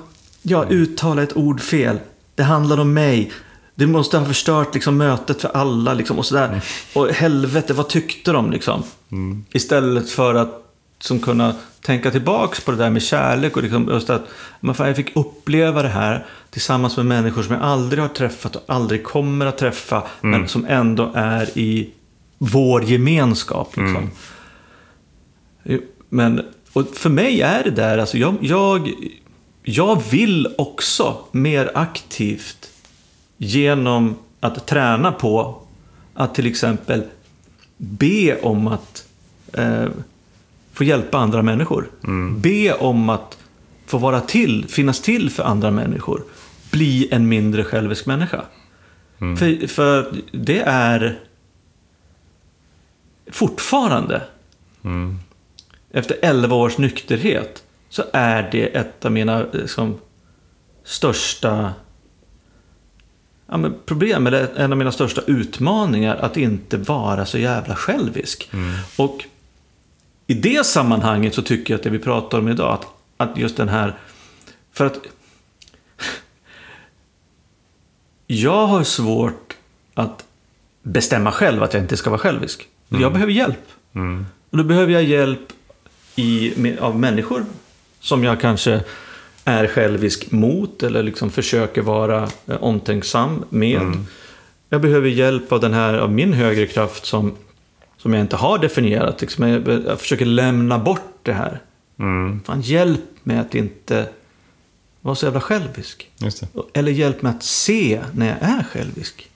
jag 0.49 0.73
uttalar 0.73 1.23
ett 1.23 1.37
ord 1.37 1.61
fel. 1.61 1.99
Det 2.35 2.43
handlar 2.43 2.81
om 2.81 2.95
mig. 2.95 3.33
Det 3.75 3.87
måste 3.87 4.19
ha 4.19 4.27
förstört 4.27 4.75
liksom, 4.75 4.97
mötet 4.97 5.41
för 5.41 5.49
alla. 5.49 5.95
Liksom, 5.95 6.19
och, 6.19 6.27
sådär. 6.27 6.61
och 6.95 7.09
helvete, 7.09 7.73
vad 7.73 7.89
tyckte 7.89 8.33
de? 8.33 8.51
Liksom? 8.51 8.83
Istället 9.53 10.11
för 10.11 10.35
att 10.35 10.65
som 11.01 11.21
kunna 11.21 11.55
tänka 11.81 12.11
tillbaks 12.11 12.61
på 12.61 12.71
det 12.71 12.77
där 12.77 12.91
med 12.91 13.03
kärlek. 13.03 13.57
Och 13.57 13.63
liksom, 13.63 13.89
just 13.89 14.11
att 14.11 14.29
men 14.61 14.75
fan, 14.75 14.87
jag 14.87 14.97
fick 14.97 15.17
uppleva 15.17 15.83
det 15.83 15.89
här 15.89 16.27
tillsammans 16.51 16.97
med 16.97 17.07
människor 17.07 17.43
som 17.43 17.55
jag 17.55 17.65
aldrig 17.65 18.03
har 18.03 18.09
träffat 18.09 18.57
och 18.57 18.63
aldrig 18.67 19.05
kommer 19.05 19.47
att 19.47 19.59
träffa. 19.59 20.03
Men 20.21 20.49
som 20.49 20.67
ändå 20.69 21.13
är 21.15 21.59
i 21.59 21.91
vår 22.39 22.85
gemenskap. 22.85 23.77
Liksom. 23.77 24.11
Jo, 25.65 25.81
Men 26.09 26.43
och 26.73 26.87
för 26.95 27.11
mig 27.11 27.43
är 27.43 27.65
det 27.65 27.71
där, 27.71 27.99
alltså 27.99 28.19
jag, 28.19 28.37
jag, 28.41 28.93
jag 29.71 30.03
vill 30.11 30.55
också 30.59 31.17
mer 31.33 31.71
aktivt 31.75 32.71
genom 33.37 34.17
att 34.41 34.67
träna 34.67 35.13
på 35.13 35.63
att 36.15 36.35
till 36.35 36.47
exempel 36.47 37.03
be 37.77 38.41
om 38.41 38.67
att 38.67 39.07
eh, 39.53 39.87
få 40.73 40.85
hjälpa 40.85 41.19
andra 41.19 41.43
människor. 41.43 41.91
Be 42.37 42.73
om 42.73 43.09
att 43.09 43.39
få 43.87 43.99
vara 43.99 44.21
till, 44.21 44.69
finnas 44.69 45.01
till 45.01 45.31
för 45.31 45.43
andra 45.43 45.71
människor. 45.71 46.23
Bli 46.71 47.09
en 47.11 47.29
mindre 47.29 47.65
självisk 47.65 48.07
människa. 48.07 48.45
För, 49.19 49.67
för 49.67 50.13
det 50.33 50.61
är 50.61 51.19
fortfarande 53.27 54.23
efter 55.91 56.17
11 56.23 56.57
års 56.57 56.79
nykterhet 56.79 57.65
så 57.89 58.05
är 58.13 58.49
det 58.53 58.77
ett 58.77 59.05
av 59.05 59.13
mina 59.13 59.47
liksom, 59.53 59.99
största 60.85 61.73
ja, 63.47 63.71
problem, 63.87 64.27
eller 64.27 64.49
en 64.57 64.73
av 64.73 64.79
mina 64.79 64.93
största 64.93 65.21
utmaningar, 65.27 66.17
att 66.17 66.37
inte 66.37 66.77
vara 66.77 67.27
så 67.27 67.39
jävla 67.39 67.77
självisk. 67.77 68.51
Och 68.97 69.25
i 70.27 70.35
det 70.35 70.67
sammanhanget 70.67 71.35
så 71.35 71.43
tycker 71.43 71.75
jag 71.75 71.79
att 71.79 71.85
det 71.85 71.91
vi 71.91 71.99
pratar 71.99 72.39
om 72.39 72.49
idag, 72.49 72.73
att, 72.73 72.87
att 73.17 73.39
just 73.39 73.57
den 73.57 73.69
här... 73.69 73.99
För 74.73 74.87
att... 74.87 74.99
Jag 78.27 78.67
har 78.67 78.85
svårt 78.85 79.57
att 79.95 80.25
bestämma 80.83 81.33
själv 81.33 81.63
att 81.63 81.75
jag 81.75 81.83
inte 81.83 81.97
ska 81.97 82.11
vara 82.11 82.21
självisk. 82.21 82.69
Jag 82.89 83.13
behöver 83.13 83.33
hjälp. 83.33 83.69
Och 84.51 84.59
då 84.59 84.65
behöver 84.65 84.93
jag 84.93 85.05
hjälp 85.05 85.53
i, 86.17 86.79
av 86.79 86.99
människor 86.99 87.45
som 88.01 88.25
jag 88.25 88.41
kanske 88.41 88.81
är 89.45 89.67
självisk 89.67 90.31
mot 90.31 90.83
eller 90.83 91.03
liksom 91.03 91.31
försöker 91.31 91.83
vara 91.83 92.29
eh, 92.47 92.63
omtänksam 92.63 93.45
med. 93.49 93.81
Jag 94.69 94.81
behöver 94.81 95.09
hjälp 95.09 95.53
av 95.53 95.61
den 95.61 95.75
här, 95.75 95.95
av 95.95 96.13
min 96.13 96.33
högre 96.33 96.67
kraft 96.67 97.07
som, 97.07 97.37
som 97.97 98.15
jag 98.15 98.21
inte 98.21 98.37
har 98.37 98.59
definierat. 98.59 99.21
Liksom 99.21 99.49
jag, 99.49 99.69
jag 99.87 100.01
försöker 100.01 100.27
lämna 100.27 100.79
bort 100.79 101.19
det 101.23 101.33
här. 101.33 101.61
Mm, 101.99 102.41
Fan, 102.45 102.61
hjälp 102.61 103.01
mig 103.23 103.39
att 103.39 103.55
inte 103.55 104.09
vara 105.01 105.15
så 105.15 105.27
jävla 105.27 105.41
självisk. 105.41 106.11
Eller 106.73 106.93
hjälp 106.93 107.23
mig 107.23 107.33
att 107.37 107.43
se 107.43 108.01
när 108.15 108.27
jag 108.27 108.51
är 108.51 108.63
självisk. 108.63 109.31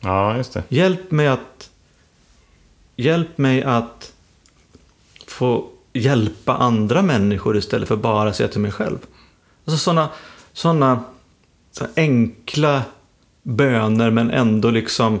Ja, 0.00 0.36
just 0.36 0.52
det. 0.52 0.62
Hjälp 0.68 1.10
mig 1.10 1.28
att... 1.28 1.70
Hjälp 2.96 3.38
mig 3.38 3.62
att 3.62 4.12
få 5.26 5.68
hjälpa 5.92 6.56
andra 6.56 7.02
människor 7.02 7.56
istället 7.56 7.88
för 7.88 7.96
bara 7.96 8.32
se 8.32 8.48
till 8.48 8.60
mig 8.60 8.72
själv. 8.72 8.98
Alltså 9.64 9.78
sådana 9.78 10.08
såna, 10.52 11.04
så 11.72 11.86
enkla 11.96 12.82
böner 13.42 14.10
men 14.10 14.30
ändå 14.30 14.70
liksom... 14.70 15.20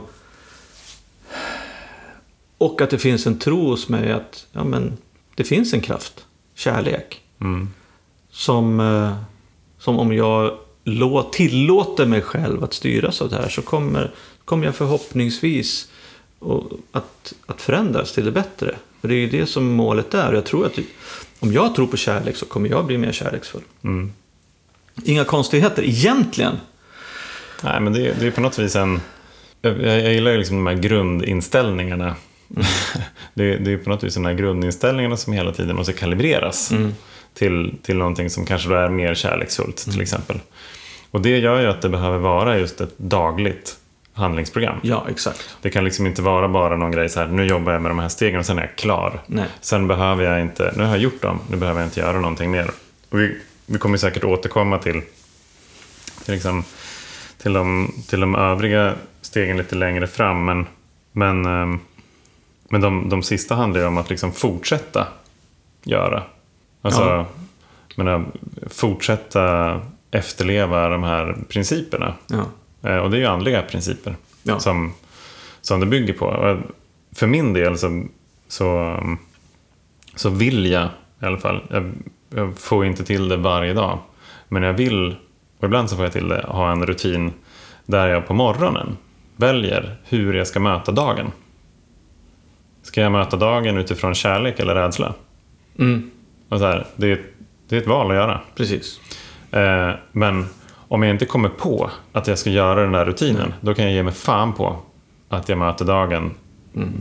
Och 2.58 2.80
att 2.80 2.90
det 2.90 2.98
finns 2.98 3.26
en 3.26 3.38
tro 3.38 3.68
hos 3.68 3.88
mig 3.88 4.12
att 4.12 4.46
ja, 4.52 4.64
men, 4.64 4.96
det 5.34 5.44
finns 5.44 5.74
en 5.74 5.80
kraft, 5.80 6.26
kärlek. 6.54 7.20
Mm. 7.40 7.70
Som, 8.30 8.80
eh, 8.80 9.16
som 9.78 9.98
om 9.98 10.12
jag 10.12 10.58
lå, 10.84 11.22
tillåter 11.22 12.06
mig 12.06 12.22
själv 12.22 12.64
att 12.64 12.74
styras 12.74 13.22
av 13.22 13.28
det 13.28 13.36
här 13.36 13.48
så 13.48 13.62
kommer, 13.62 14.14
kommer 14.44 14.64
jag 14.64 14.74
förhoppningsvis 14.74 15.90
att, 16.92 17.32
att 17.46 17.60
förändras 17.60 18.12
till 18.12 18.24
det 18.24 18.32
bättre. 18.32 18.76
För 19.00 19.08
det 19.08 19.14
är 19.14 19.18
ju 19.18 19.28
det 19.28 19.46
som 19.46 19.64
målet 19.64 20.14
är. 20.14 20.32
Jag 20.32 20.44
tror 20.44 20.66
att 20.66 20.78
om 21.40 21.52
jag 21.52 21.74
tror 21.74 21.86
på 21.86 21.96
kärlek 21.96 22.36
så 22.36 22.46
kommer 22.46 22.68
jag 22.68 22.86
bli 22.86 22.98
mer 22.98 23.12
kärleksfull. 23.12 23.62
Mm. 23.84 24.12
Inga 25.04 25.24
konstigheter 25.24 25.82
egentligen. 25.82 26.56
Nej, 27.64 27.80
men 27.80 27.92
det, 27.92 28.20
det 28.20 28.26
är 28.26 28.30
på 28.30 28.40
något 28.40 28.58
vis 28.58 28.76
en... 28.76 29.00
Jag, 29.62 29.82
jag 29.82 30.12
gillar 30.12 30.30
ju 30.30 30.38
liksom 30.38 30.56
de 30.56 30.66
här 30.66 30.74
grundinställningarna. 30.74 32.14
det, 33.34 33.56
det 33.56 33.72
är 33.72 33.76
på 33.76 33.90
något 33.90 34.04
vis 34.04 34.14
de 34.14 34.24
här 34.24 34.34
grundinställningarna 34.34 35.16
som 35.16 35.32
hela 35.32 35.52
tiden 35.52 35.76
måste 35.76 35.92
kalibreras 35.92 36.72
till, 37.34 37.74
till 37.82 37.96
någonting 37.96 38.30
som 38.30 38.46
kanske 38.46 38.68
då 38.68 38.74
är 38.74 38.88
mer 38.88 39.14
kärleksfullt 39.14 39.76
till 39.76 40.00
exempel. 40.00 40.40
Och 41.10 41.20
det 41.20 41.38
gör 41.38 41.60
ju 41.60 41.66
att 41.66 41.82
det 41.82 41.88
behöver 41.88 42.18
vara 42.18 42.58
just 42.58 42.80
ett 42.80 42.98
dagligt 42.98 43.79
handlingsprogram. 44.20 44.78
Ja, 44.82 45.06
exakt. 45.10 45.56
Det 45.62 45.70
kan 45.70 45.84
liksom 45.84 46.06
inte 46.06 46.22
vara 46.22 46.48
bara 46.48 46.76
någon 46.76 46.90
grej 46.90 47.08
så 47.08 47.20
här, 47.20 47.26
nu 47.26 47.44
jobbar 47.44 47.72
jag 47.72 47.82
med 47.82 47.90
de 47.90 47.98
här 47.98 48.08
stegen 48.08 48.38
och 48.38 48.46
sen 48.46 48.58
är 48.58 48.62
jag 48.62 48.76
klar. 48.76 49.20
Nej. 49.26 49.46
Sen 49.60 49.86
behöver 49.88 50.24
jag 50.24 50.40
inte, 50.40 50.72
nu 50.76 50.82
har 50.82 50.90
jag 50.90 50.98
gjort 50.98 51.22
dem, 51.22 51.38
nu 51.50 51.56
behöver 51.56 51.80
jag 51.80 51.86
inte 51.86 52.00
göra 52.00 52.20
någonting 52.20 52.50
mer. 52.50 52.70
Och 53.10 53.18
vi, 53.20 53.38
vi 53.66 53.78
kommer 53.78 53.96
säkert 53.96 54.24
återkomma 54.24 54.78
till, 54.78 55.02
till, 56.24 56.34
liksom, 56.34 56.64
till, 57.38 57.52
de, 57.52 57.92
till 58.08 58.20
de 58.20 58.34
övriga 58.36 58.94
stegen 59.22 59.56
lite 59.56 59.74
längre 59.76 60.06
fram. 60.06 60.44
Men, 60.44 60.66
men, 61.12 61.46
ehm, 61.46 61.80
men 62.68 62.80
de, 62.80 63.08
de 63.08 63.22
sista 63.22 63.54
handlar 63.54 63.80
ju 63.80 63.86
om 63.86 63.98
att 63.98 64.10
liksom 64.10 64.32
fortsätta 64.32 65.06
göra. 65.84 66.22
Alltså, 66.82 67.02
Ja. 67.02 67.26
menar, 67.96 68.24
fortsätta 68.70 69.80
efterleva 70.10 70.88
de 70.88 71.02
här 71.02 71.36
principerna. 71.48 72.14
Ja. 72.26 72.44
Eh, 72.82 72.96
Och 72.96 73.10
det 73.10 73.16
är 73.16 73.20
ju 73.20 73.26
andliga 73.26 73.62
principer 73.62 74.14
Ja. 74.42 74.58
som, 74.58 74.92
som 75.60 75.80
det 75.80 75.86
bygger 75.86 76.12
på. 76.14 76.26
Och 76.26 76.58
för 77.16 77.26
min 77.26 77.52
del 77.52 77.78
så, 77.78 78.04
så, 78.48 78.98
så 80.14 80.30
vill 80.30 80.66
jag 80.66 80.88
i 81.22 81.24
alla 81.26 81.38
fall, 81.38 81.62
jag, 81.70 81.92
jag 82.34 82.58
får 82.58 82.86
inte 82.86 83.04
till 83.04 83.28
det 83.28 83.36
varje 83.36 83.72
dag, 83.74 83.98
men 84.48 84.62
jag 84.62 84.72
vill, 84.72 85.16
och 85.58 85.64
ibland 85.64 85.90
så 85.90 85.96
får 85.96 86.04
jag 86.04 86.12
till 86.12 86.28
det, 86.28 86.44
ha 86.48 86.72
en 86.72 86.86
rutin 86.86 87.32
där 87.86 88.08
jag 88.08 88.26
på 88.26 88.34
morgonen 88.34 88.96
väljer 89.36 89.96
hur 90.04 90.34
jag 90.34 90.46
ska 90.46 90.60
möta 90.60 90.92
dagen. 90.92 91.32
Ska 92.82 93.00
jag 93.00 93.12
möta 93.12 93.36
dagen 93.36 93.76
utifrån 93.78 94.14
kärlek 94.14 94.60
eller 94.60 94.74
rädsla? 94.74 95.14
Mm, 95.78 96.10
Och 96.48 96.58
så 96.58 96.66
här, 96.66 96.86
det, 96.96 97.12
är, 97.12 97.20
det 97.68 97.76
är 97.76 97.80
ett 97.80 97.86
val 97.86 98.10
att 98.10 98.16
göra. 98.16 98.40
precis. 98.56 99.00
Eh, 99.50 99.90
men 100.12 100.46
om 100.90 101.02
jag 101.02 101.10
inte 101.10 101.24
kommer 101.26 101.48
på 101.48 101.90
att 102.12 102.26
jag 102.26 102.38
ska 102.38 102.50
göra 102.50 102.82
den 102.82 102.92
där 102.92 103.04
rutinen, 103.04 103.54
då 103.60 103.74
kan 103.74 103.84
jag 103.84 103.94
ge 103.94 104.02
mig 104.02 104.12
fan 104.12 104.52
på 104.52 104.76
att 105.28 105.48
jag 105.48 105.58
möter 105.58 105.84
dagen 105.84 106.30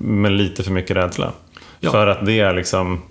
med 0.01 0.31
lite 0.31 0.63
för 0.63 0.71
mycket 0.71 0.97
rädsla. 0.97 1.31
Ja. 1.79 1.91
För 1.91 2.07
att 2.07 2.25
det 2.25 2.39
är 2.39 2.53
liksom 2.53 3.01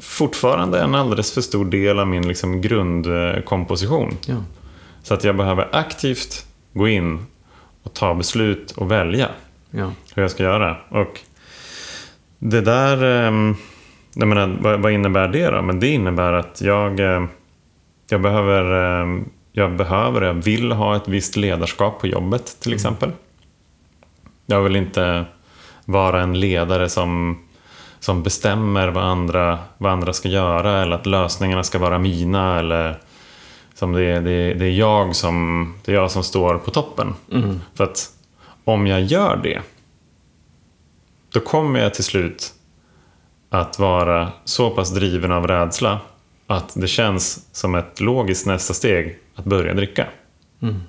fortfarande 0.00 0.80
en 0.80 0.94
alldeles 0.94 1.34
för 1.34 1.40
stor 1.40 1.64
del 1.64 1.98
av 1.98 2.06
min 2.06 2.28
liksom 2.28 2.60
grundkomposition. 2.60 4.16
Ja. 4.26 4.34
Så 5.02 5.14
att 5.14 5.24
jag 5.24 5.36
behöver 5.36 5.68
aktivt 5.72 6.46
gå 6.72 6.88
in 6.88 7.26
och 7.82 7.94
ta 7.94 8.14
beslut 8.14 8.70
och 8.70 8.90
välja 8.90 9.28
Ja. 9.70 9.92
hur 10.14 10.22
jag 10.22 10.30
ska 10.30 10.42
göra. 10.42 10.76
Och 10.88 11.20
det 12.38 12.60
där, 12.60 13.02
eh, 13.04 13.54
jag 14.14 14.28
menar, 14.28 14.76
vad, 14.78 14.92
innebär 14.92 15.28
det 15.28 15.50
då? 15.50 15.62
Men 15.62 15.80
det 15.80 15.88
innebär 15.88 16.32
att 16.32 16.60
jag, 16.60 17.00
eh, 17.00 17.24
jag 18.10 18.20
behöver, 18.20 18.62
eh, 19.02 19.22
jag 19.56 19.76
behöver, 19.76 20.22
jag 20.22 20.34
vill 20.34 20.72
ha 20.72 20.96
ett 20.96 21.08
visst 21.08 21.36
ledarskap 21.36 22.00
på 22.00 22.06
jobbet 22.06 22.56
till 22.60 22.74
exempel. 22.74 23.10
Jag 24.46 24.60
vill 24.62 24.76
inte 24.76 25.24
vara 25.84 26.22
en 26.22 26.40
ledare 26.40 26.88
som, 26.88 27.38
som 28.00 28.22
bestämmer 28.22 28.88
vad 28.88 29.04
andra, 29.04 29.58
vad 29.78 29.92
andra 29.92 30.12
ska 30.12 30.28
göra 30.28 30.82
eller 30.82 30.96
att 30.96 31.06
lösningarna 31.06 31.62
ska 31.62 31.78
vara 31.78 31.98
mina 31.98 32.58
eller 32.58 32.98
som 33.74 33.92
det, 33.92 34.02
är- 34.04 34.20
det, 34.20 34.30
är- 34.32 34.54
det, 34.54 34.64
är 34.66 34.70
jag 34.70 35.16
som, 35.16 35.74
det 35.84 35.92
är 35.92 35.96
jag 35.96 36.10
som 36.10 36.22
står 36.22 36.58
på 36.58 36.70
toppen. 36.70 37.14
Mm. 37.32 37.60
För 37.74 37.84
att 37.84 38.10
om 38.64 38.86
jag 38.86 39.02
gör 39.02 39.40
det, 39.42 39.62
då 41.32 41.40
kommer 41.40 41.80
jag 41.80 41.94
till 41.94 42.04
slut 42.04 42.52
att 43.50 43.78
vara 43.78 44.32
så 44.44 44.70
pass 44.70 44.90
driven 44.94 45.32
av 45.32 45.46
rädsla 45.46 45.98
att 46.46 46.72
det 46.76 46.86
känns 46.88 47.46
som 47.52 47.74
ett 47.74 48.00
logiskt 48.00 48.46
nästa 48.46 48.74
steg 48.74 49.18
att 49.34 49.44
börja 49.44 49.74
dricka. 49.74 50.06
Mm. 50.62 50.82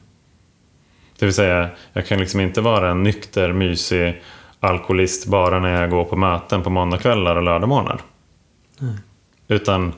Det 1.19 1.25
vill 1.25 1.35
säga, 1.35 1.69
jag 1.93 2.07
kan 2.07 2.19
liksom 2.19 2.39
inte 2.39 2.61
vara 2.61 2.91
en 2.91 3.03
nykter, 3.03 3.53
mysig 3.53 4.21
alkoholist 4.59 5.27
bara 5.27 5.59
när 5.59 5.81
jag 5.81 5.89
går 5.89 6.03
på 6.03 6.15
möten 6.15 6.63
på 6.63 6.69
måndagkvällar 6.69 7.35
och 7.35 7.43
lördagmorgnar. 7.43 8.01
Utan 9.47 9.93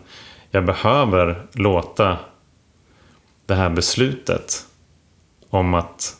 jag 0.52 0.66
behöver 0.66 1.45
låta 1.54 2.18
det 3.45 3.56
här 3.56 3.70
beslutet 3.70 4.66
om 5.50 5.74
att 5.74 6.18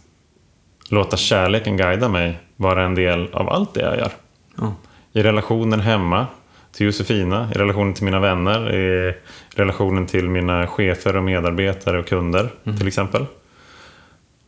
låta 0.90 1.18
kärleken 1.18 1.78
guida 1.78 2.10
mig 2.10 2.40
vara 2.56 2.84
en 2.84 2.96
del 2.96 3.34
av 3.34 3.50
allt 3.50 3.74
det 3.74 3.82
jag 3.82 3.98
gör. 3.98 4.12
Ja. 4.56 4.74
I 5.14 5.24
relationen 5.24 5.80
hemma 5.80 6.28
till 6.72 6.86
Josefina, 6.86 7.49
i 7.55 7.57
relationen 7.57 7.93
till 7.93 8.05
mina 8.05 8.20
vänner, 8.20 8.76
i 8.76 9.15
relationen 9.55 10.07
till 10.07 10.30
mina 10.30 10.68
chefer 10.68 11.15
och 11.15 11.24
medarbetare 11.24 11.99
och 11.99 12.07
kunder 12.07 12.49
till 12.78 12.88
exempel. 12.88 13.26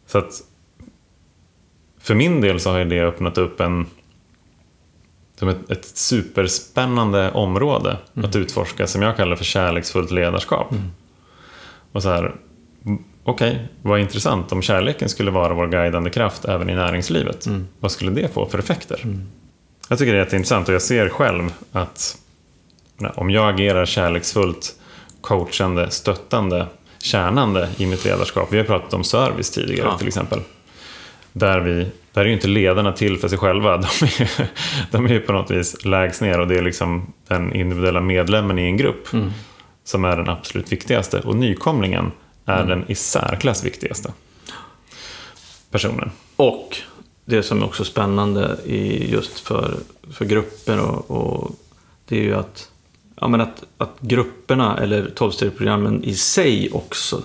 Så 0.05 0.17
att 0.17 0.31
för 1.99 2.15
min 2.15 2.41
del 2.41 2.59
så 2.59 2.71
har 2.71 2.85
det 2.85 3.01
öppnat 3.01 3.37
upp 3.37 3.59
en 3.59 3.85
som 5.35 5.49
ett, 5.49 5.71
ett 5.71 5.85
superspännande 5.85 7.31
område 7.31 7.97
att 8.13 8.35
utforska 8.35 8.87
som 8.87 9.01
jag 9.01 9.17
kallar 9.17 9.35
för 9.35 9.43
kärleksfullt 9.43 10.11
ledarskap. 10.11 10.73
Och 11.91 12.03
så 12.03 12.09
här, 12.09 12.35
okej, 13.23 13.67
vad 13.81 13.99
intressant 13.99 14.51
om 14.51 14.61
kärleken 14.61 15.09
skulle 15.09 15.31
vara 15.31 15.53
vår 15.53 15.67
guidande 15.67 16.09
kraft 16.09 16.45
även 16.45 16.69
i 16.69 16.75
näringslivet. 16.75 17.47
Vad 17.79 17.91
skulle 17.91 18.11
det 18.11 18.33
få 18.33 18.45
för 18.45 18.59
effekter? 18.59 19.01
Jag 19.89 19.97
tycker 19.97 20.11
det 20.13 20.19
är 20.19 20.23
jätteintressant 20.23 20.67
och 20.67 20.73
jag 20.73 20.81
ser 20.81 21.09
själv 21.09 21.53
att 21.71 22.17
om 23.15 23.29
jag 23.29 23.53
agerar 23.53 23.85
kärleksfullt, 23.85 24.75
coachande, 25.21 25.91
stöttande, 25.91 26.67
tjänande 26.99 27.69
i 27.77 27.85
mitt 27.85 28.05
ledarskap. 28.05 28.47
Vi 28.51 28.57
har 28.57 28.65
pratat 28.65 28.93
om 28.93 29.03
service 29.03 29.51
tidigare 29.51 29.87
Ja. 29.91 29.97
till 29.97 30.07
exempel. 30.07 30.39
Där, 31.33 31.59
vi, 31.59 31.87
där 32.13 32.21
är 32.21 32.25
ju 32.25 32.33
inte 32.33 32.47
ledarna 32.47 32.91
till 32.91 33.17
för 33.17 33.27
sig 33.27 33.37
själva. 33.37 33.77
De 33.77 33.83
är, 34.05 34.49
de 34.91 35.05
är 35.05 35.09
ju 35.09 35.19
på 35.19 35.33
något 35.33 35.51
vis 35.51 35.85
lägst 35.85 36.21
ner 36.21 36.39
och 36.39 36.47
det 36.47 36.57
är 36.57 36.61
liksom 36.61 37.13
den 37.27 37.53
individuella 37.53 38.01
medlemmen 38.01 38.59
i 38.59 38.63
en 38.63 38.77
grupp 38.77 39.07
som 39.83 40.05
är 40.05 40.17
den 40.17 40.29
absolut 40.29 40.71
viktigaste. 40.71 41.19
Och 41.19 41.35
nykomlingen 41.35 42.11
är 42.45 42.63
den 42.63 42.85
i 42.91 42.95
särklass 42.95 43.63
viktigaste 43.65 44.13
personen. 45.71 46.11
Och 46.35 46.77
det 47.29 47.43
som 47.43 47.61
är 47.61 47.65
också 47.65 47.83
spännande 47.85 48.57
i 48.65 49.11
just 49.11 49.39
för, 49.39 49.77
för 50.11 50.25
grupper 50.25 50.79
och, 50.79 51.11
och 51.11 51.51
det 52.05 52.17
är 52.19 52.23
ju 52.23 52.35
att, 52.35 52.69
ja, 53.21 53.27
men 53.27 53.41
att, 53.41 53.63
att 53.77 53.95
grupperna 53.99 54.77
eller 54.77 55.09
tolvstegsprogrammen 55.15 56.03
i 56.03 56.15
sig 56.15 56.69
också 56.71 57.23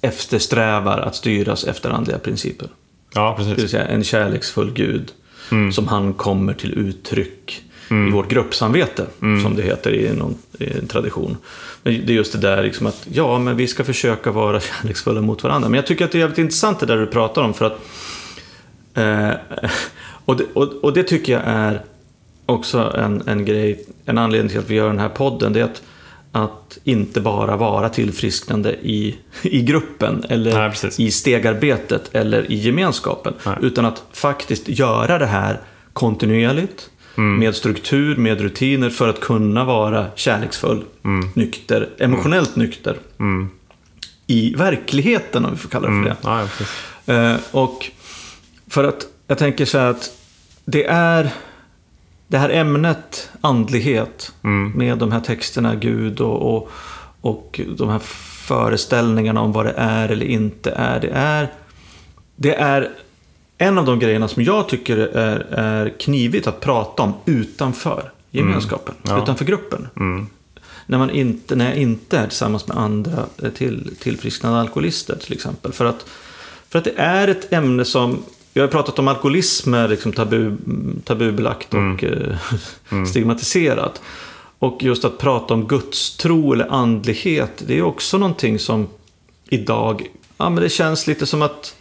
eftersträvar 0.00 0.98
att 0.98 1.16
styras 1.16 1.64
efter 1.64 1.90
andliga 1.90 2.18
principer. 2.18 2.68
Ja, 3.14 3.34
Det 3.38 3.44
vill 3.44 3.54
precis. 3.54 3.70
säga 3.70 3.86
en 3.86 4.04
kärleksfull 4.04 4.72
Gud 4.72 5.12
som 5.72 5.88
han 5.88 6.12
kommer 6.14 6.54
till 6.54 6.72
uttryck 6.72 7.62
i 7.90 8.10
vårt 8.10 8.28
gruppsamvete, 8.28 9.06
som 9.42 9.56
det 9.56 9.62
heter 9.62 9.94
i, 9.94 10.12
någon, 10.16 10.34
i 10.58 10.78
en 10.78 10.86
tradition. 10.86 11.36
Men 11.82 12.06
det 12.06 12.12
är 12.12 12.14
just 12.14 12.32
det 12.32 12.38
där 12.38 12.62
liksom 12.62 12.86
att, 12.86 13.06
ja, 13.12 13.38
men 13.38 13.56
vi 13.56 13.66
ska 13.66 13.84
försöka 13.84 14.30
vara 14.30 14.60
kärleksfulla 14.80 15.20
mot 15.20 15.42
varandra. 15.42 15.68
Men 15.68 15.76
jag 15.76 15.86
tycker 15.86 16.04
att 16.04 16.12
det 16.12 16.18
är 16.18 16.20
jävligt 16.20 16.38
intressant 16.38 16.80
det 16.80 16.86
där 16.86 16.96
du 16.96 17.06
pratar 17.06 17.42
om, 17.42 17.54
för 17.54 17.64
att 17.64 17.80
eh, 18.94 19.30
och, 20.24 20.36
det, 20.36 20.44
och, 20.52 20.84
och 20.84 20.92
det 20.92 21.02
tycker 21.02 21.32
jag 21.32 21.42
är 21.44 21.82
också 22.46 22.92
en, 22.96 23.28
en 23.28 23.44
grej, 23.44 23.84
en 24.04 24.18
anledning 24.18 24.50
till 24.50 24.58
att 24.58 24.70
vi 24.70 24.74
gör 24.74 24.88
den 24.88 24.98
här 24.98 25.08
podden, 25.08 25.52
det 25.52 25.60
är 25.60 25.64
att, 25.64 25.82
att 26.32 26.78
inte 26.84 27.20
bara 27.20 27.56
vara 27.56 27.88
tillfrisknande 27.88 28.72
i, 28.82 29.16
i 29.42 29.62
gruppen 29.62 30.24
eller 30.28 30.68
Nej, 30.68 30.92
i 30.98 31.10
stegarbetet 31.10 32.10
eller 32.12 32.52
i 32.52 32.54
gemenskapen. 32.54 33.34
Nej. 33.46 33.56
Utan 33.62 33.84
att 33.84 34.02
faktiskt 34.12 34.68
göra 34.68 35.18
det 35.18 35.26
här 35.26 35.60
kontinuerligt, 35.92 36.90
Mm. 37.16 37.38
med 37.38 37.54
struktur, 37.54 38.16
med 38.16 38.40
rutiner 38.40 38.90
för 38.90 39.08
att 39.08 39.20
kunna 39.20 39.64
vara 39.64 40.06
kärleksfull, 40.14 40.84
nykter, 41.34 41.88
emotionellt 41.98 42.56
nykter. 42.56 42.96
Mm. 43.20 43.48
I 44.26 44.54
verkligheten, 44.54 45.44
om 45.44 45.50
vi 45.50 45.56
får 45.56 45.68
kalla 45.68 45.88
det 45.88 45.94
för 45.94 46.10
det. 46.10 46.16
Ja. 47.06 47.24
Eh, 47.32 47.36
och 47.50 47.90
för 48.74 48.84
att 48.84 49.06
jag 49.26 49.38
tänker 49.38 49.64
så 49.64 49.78
här 49.78 49.90
att 49.90 50.10
det 50.64 50.84
är 50.86 51.30
det 52.28 52.38
här 52.38 52.50
ämnet 52.50 53.30
andlighet 53.40 54.32
med 54.74 54.98
de 54.98 55.12
här 55.12 55.20
texterna, 55.20 55.74
Gud 55.74 56.20
och, 56.20 56.42
och, 56.52 56.70
och 57.20 57.60
de 57.76 57.88
här 57.88 57.98
föreställningarna 58.48 59.40
om 59.40 59.52
vad 59.52 59.66
det 59.66 59.74
är 59.76 60.08
eller 60.08 60.26
inte 60.26 60.70
är. 60.70 61.00
Det 61.00 61.10
är, 61.10 61.52
det 62.36 62.54
är 62.54 62.90
en 63.58 63.78
av 63.78 63.84
de 63.84 63.98
grejerna 63.98 64.28
som 64.28 64.42
jag 64.42 64.68
tycker 64.68 64.96
är, 64.98 65.46
är 65.50 65.88
knivigt 65.98 66.46
att 66.46 66.60
prata 66.60 67.02
om 67.02 67.12
utanför 67.24 68.10
gemenskapen, 68.30 68.94
Ja. 69.02 69.22
utanför 69.22 69.44
gruppen. 69.44 69.88
När, 70.86 70.98
man 70.98 71.10
inte, 71.10 71.56
när 71.56 71.64
jag 71.64 71.76
inte 71.76 72.18
är 72.18 72.26
tillsammans 72.26 72.68
med 72.68 72.76
andra 72.76 73.26
eh, 73.42 73.50
till, 73.50 73.96
tillfrisknande 74.00 74.60
alkoholister 74.60 75.16
till 75.16 75.32
exempel. 75.32 75.72
För 75.72 75.84
att, 75.84 76.06
för 76.68 76.78
att 76.78 76.84
det 76.84 76.94
är 76.96 77.28
ett 77.28 77.52
ämne 77.52 77.84
som, 77.84 78.22
vi 78.54 78.60
har 78.60 78.68
pratat 78.68 78.98
om 78.98 79.08
alkoholism 79.08 79.74
är 79.74 79.88
liksom 79.88 80.12
tabu, 80.12 80.56
tabubelagt 81.04 81.74
och 81.74 82.04
eh, 82.04 82.36
stigmatiserat. 83.06 84.02
Och 84.58 84.82
just 84.82 85.04
att 85.04 85.18
prata 85.18 85.54
om 85.54 85.66
gudstro 85.66 86.52
eller 86.52 86.72
andlighet, 86.72 87.62
det 87.66 87.78
är 87.78 87.82
också 87.82 88.18
någonting 88.18 88.58
som 88.58 88.88
idag, 89.48 90.06
ja 90.36 90.50
men 90.50 90.62
det 90.62 90.68
känns 90.68 91.06
lite 91.06 91.26
som 91.26 91.42
att 91.42 91.76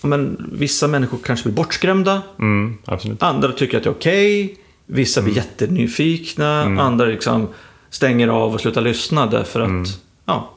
ja, 0.00 0.08
men, 0.08 0.50
vissa 0.52 0.88
människor 0.88 1.18
kanske 1.24 1.48
blir 1.48 1.56
bortskrämda. 1.56 2.22
Mm. 2.38 2.78
Andra 3.18 3.52
tycker 3.52 3.76
att 3.76 3.84
det 3.84 3.90
är 3.90 3.94
okej. 3.94 4.56
Vissa 4.86 5.22
blir 5.22 5.36
jättenyfikna. 5.36 6.62
Andra 6.62 7.06
liksom 7.06 7.48
stänger 7.90 8.28
av 8.28 8.54
och 8.54 8.60
slutar 8.60 8.80
lyssna 8.80 9.26
därför 9.26 9.60
att... 9.60 10.00
Ja, 10.24 10.55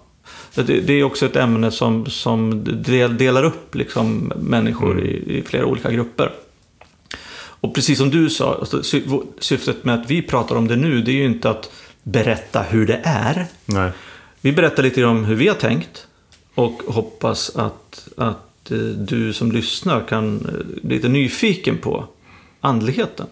det, 0.54 0.94
är 0.94 1.04
också 1.04 1.26
ett 1.26 1.36
ämne 1.36 1.72
som, 1.72 2.06
som 2.06 2.64
del, 2.84 3.18
delar 3.18 3.44
upp 3.44 3.76
liksom 3.76 4.34
människor 4.40 5.06
i, 5.06 5.38
i 5.38 5.42
flera 5.42 5.66
olika 5.66 5.92
grupper. 5.92 6.32
Och 7.62 7.76
precis 7.76 7.98
som 7.98 8.10
du 8.10 8.30
sa, 8.30 8.56
alltså, 8.60 8.84
sy, 8.84 9.04
syftet 9.40 9.84
med 9.84 9.96
att 9.96 10.12
vi 10.12 10.22
pratar 10.22 10.56
om 10.56 10.68
det 10.68 10.76
nu, 10.76 11.02
det 11.02 11.12
är 11.12 11.16
ju 11.16 11.26
inte 11.26 11.50
att 11.50 11.72
berätta 12.04 12.62
hur 12.62 12.88
det 12.88 13.02
är. 13.04 13.46
Nej. 13.66 13.92
Vi 14.42 14.52
berättar 14.52 14.84
lite 14.84 15.06
om 15.06 15.26
hur 15.26 15.36
vi 15.36 15.48
har 15.48 15.56
tänkt 15.56 16.08
och 16.56 16.82
hoppas 16.88 17.56
att, 17.56 18.08
att 18.18 18.72
eh, 18.72 18.78
du 18.78 19.34
som 19.34 19.52
lyssnar 19.52 20.08
kan 20.08 20.36
eh, 20.36 20.82
bli 20.82 20.96
lite 20.96 21.10
nyfiken 21.10 21.78
på 21.78 22.06
andligheten. 22.62 23.28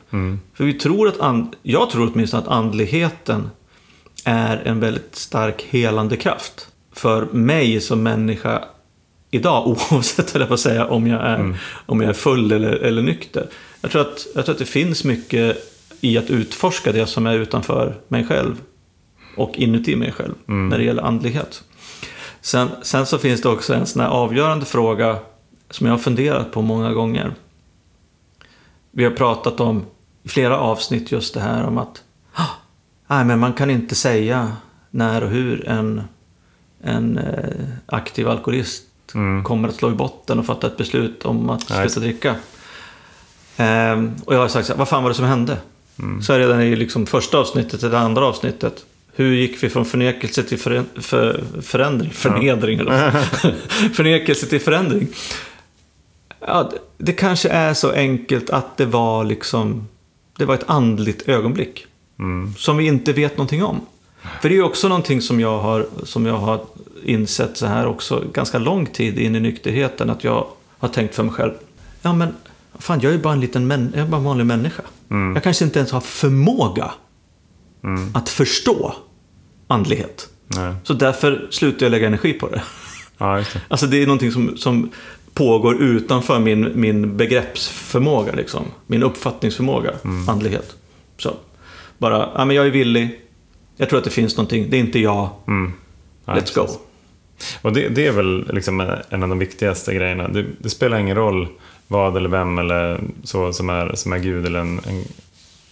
För 0.54 0.64
vi 0.64 0.74
tror 0.74 1.08
att, 1.08 1.20
and, 1.20 1.56
jag 1.64 1.90
tror 1.90 2.12
åtminstone 2.14 2.44
att 2.44 2.50
andligheten 2.50 3.50
är 4.26 4.58
en 4.58 4.80
väldigt 4.80 5.16
stark 5.16 5.66
helande 5.70 6.18
kraft. 6.18 6.68
För 6.98 7.26
mig 7.26 7.82
som 7.82 8.04
människa 8.04 8.64
idag, 9.32 9.68
oavsett 9.92 10.32
höll 10.32 10.42
jag 10.42 10.48
på 10.48 10.54
att 10.54 10.60
säga, 10.60 10.86
om 10.88 11.08
jag 11.08 11.22
är, 11.22 11.60
om 11.86 12.02
jag 12.02 12.10
är 12.10 12.14
full 12.14 12.52
eller, 12.52 12.72
eller 12.72 13.02
nykter. 13.02 13.48
Jag 13.82 13.92
tror, 13.92 14.02
att, 14.02 14.28
jag 14.36 14.46
tror 14.46 14.54
att 14.54 14.60
det 14.60 14.66
finns 14.66 15.04
mycket 15.04 15.58
i 16.02 16.18
att 16.18 16.30
utforska 16.30 16.92
det 16.92 17.06
som 17.08 17.28
är 17.28 17.36
utanför 17.36 17.96
mig 18.08 18.26
själv 18.28 18.62
och 19.38 19.58
inuti 19.58 19.96
mig 19.96 20.12
själv 20.12 20.34
när 20.46 20.78
det 20.78 20.84
gäller 20.84 21.04
andlighet. 21.04 21.64
Sen, 22.42 22.70
sen 22.82 23.06
så 23.06 23.18
finns 23.18 23.42
det 23.42 23.50
också 23.50 23.74
en 23.74 23.86
sån 23.86 24.02
här 24.02 24.10
avgörande 24.10 24.66
fråga 24.66 25.18
som 25.70 25.88
jag 25.88 25.94
har 25.94 26.00
funderat 26.00 26.52
på 26.52 26.62
många 26.62 26.94
gånger. 26.94 27.34
Vi 28.92 29.04
har 29.04 29.12
pratat 29.12 29.60
om 29.60 29.86
i 30.24 30.30
flera 30.30 30.60
avsnitt 30.60 31.12
just 31.12 31.34
det 31.34 31.40
här 31.40 31.64
om 31.64 31.78
att 31.78 32.04
"Ah, 32.34 32.46
nej, 33.08 33.26
men 33.26 33.40
man 33.40 33.54
kan 33.54 33.70
inte 33.70 33.96
säga 33.96 34.52
när 34.92 35.24
och 35.24 35.30
hur 35.30 35.68
en, 35.68 36.02
en 36.88 37.18
eh, 37.18 37.68
aktiv 37.86 38.28
alkoholist 38.28 38.84
kommer 39.44 39.68
att 39.68 39.76
slå 39.76 39.92
i 39.92 39.94
botten 39.94 40.40
och 40.40 40.46
fatta 40.46 40.68
ett 40.68 40.78
beslut 40.78 41.26
om 41.26 41.50
att 41.50 41.70
Nej. 41.70 41.90
sluta 41.90 42.00
dricka. 42.00 42.36
Ehm, 43.58 44.16
och 44.26 44.36
jag 44.36 44.40
har 44.40 44.48
sagt 44.48 44.68
så 44.68 44.74
här, 44.74 44.78
vad 44.78 44.88
fan 44.88 45.04
var 45.04 45.10
det 45.10 45.16
som 45.16 45.26
hände? 45.26 45.58
Så 46.22 46.34
är 46.34 46.40
redan 46.40 46.62
i 46.62 46.76
liksom 46.76 47.06
första 47.06 47.38
avsnittet 47.38 47.80
till 47.80 47.90
det 47.90 48.00
andra 48.00 48.26
avsnittet. 48.26 48.86
Hur 49.14 49.34
gick 49.34 49.64
vi 49.64 49.70
från 49.70 49.86
förnekelse 49.86 50.44
till 50.44 50.60
för, 50.60 50.84
för, 50.96 51.44
förändring? 51.62 52.12
Förnedring, 52.12 52.80
eller 52.80 52.92
vad? 52.92 53.54
Förnekelse 53.96 54.48
till 54.48 54.62
förändring. 54.62 55.08
Ja, 56.40 56.72
det, 56.72 56.78
det 56.98 57.14
kanske 57.14 57.50
är 57.50 57.74
så 57.74 57.92
enkelt 57.92 58.50
att 58.50 58.78
det 58.78 58.86
var 58.86 59.24
liksom... 59.24 59.88
Det 60.38 60.46
var 60.46 60.54
ett 60.56 60.70
andligt 60.70 61.30
ögonblick. 61.30 61.86
Som 62.58 62.78
vi 62.78 62.86
inte 62.86 63.14
vet 63.14 63.38
någonting 63.38 63.64
om. 63.64 63.82
För 64.42 64.50
det 64.50 64.56
är 64.56 64.58
ju 64.58 64.64
också 64.64 64.88
någonting 64.88 65.22
som 65.22 65.40
jag 65.40 65.60
har, 65.60 65.88
som 66.04 66.26
jag 66.26 66.38
har 66.38 66.66
insett 67.04 67.58
så 67.58 67.66
här 67.66 67.86
också 67.88 68.24
ganska 68.34 68.58
lång 68.60 68.86
tid 68.86 69.20
in 69.20 69.36
i 69.36 69.40
nykterheten. 69.40 70.10
Att 70.10 70.24
jag 70.24 70.48
har 70.78 70.90
tänkt 70.90 71.16
för 71.16 71.24
mig 71.24 71.34
själv. 71.34 71.52
Ja 72.02 72.14
men, 72.14 72.36
fan 72.80 73.00
jag 73.02 73.14
är 73.14 73.18
bara 73.18 73.34
en 73.34 73.40
liten 73.40 73.68
män, 73.68 73.92
jag 73.96 74.06
är 74.06 74.10
bara 74.10 74.18
en 74.18 74.24
vanlig 74.24 74.46
människa. 74.46 74.84
Jag 75.36 75.44
kanske 75.44 75.66
inte 75.66 75.80
ens 75.80 75.92
har 75.92 76.02
förmåga 76.02 76.92
att 78.14 78.30
förstå 78.30 78.96
andlighet. 79.68 80.30
Nej. 80.48 80.74
Så 80.84 80.94
därför 80.94 81.48
slutar 81.52 81.86
jag 81.86 81.92
lägga 81.92 82.08
energi 82.08 82.34
på 82.34 82.48
det. 82.50 82.62
Ja, 83.20 83.36
det. 83.36 83.62
Alltså 83.68 83.88
det 83.88 84.04
är 84.04 84.08
någonting 84.08 84.32
som, 84.32 84.58
som 84.58 84.92
pågår 85.34 85.82
utanför 85.82 86.40
min, 86.40 86.72
min 86.76 87.18
begreppsförmåga, 87.18 88.32
liksom. 88.32 88.62
min 88.88 89.04
uppfattningsförmåga, 89.04 89.92
andlighet. 90.28 90.76
Så, 91.18 91.34
bara, 91.98 92.30
ja 92.36 92.46
men 92.46 92.56
jag 92.56 92.66
är 92.66 92.70
villig, 92.70 93.20
jag 93.78 93.90
tror 93.90 93.98
att 93.98 94.04
det 94.06 94.12
finns 94.12 94.38
någonting, 94.38 94.70
det 94.70 94.78
är 94.78 94.80
inte 94.80 95.00
jag, 95.00 95.30
Mm. 95.48 95.74
Let's 96.26 96.56
go. 96.56 96.68
Och 97.62 97.74
det, 97.74 97.90
det 97.90 98.08
är 98.08 98.12
väl 98.12 98.50
liksom 98.54 98.80
en 99.10 99.24
av 99.24 99.30
de 99.30 99.40
viktigaste 99.40 99.94
grejerna. 99.94 100.28
Det, 100.28 100.46
det 100.60 100.70
spelar 100.70 100.98
ingen 100.98 101.16
roll 101.16 101.48
vad 101.88 102.18
eller 102.18 102.30
vem 102.30 102.58
eller 102.58 103.02
så 103.24 103.54
som 103.54 103.70
är, 103.70 103.96
som 103.96 104.14
är 104.14 104.18
Gud 104.18 104.46
eller 104.46 104.60
en, 104.60 104.80
en, 104.80 105.04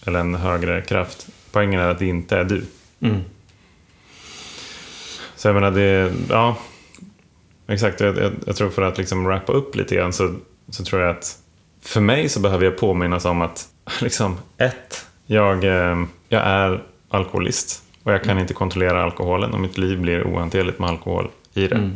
eller 0.06 0.20
en 0.20 0.34
högre 0.34 0.82
kraft. 0.82 1.28
Poängen 1.52 1.80
är 1.80 1.88
att 1.88 1.98
det 1.98 2.06
inte 2.06 2.36
är 2.36 2.44
du. 2.44 2.64
Mm. 3.00 3.20
Så 5.36 5.48
jag 5.48 5.54
menar, 5.54 5.70
det, 5.70 6.12
ja, 6.30 6.56
exakt. 7.68 8.00
Jag, 8.00 8.16
jag, 8.16 8.32
jag 8.46 8.56
tror 8.56 8.70
för 8.70 8.82
att 8.82 8.98
liksom 8.98 9.24
wrappa 9.24 9.52
upp 9.52 9.76
lite 9.76 9.94
grann 9.94 10.12
så, 10.12 10.34
så 10.68 10.84
tror 10.84 11.02
jag 11.02 11.10
att 11.10 11.38
för 11.82 12.00
mig 12.00 12.28
så 12.28 12.40
behöver 12.40 12.64
jag 12.64 12.78
påminnas 12.78 13.24
om 13.24 13.42
att, 13.42 13.68
liksom, 14.00 14.38
ett, 14.56 15.06
jag, 15.26 15.64
eh, 15.64 16.04
jag 16.28 16.42
är 16.42 16.82
alkoholist 17.08 17.82
och 18.02 18.12
jag 18.12 18.22
kan 18.22 18.38
inte 18.38 18.54
kontrollera 18.54 19.02
alkoholen 19.02 19.52
och 19.52 19.60
mitt 19.60 19.78
liv 19.78 20.00
blir 20.00 20.24
ohanterligt 20.24 20.78
med 20.78 20.90
alkohol 20.90 21.30
i 21.56 21.68
det. 21.68 21.90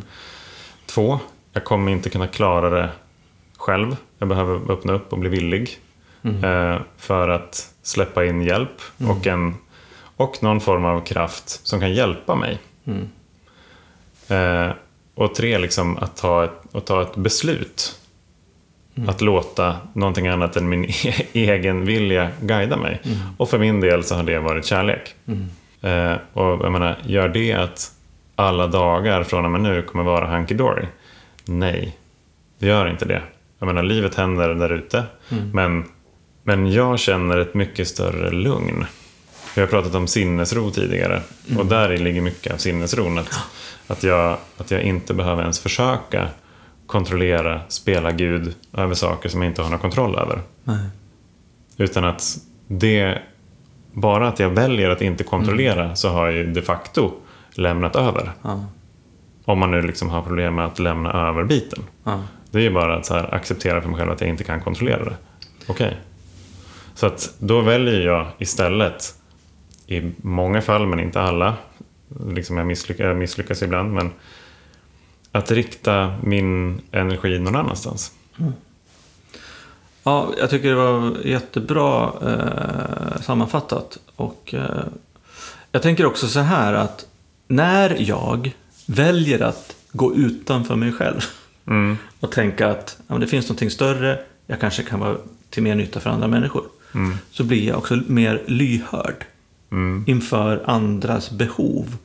Två, 0.86 1.18
jag 1.52 1.64
kommer 1.64 1.92
inte 1.92 2.11
kunna 2.11 2.26
klara 2.26 2.70
det 2.70 2.90
själv. 3.58 3.96
Jag 4.18 4.28
behöver 4.28 4.72
öppna 4.72 4.92
upp 4.92 5.12
och 5.12 5.18
bli 5.18 5.28
villig 5.28 5.78
eh, 6.44 6.80
för 6.96 7.28
att 7.28 7.74
släppa 7.82 8.24
in 8.24 8.42
hjälp 8.42 8.80
och, 9.08 9.26
en, 9.26 9.54
och 10.16 10.42
någon 10.42 10.61
form 10.61 10.84
av 10.84 11.00
kraft 11.00 11.66
som 11.66 11.80
kan 11.80 11.94
hjälpa 11.94 12.34
mig. 12.34 12.58
Eh, 14.28 14.70
och 15.14 15.34
tre, 15.34 15.58
liksom 15.58 15.96
att 15.96 16.16
ta 16.16 16.44
ett, 16.44 16.74
att 16.74 16.86
ta 16.86 17.02
ett 17.02 17.16
beslut. 17.16 17.96
Att 19.08 19.20
låta 19.20 19.76
någonting 19.92 20.26
annat 20.28 20.56
än 20.56 20.68
min 20.68 20.84
e- 20.84 21.26
egen 21.32 21.84
vilja 21.84 22.30
guida 22.40 22.76
mig. 22.76 23.00
Och 23.36 23.48
för 23.50 23.58
min 23.58 23.80
del 23.80 24.04
så 24.04 24.14
har 24.14 24.22
det 24.22 24.38
varit 24.38 24.64
kärlek. 24.66 25.14
Eh, 25.80 26.14
och 26.32 26.64
jag 26.64 26.72
menar, 26.72 26.98
gör 27.06 27.28
det 27.28 27.52
att 27.52 27.92
alla 28.37 28.66
dagar 28.66 29.22
från 29.22 29.45
och 29.45 29.51
med 29.51 29.61
nu 29.61 29.83
kommer 29.83 30.05
vara 30.05 30.26
hunky 30.26 30.55
dory? 30.55 30.87
Nej, 31.45 31.97
det 32.59 32.66
gör 32.66 32.89
inte 32.89 33.05
det. 33.05 33.22
Jag 33.59 33.66
menar, 33.66 33.83
livet 33.83 34.14
händer 34.14 34.55
där 34.55 34.72
ute. 34.72 35.05
Men, 35.53 35.85
men 36.43 36.72
jag 36.72 36.99
känner 36.99 37.39
ett 37.39 37.55
mycket 37.55 37.89
större 37.89 38.31
lugn. 38.31 38.85
Vi 39.55 39.61
har 39.61 39.68
pratat 39.68 39.95
om 39.95 40.07
sinnesro 40.07 40.70
tidigare. 40.70 41.22
Och 41.59 41.66
där 41.66 41.99
ligger 41.99 42.20
mycket 42.20 42.53
av 42.53 42.57
sinnesron. 42.57 43.18
Att, 43.18 43.41
att, 43.87 44.03
jag, 44.03 44.39
att 44.59 44.70
jag 44.70 44.83
inte 44.83 45.14
behöver 45.14 45.43
ens 45.43 45.61
försöka 45.61 46.28
kontrollera, 46.87 47.61
spela 47.68 48.12
Gud 48.12 48.55
över 48.72 48.95
saker 48.95 49.28
som 49.28 49.43
jag 49.43 49.51
inte 49.51 49.62
har 49.62 49.70
någon 49.70 49.78
kontroll 49.78 50.18
över. 50.18 50.41
Nej. 50.64 50.87
Utan 51.76 52.05
att 52.05 52.22
det 52.66 53.18
bara 53.93 54.28
att 54.28 54.39
jag 54.39 54.51
väljer 54.51 54.91
att 54.91 55.03
inte 55.03 55.24
kontrollera 55.24 55.97
så 55.97 56.09
har 56.09 56.26
jag 56.26 56.35
ju 56.35 56.47
de 56.53 56.62
facto 56.62 57.12
lämnat 57.55 57.96
över. 57.96 58.32
Ja. 58.42 58.64
Om 59.44 59.59
man 59.59 59.70
nu 59.70 59.82
liksom 59.82 60.11
har 60.11 60.22
problem 60.22 60.55
med 60.55 60.66
att 60.66 60.78
lämna 60.78 61.12
över 61.28 61.44
biten. 61.44 61.82
Ja. 62.05 62.22
Det 62.51 62.59
är 62.59 62.62
ju 62.62 62.70
bara 62.70 62.96
att 62.96 63.09
här 63.09 63.34
acceptera 63.34 63.80
för 63.80 63.88
mig 63.88 63.98
själv 63.98 64.11
att 64.11 64.20
jag 64.20 64.30
inte 64.30 64.44
kan 64.44 64.61
kontrollera 64.61 65.05
det. 65.05 65.16
Okej. 65.68 65.96
Så 66.94 67.07
att 67.07 67.34
då 67.38 67.61
väljer 67.61 68.01
jag 68.01 68.26
istället, 68.38 69.14
i 69.86 70.12
många 70.16 70.62
fall 70.62 70.86
men 70.86 71.01
inte 71.01 71.20
alla, 71.20 71.55
liksom 72.28 72.57
jag, 72.57 72.66
misslyckas, 72.66 73.05
jag 73.05 73.16
misslyckas 73.16 73.62
ibland, 73.62 73.92
men 73.92 74.11
att 75.32 75.51
rikta 75.51 76.14
min 76.22 76.80
energi 76.92 77.38
någon 77.38 77.57
annanstans. 77.57 78.12
Ja, 80.03 80.32
jag 80.38 80.51
tycker 80.51 80.68
det 80.68 80.74
var 80.74 81.16
jättebra 81.24 82.12
eh, 82.22 83.20
sammanfattat. 83.22 83.98
Och 84.16 84.55
eh, 84.55 84.84
jag 85.72 85.82
tänker 85.82 86.07
också 86.07 86.28
så 86.28 86.40
här 86.40 86.74
att 86.74 87.07
när 87.51 87.96
jag 87.98 88.53
väljer 88.86 89.40
att 89.42 89.76
gå 89.92 90.14
utanför 90.14 90.76
mig 90.76 90.92
själv 90.92 91.20
Mm. 91.66 91.96
och 92.20 92.32
tänka 92.32 92.68
att 92.68 92.98
ja, 93.07 93.18
det 93.18 93.26
finns 93.26 93.48
någonting 93.48 93.70
större, 93.70 94.18
jag 94.46 94.61
kanske 94.61 94.82
kan 94.82 95.01
vara 95.01 95.16
till 95.51 95.62
mer 95.62 95.74
nytta 95.74 96.01
för 96.01 96.11
andra 96.11 96.28
människor. 96.28 96.64
Mm. 96.94 97.16
Så 97.30 97.44
blir 97.44 97.68
jag 97.68 97.78
också 97.78 97.98
mer 98.07 98.42
lyhörd 98.46 99.24
Mm. 99.72 100.05
inför 100.07 100.62
andras 100.66 101.30
behov 101.30 101.96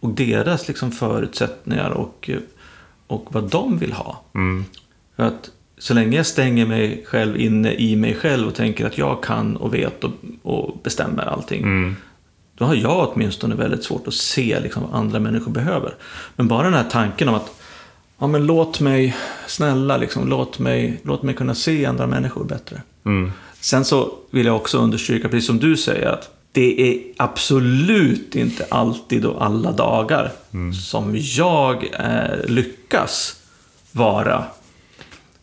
och 0.00 0.10
deras 0.10 0.68
liksom, 0.68 0.92
förutsättningar 0.92 1.90
och, 1.90 2.30
och 3.06 3.26
vad 3.28 3.50
de 3.50 3.78
vill 3.78 3.92
ha. 3.92 4.22
Mm. 4.34 4.64
För 5.16 5.22
att 5.22 5.50
så 5.78 5.94
länge 5.94 6.16
jag 6.16 6.26
stänger 6.26 6.66
mig 6.66 7.04
själv 7.06 7.40
inne 7.40 7.72
i 7.74 7.96
mig 7.96 8.14
själv 8.14 8.48
och 8.48 8.54
tänker 8.54 8.86
att 8.86 8.98
jag 8.98 9.22
kan 9.22 9.56
och 9.56 9.74
vet 9.74 10.04
och, 10.04 10.10
och 10.42 10.80
bestämmer 10.82 11.22
allting. 11.22 11.62
Mm. 12.56 12.58
Då 12.58 12.64
har 12.64 12.74
jag 12.74 13.08
åtminstone 13.12 13.54
väldigt 13.54 13.84
svårt 13.84 14.08
att 14.08 14.14
se 14.14 14.60
liksom, 14.60 14.82
vad 14.82 15.00
andra 15.00 15.20
människor 15.20 15.50
behöver. 15.50 15.94
Men 16.36 16.48
bara 16.48 16.62
den 16.62 16.74
här 16.74 16.90
tanken 16.90 17.28
om 17.28 17.34
att 17.34 17.52
ja, 18.18 18.26
men 18.26 18.46
låt 18.46 18.80
mig, 18.80 19.16
snälla, 19.46 19.96
liksom, 19.96 20.28
låt, 20.28 20.58
mig, 20.58 21.00
låt 21.02 21.22
mig 21.22 21.34
kunna 21.34 21.54
se 21.54 21.86
andra 21.86 22.06
människor 22.06 22.44
bättre. 22.44 22.82
Mm. 23.04 23.32
Sen 23.60 23.84
så 23.84 24.12
vill 24.30 24.46
jag 24.46 24.56
också 24.56 24.78
understryka, 24.78 25.28
precis 25.28 25.46
som 25.46 25.58
du 25.58 25.76
säger, 25.76 26.06
att 26.06 26.30
det 26.52 26.90
är 26.90 27.00
absolut 27.16 28.34
inte 28.34 28.66
alltid 28.68 29.24
och 29.24 29.44
alla 29.44 29.72
dagar 29.72 30.32
som 30.72 31.16
jag 31.16 31.84
eh, 31.92 32.46
lyckas 32.46 33.40
vara 33.92 34.44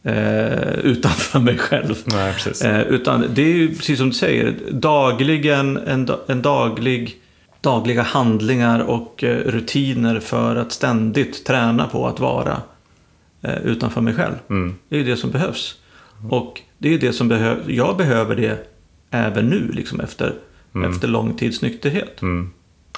eh, 0.03 0.79
utanför 0.79 1.39
mig 1.39 1.57
själv. 1.57 1.95
Nej. 2.05 2.33
Eh, 2.63 2.81
utan 2.81 3.25
det 3.33 3.41
är 3.41 3.55
ju 3.55 3.75
precis 3.75 3.97
som 3.97 4.07
du 4.07 4.13
säger, 4.13 4.53
dagligen, 4.71 5.77
en, 5.77 6.09
en 6.27 6.41
daglig, 6.41 7.17
dagliga 7.61 8.01
handlingar 8.01 8.79
och 8.79 9.23
eh, 9.23 9.37
rutiner 9.37 10.19
för 10.19 10.55
att 10.55 10.71
ständigt 10.71 11.45
träna 11.45 11.87
på 11.87 12.07
att 12.07 12.19
vara 12.19 12.61
eh, 13.41 13.57
utanför 13.57 14.01
mig 14.01 14.13
själv. 14.13 14.35
Mm. 14.49 14.75
Det 14.89 14.95
är 14.95 14.99
ju 14.99 15.05
det 15.05 15.17
som 15.17 15.31
behövs. 15.31 15.75
Och 16.29 16.61
det 16.77 16.93
är 16.93 16.97
det 16.97 17.13
som 17.13 17.27
behövs. 17.27 17.61
Jag 17.67 17.97
behöver 17.97 18.35
det 18.35 18.69
även 19.11 19.49
nu, 19.49 19.71
liksom 19.73 19.99
efter, 19.99 20.33
efter 20.85 21.07
lång 21.07 21.37
tids 21.37 21.61
nykterhet. 21.61 22.21
Mm. 22.21 22.51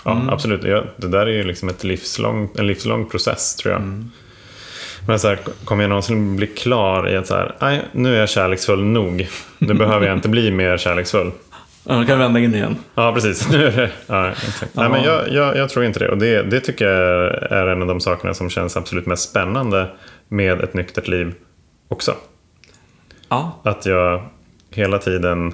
Ja, 0.06 0.26
absolut. 0.30 0.64
Ja, 0.64 0.84
det 0.98 1.08
där 1.08 1.28
är 1.28 1.32
ju 1.32 1.44
liksom 1.44 1.70
ett 1.70 1.84
livslång, 1.84 2.50
en 2.58 2.68
livslång 2.68 3.10
process, 3.10 3.56
tror 3.56 3.74
jag. 3.74 3.82
Men 5.08 5.20
så 5.20 5.28
här, 5.28 5.40
kommer 5.66 5.84
jag 5.84 5.90
någonsin 5.90 6.36
bli 6.36 6.48
klar 6.48 7.10
i 7.10 7.18
att 7.18 7.28
så 7.28 7.36
här, 7.36 7.56
nej, 7.60 7.82
nu 7.92 8.16
är 8.16 8.20
jag 8.20 8.30
kärleksfull 8.30 8.84
nog. 8.84 9.28
Nu 9.58 9.74
behöver 9.74 10.08
jag 10.08 10.18
inte 10.18 10.30
bli 10.30 10.52
mer 10.52 10.78
kärleksfull. 10.78 11.32
Ja, 11.84 11.96
då 11.96 12.06
kan 12.06 12.20
vända 12.20 12.40
in 12.40 12.56
igen. 12.56 12.76
Ja, 12.96 13.14
precis. 13.14 13.50
Nu 13.52 13.66
är 13.68 13.72
det, 13.72 13.92
ja, 14.08 14.30
exakt. 14.30 14.76
Nej, 14.76 14.90
men 14.90 15.04
jag, 15.04 15.30
jag, 15.32 15.58
jag 15.58 15.70
tror 15.70 15.86
inte 15.86 16.00
det. 16.00 16.10
Och 16.10 16.18
det, 16.18 16.44
det 16.44 16.60
tycker 16.60 16.86
jag 16.86 17.34
är 17.52 17.68
en 17.68 17.82
av 17.82 17.88
de 17.88 18.00
sakerna 18.00 18.34
som 18.34 18.50
känns 18.50 18.78
absolut 18.78 19.06
mest 19.06 19.30
spännande 19.30 19.88
med 20.28 20.62
ett 20.62 20.74
nyktert 20.74 21.08
liv 21.08 21.34
också. 21.88 22.16
Ja, 23.30 23.60
Att 23.64 23.86
jag 23.86 24.24
hela 24.72 24.98
tiden 25.00 25.54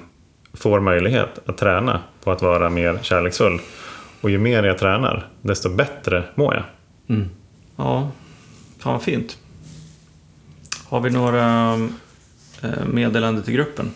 får 0.54 0.80
möjlighet 0.80 1.40
att 1.46 1.58
träna 1.58 2.00
på 2.24 2.30
att 2.30 2.42
vara 2.42 2.70
mer 2.70 2.98
kärleksfull. 3.02 3.58
Och 4.20 4.30
ju 4.30 4.38
mer 4.38 4.62
jag 4.62 4.78
tränar, 4.78 5.26
desto 5.42 5.68
bättre 5.68 6.22
mår 6.34 6.54
jag. 6.54 6.64
ja. 7.76 8.10
Fan 8.78 8.92
vad 8.92 9.02
fint. 9.02 9.38
Har 10.92 11.00
vi 11.00 11.10
några 11.10 11.72
eh, 12.62 12.86
meddelanden 12.86 13.44
till 13.44 13.54
gruppen? 13.54 13.90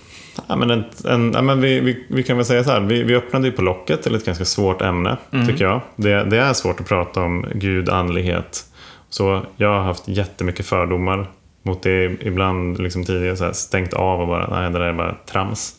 Ja, 0.47 0.57
men 0.57 0.71
en, 0.71 0.85
en, 1.05 1.33
ja, 1.33 1.43
men 1.43 1.61
vi, 1.61 1.81
vi, 1.81 2.07
vi 2.09 2.23
kan 2.23 2.37
väl 2.37 2.47
säga 2.47 2.65
så 2.65 2.71
här, 2.71 2.81
vi, 2.81 3.03
vi 3.03 3.15
öppnade 3.15 3.47
ju 3.47 3.53
på 3.53 3.63
locket 3.63 4.03
till 4.03 4.15
ett 4.15 4.25
ganska 4.25 4.45
svårt 4.45 4.83
ämne, 4.83 5.17
tycker 5.47 5.65
jag. 5.65 5.81
Det, 5.97 6.25
det 6.25 6.39
är 6.39 6.53
svårt 6.53 6.81
att 6.81 6.89
prata 6.89 7.23
om 7.23 7.47
Gud, 7.55 7.89
andlighet. 7.89 8.65
Så 9.11 9.43
jag 9.57 9.69
har 9.69 9.83
haft 9.83 10.09
jättemycket 10.09 10.67
fördomar 10.67 11.31
mot 11.63 11.83
det 11.83 12.05
ibland 12.21 12.79
liksom 12.79 13.05
tidigare 13.05 13.37
så 13.37 13.45
här, 13.45 13.53
stängt 13.53 13.93
av 13.93 14.21
och 14.21 14.27
bara, 14.27 14.61
nej 14.61 14.71
det 14.73 14.79
där 14.79 14.87
är 14.87 14.93
bara 14.93 15.15
trams. 15.27 15.75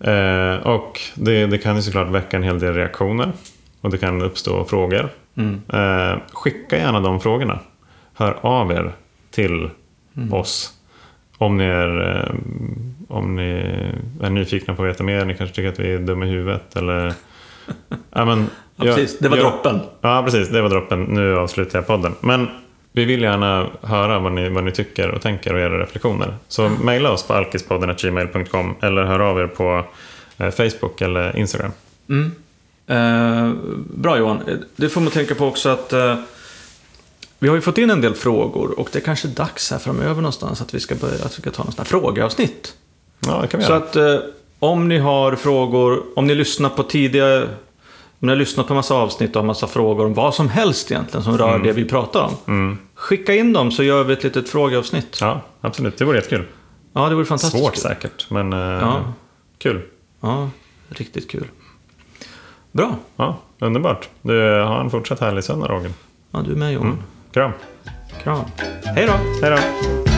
Eh, 0.00 0.66
och 0.66 1.00
det, 1.14 1.46
det 1.46 1.58
kan 1.58 1.76
ju 1.76 1.82
såklart 1.82 2.08
väcka 2.08 2.36
en 2.36 2.42
hel 2.42 2.58
del 2.58 2.74
reaktioner. 2.74 3.32
Och 3.80 3.90
det 3.90 3.98
kan 3.98 4.22
uppstå 4.22 4.64
frågor. 4.64 5.08
Eh, 5.72 6.18
skicka 6.32 6.76
gärna 6.76 7.00
de 7.00 7.20
frågorna. 7.20 7.58
Hör 8.14 8.36
av 8.40 8.72
er 8.72 8.92
till 9.30 9.70
oss. 10.30 10.72
Om 11.38 11.56
ni, 11.56 11.64
är, 11.64 12.16
eh, 12.16 12.34
om 13.08 13.36
ni 13.36 13.50
är 14.20 14.30
nyfikna 14.30 14.74
på 14.74 14.82
att 14.82 14.88
veta 14.88 15.04
mer. 15.04 15.24
Ni 15.24 15.34
kanske 15.34 15.56
tycker 15.56 15.68
att 15.68 15.80
vi 15.80 15.92
är 15.92 15.98
dumma 15.98 16.26
i 16.26 16.28
huvudet. 16.28 16.76
Eller, 16.76 17.14
ja, 18.10 18.24
men, 18.24 18.46
Ja, 18.76 18.84
precis. 18.84 19.18
Det 19.18 19.28
var 19.28 19.36
droppen. 19.36 19.80
Ja, 20.00 20.22
precis. 20.24 20.48
Det 20.48 20.62
var 20.62 20.68
droppen. 20.68 21.04
Nu 21.04 21.36
avslutar 21.36 21.78
jag 21.78 21.86
podden. 21.86 22.14
Men 22.20 22.48
vi 22.92 23.04
vill 23.04 23.22
gärna 23.22 23.66
höra 23.82 24.18
vad 24.18 24.32
ni, 24.32 24.48
vad 24.48 24.64
ni 24.64 24.72
tycker 24.72 25.10
och 25.10 25.22
tänker 25.22 25.54
och 25.54 25.60
era 25.60 25.82
reflektioner. 25.82 26.34
Så 26.48 26.68
mejla 26.68 27.10
oss 27.10 27.26
på 27.26 27.34
alkispodden.gmail.com 27.34 28.74
eller 28.80 29.04
hör 29.04 29.20
av 29.20 29.40
er 29.40 29.46
på 29.46 29.84
eh, 30.38 30.50
Facebook 30.50 31.00
eller 31.00 31.36
Instagram. 31.36 31.72
Eh, 32.86 33.52
bra 33.94 34.18
Johan. 34.18 34.40
Det 34.76 34.88
får 34.88 35.00
man 35.00 35.10
tänka 35.10 35.34
på 35.34 35.46
också 35.46 35.68
att 35.68 35.92
eh, 35.92 36.16
vi 37.42 37.48
har 37.48 37.54
ju 37.54 37.60
fått 37.60 37.78
in 37.78 37.90
en 37.90 38.00
del 38.00 38.14
frågor 38.14 38.78
och 38.80 38.88
det 38.92 38.98
är 38.98 39.02
kanske 39.02 39.28
dags 39.28 39.70
här 39.70 39.78
framöver 39.78 40.14
någonstans 40.14 40.60
att 40.62 40.74
vi 40.74 40.80
ska, 40.80 40.94
börja, 40.94 41.14
att 41.24 41.38
vi 41.38 41.42
ska 41.42 41.50
ta 41.50 41.64
här 41.78 41.84
frågeavsnitt. 41.84 42.74
Ja, 43.26 43.38
det 43.42 43.48
kan 43.48 43.60
vi 43.60 43.66
Så 43.66 43.72
göra. 43.72 43.82
att 43.84 43.96
eh, 43.96 44.16
om 44.58 44.88
ni 44.88 44.98
har 44.98 45.34
frågor, 45.36 46.02
om 46.16 46.26
ni 46.26 46.34
lyssnar 46.34 46.68
på 46.68 46.82
tidigare, 46.82 47.42
om 47.42 47.48
ni 48.20 48.28
har 48.28 48.36
lyssnat 48.36 48.68
på 48.68 48.74
massa 48.74 48.94
avsnitt 48.94 49.36
och 49.36 49.42
har 49.42 49.46
massa 49.46 49.66
frågor 49.66 50.06
om 50.06 50.14
vad 50.14 50.34
som 50.34 50.48
helst 50.48 50.90
egentligen 50.90 51.24
som 51.24 51.38
rör 51.38 51.58
det 51.58 51.72
vi 51.72 51.84
pratar 51.84 52.30
om. 52.46 52.78
Skicka 52.94 53.34
in 53.34 53.52
dem 53.52 53.70
så 53.70 53.82
gör 53.82 54.04
vi 54.04 54.12
ett 54.12 54.24
litet 54.24 54.48
frågeavsnitt. 54.48 55.18
Ja, 55.20 55.40
absolut. 55.60 55.96
Det 55.98 56.04
vore 56.04 56.16
jättekul. 56.16 56.44
Ja, 56.92 57.08
det 57.08 57.14
vore 57.14 57.24
fantastiskt 57.24 57.62
Svårt 57.62 57.72
kul. 57.74 57.82
säkert, 57.82 58.26
men 58.30 58.52
eh, 58.52 58.58
Ja. 58.58 59.00
kul. 59.58 59.82
Ja, 60.20 60.50
riktigt 60.88 61.30
kul. 61.30 61.46
Bra. 62.72 62.96
Ja, 63.16 63.36
underbart. 63.58 64.08
Du, 64.22 64.62
ha 64.62 64.80
en 64.80 64.90
fortsatt 64.90 65.20
härlig 65.20 65.44
söndag, 65.44 65.66
Roger. 65.68 65.92
Ja, 66.30 66.40
du 66.46 66.52
är 66.52 66.56
med 66.56 66.72
Johan. 66.72 67.02
Kram. 67.32 67.52
Kram. 68.22 68.44
Hej 68.96 69.06
då. 69.06 69.12
Hej 69.42 69.50
då. 69.50 70.11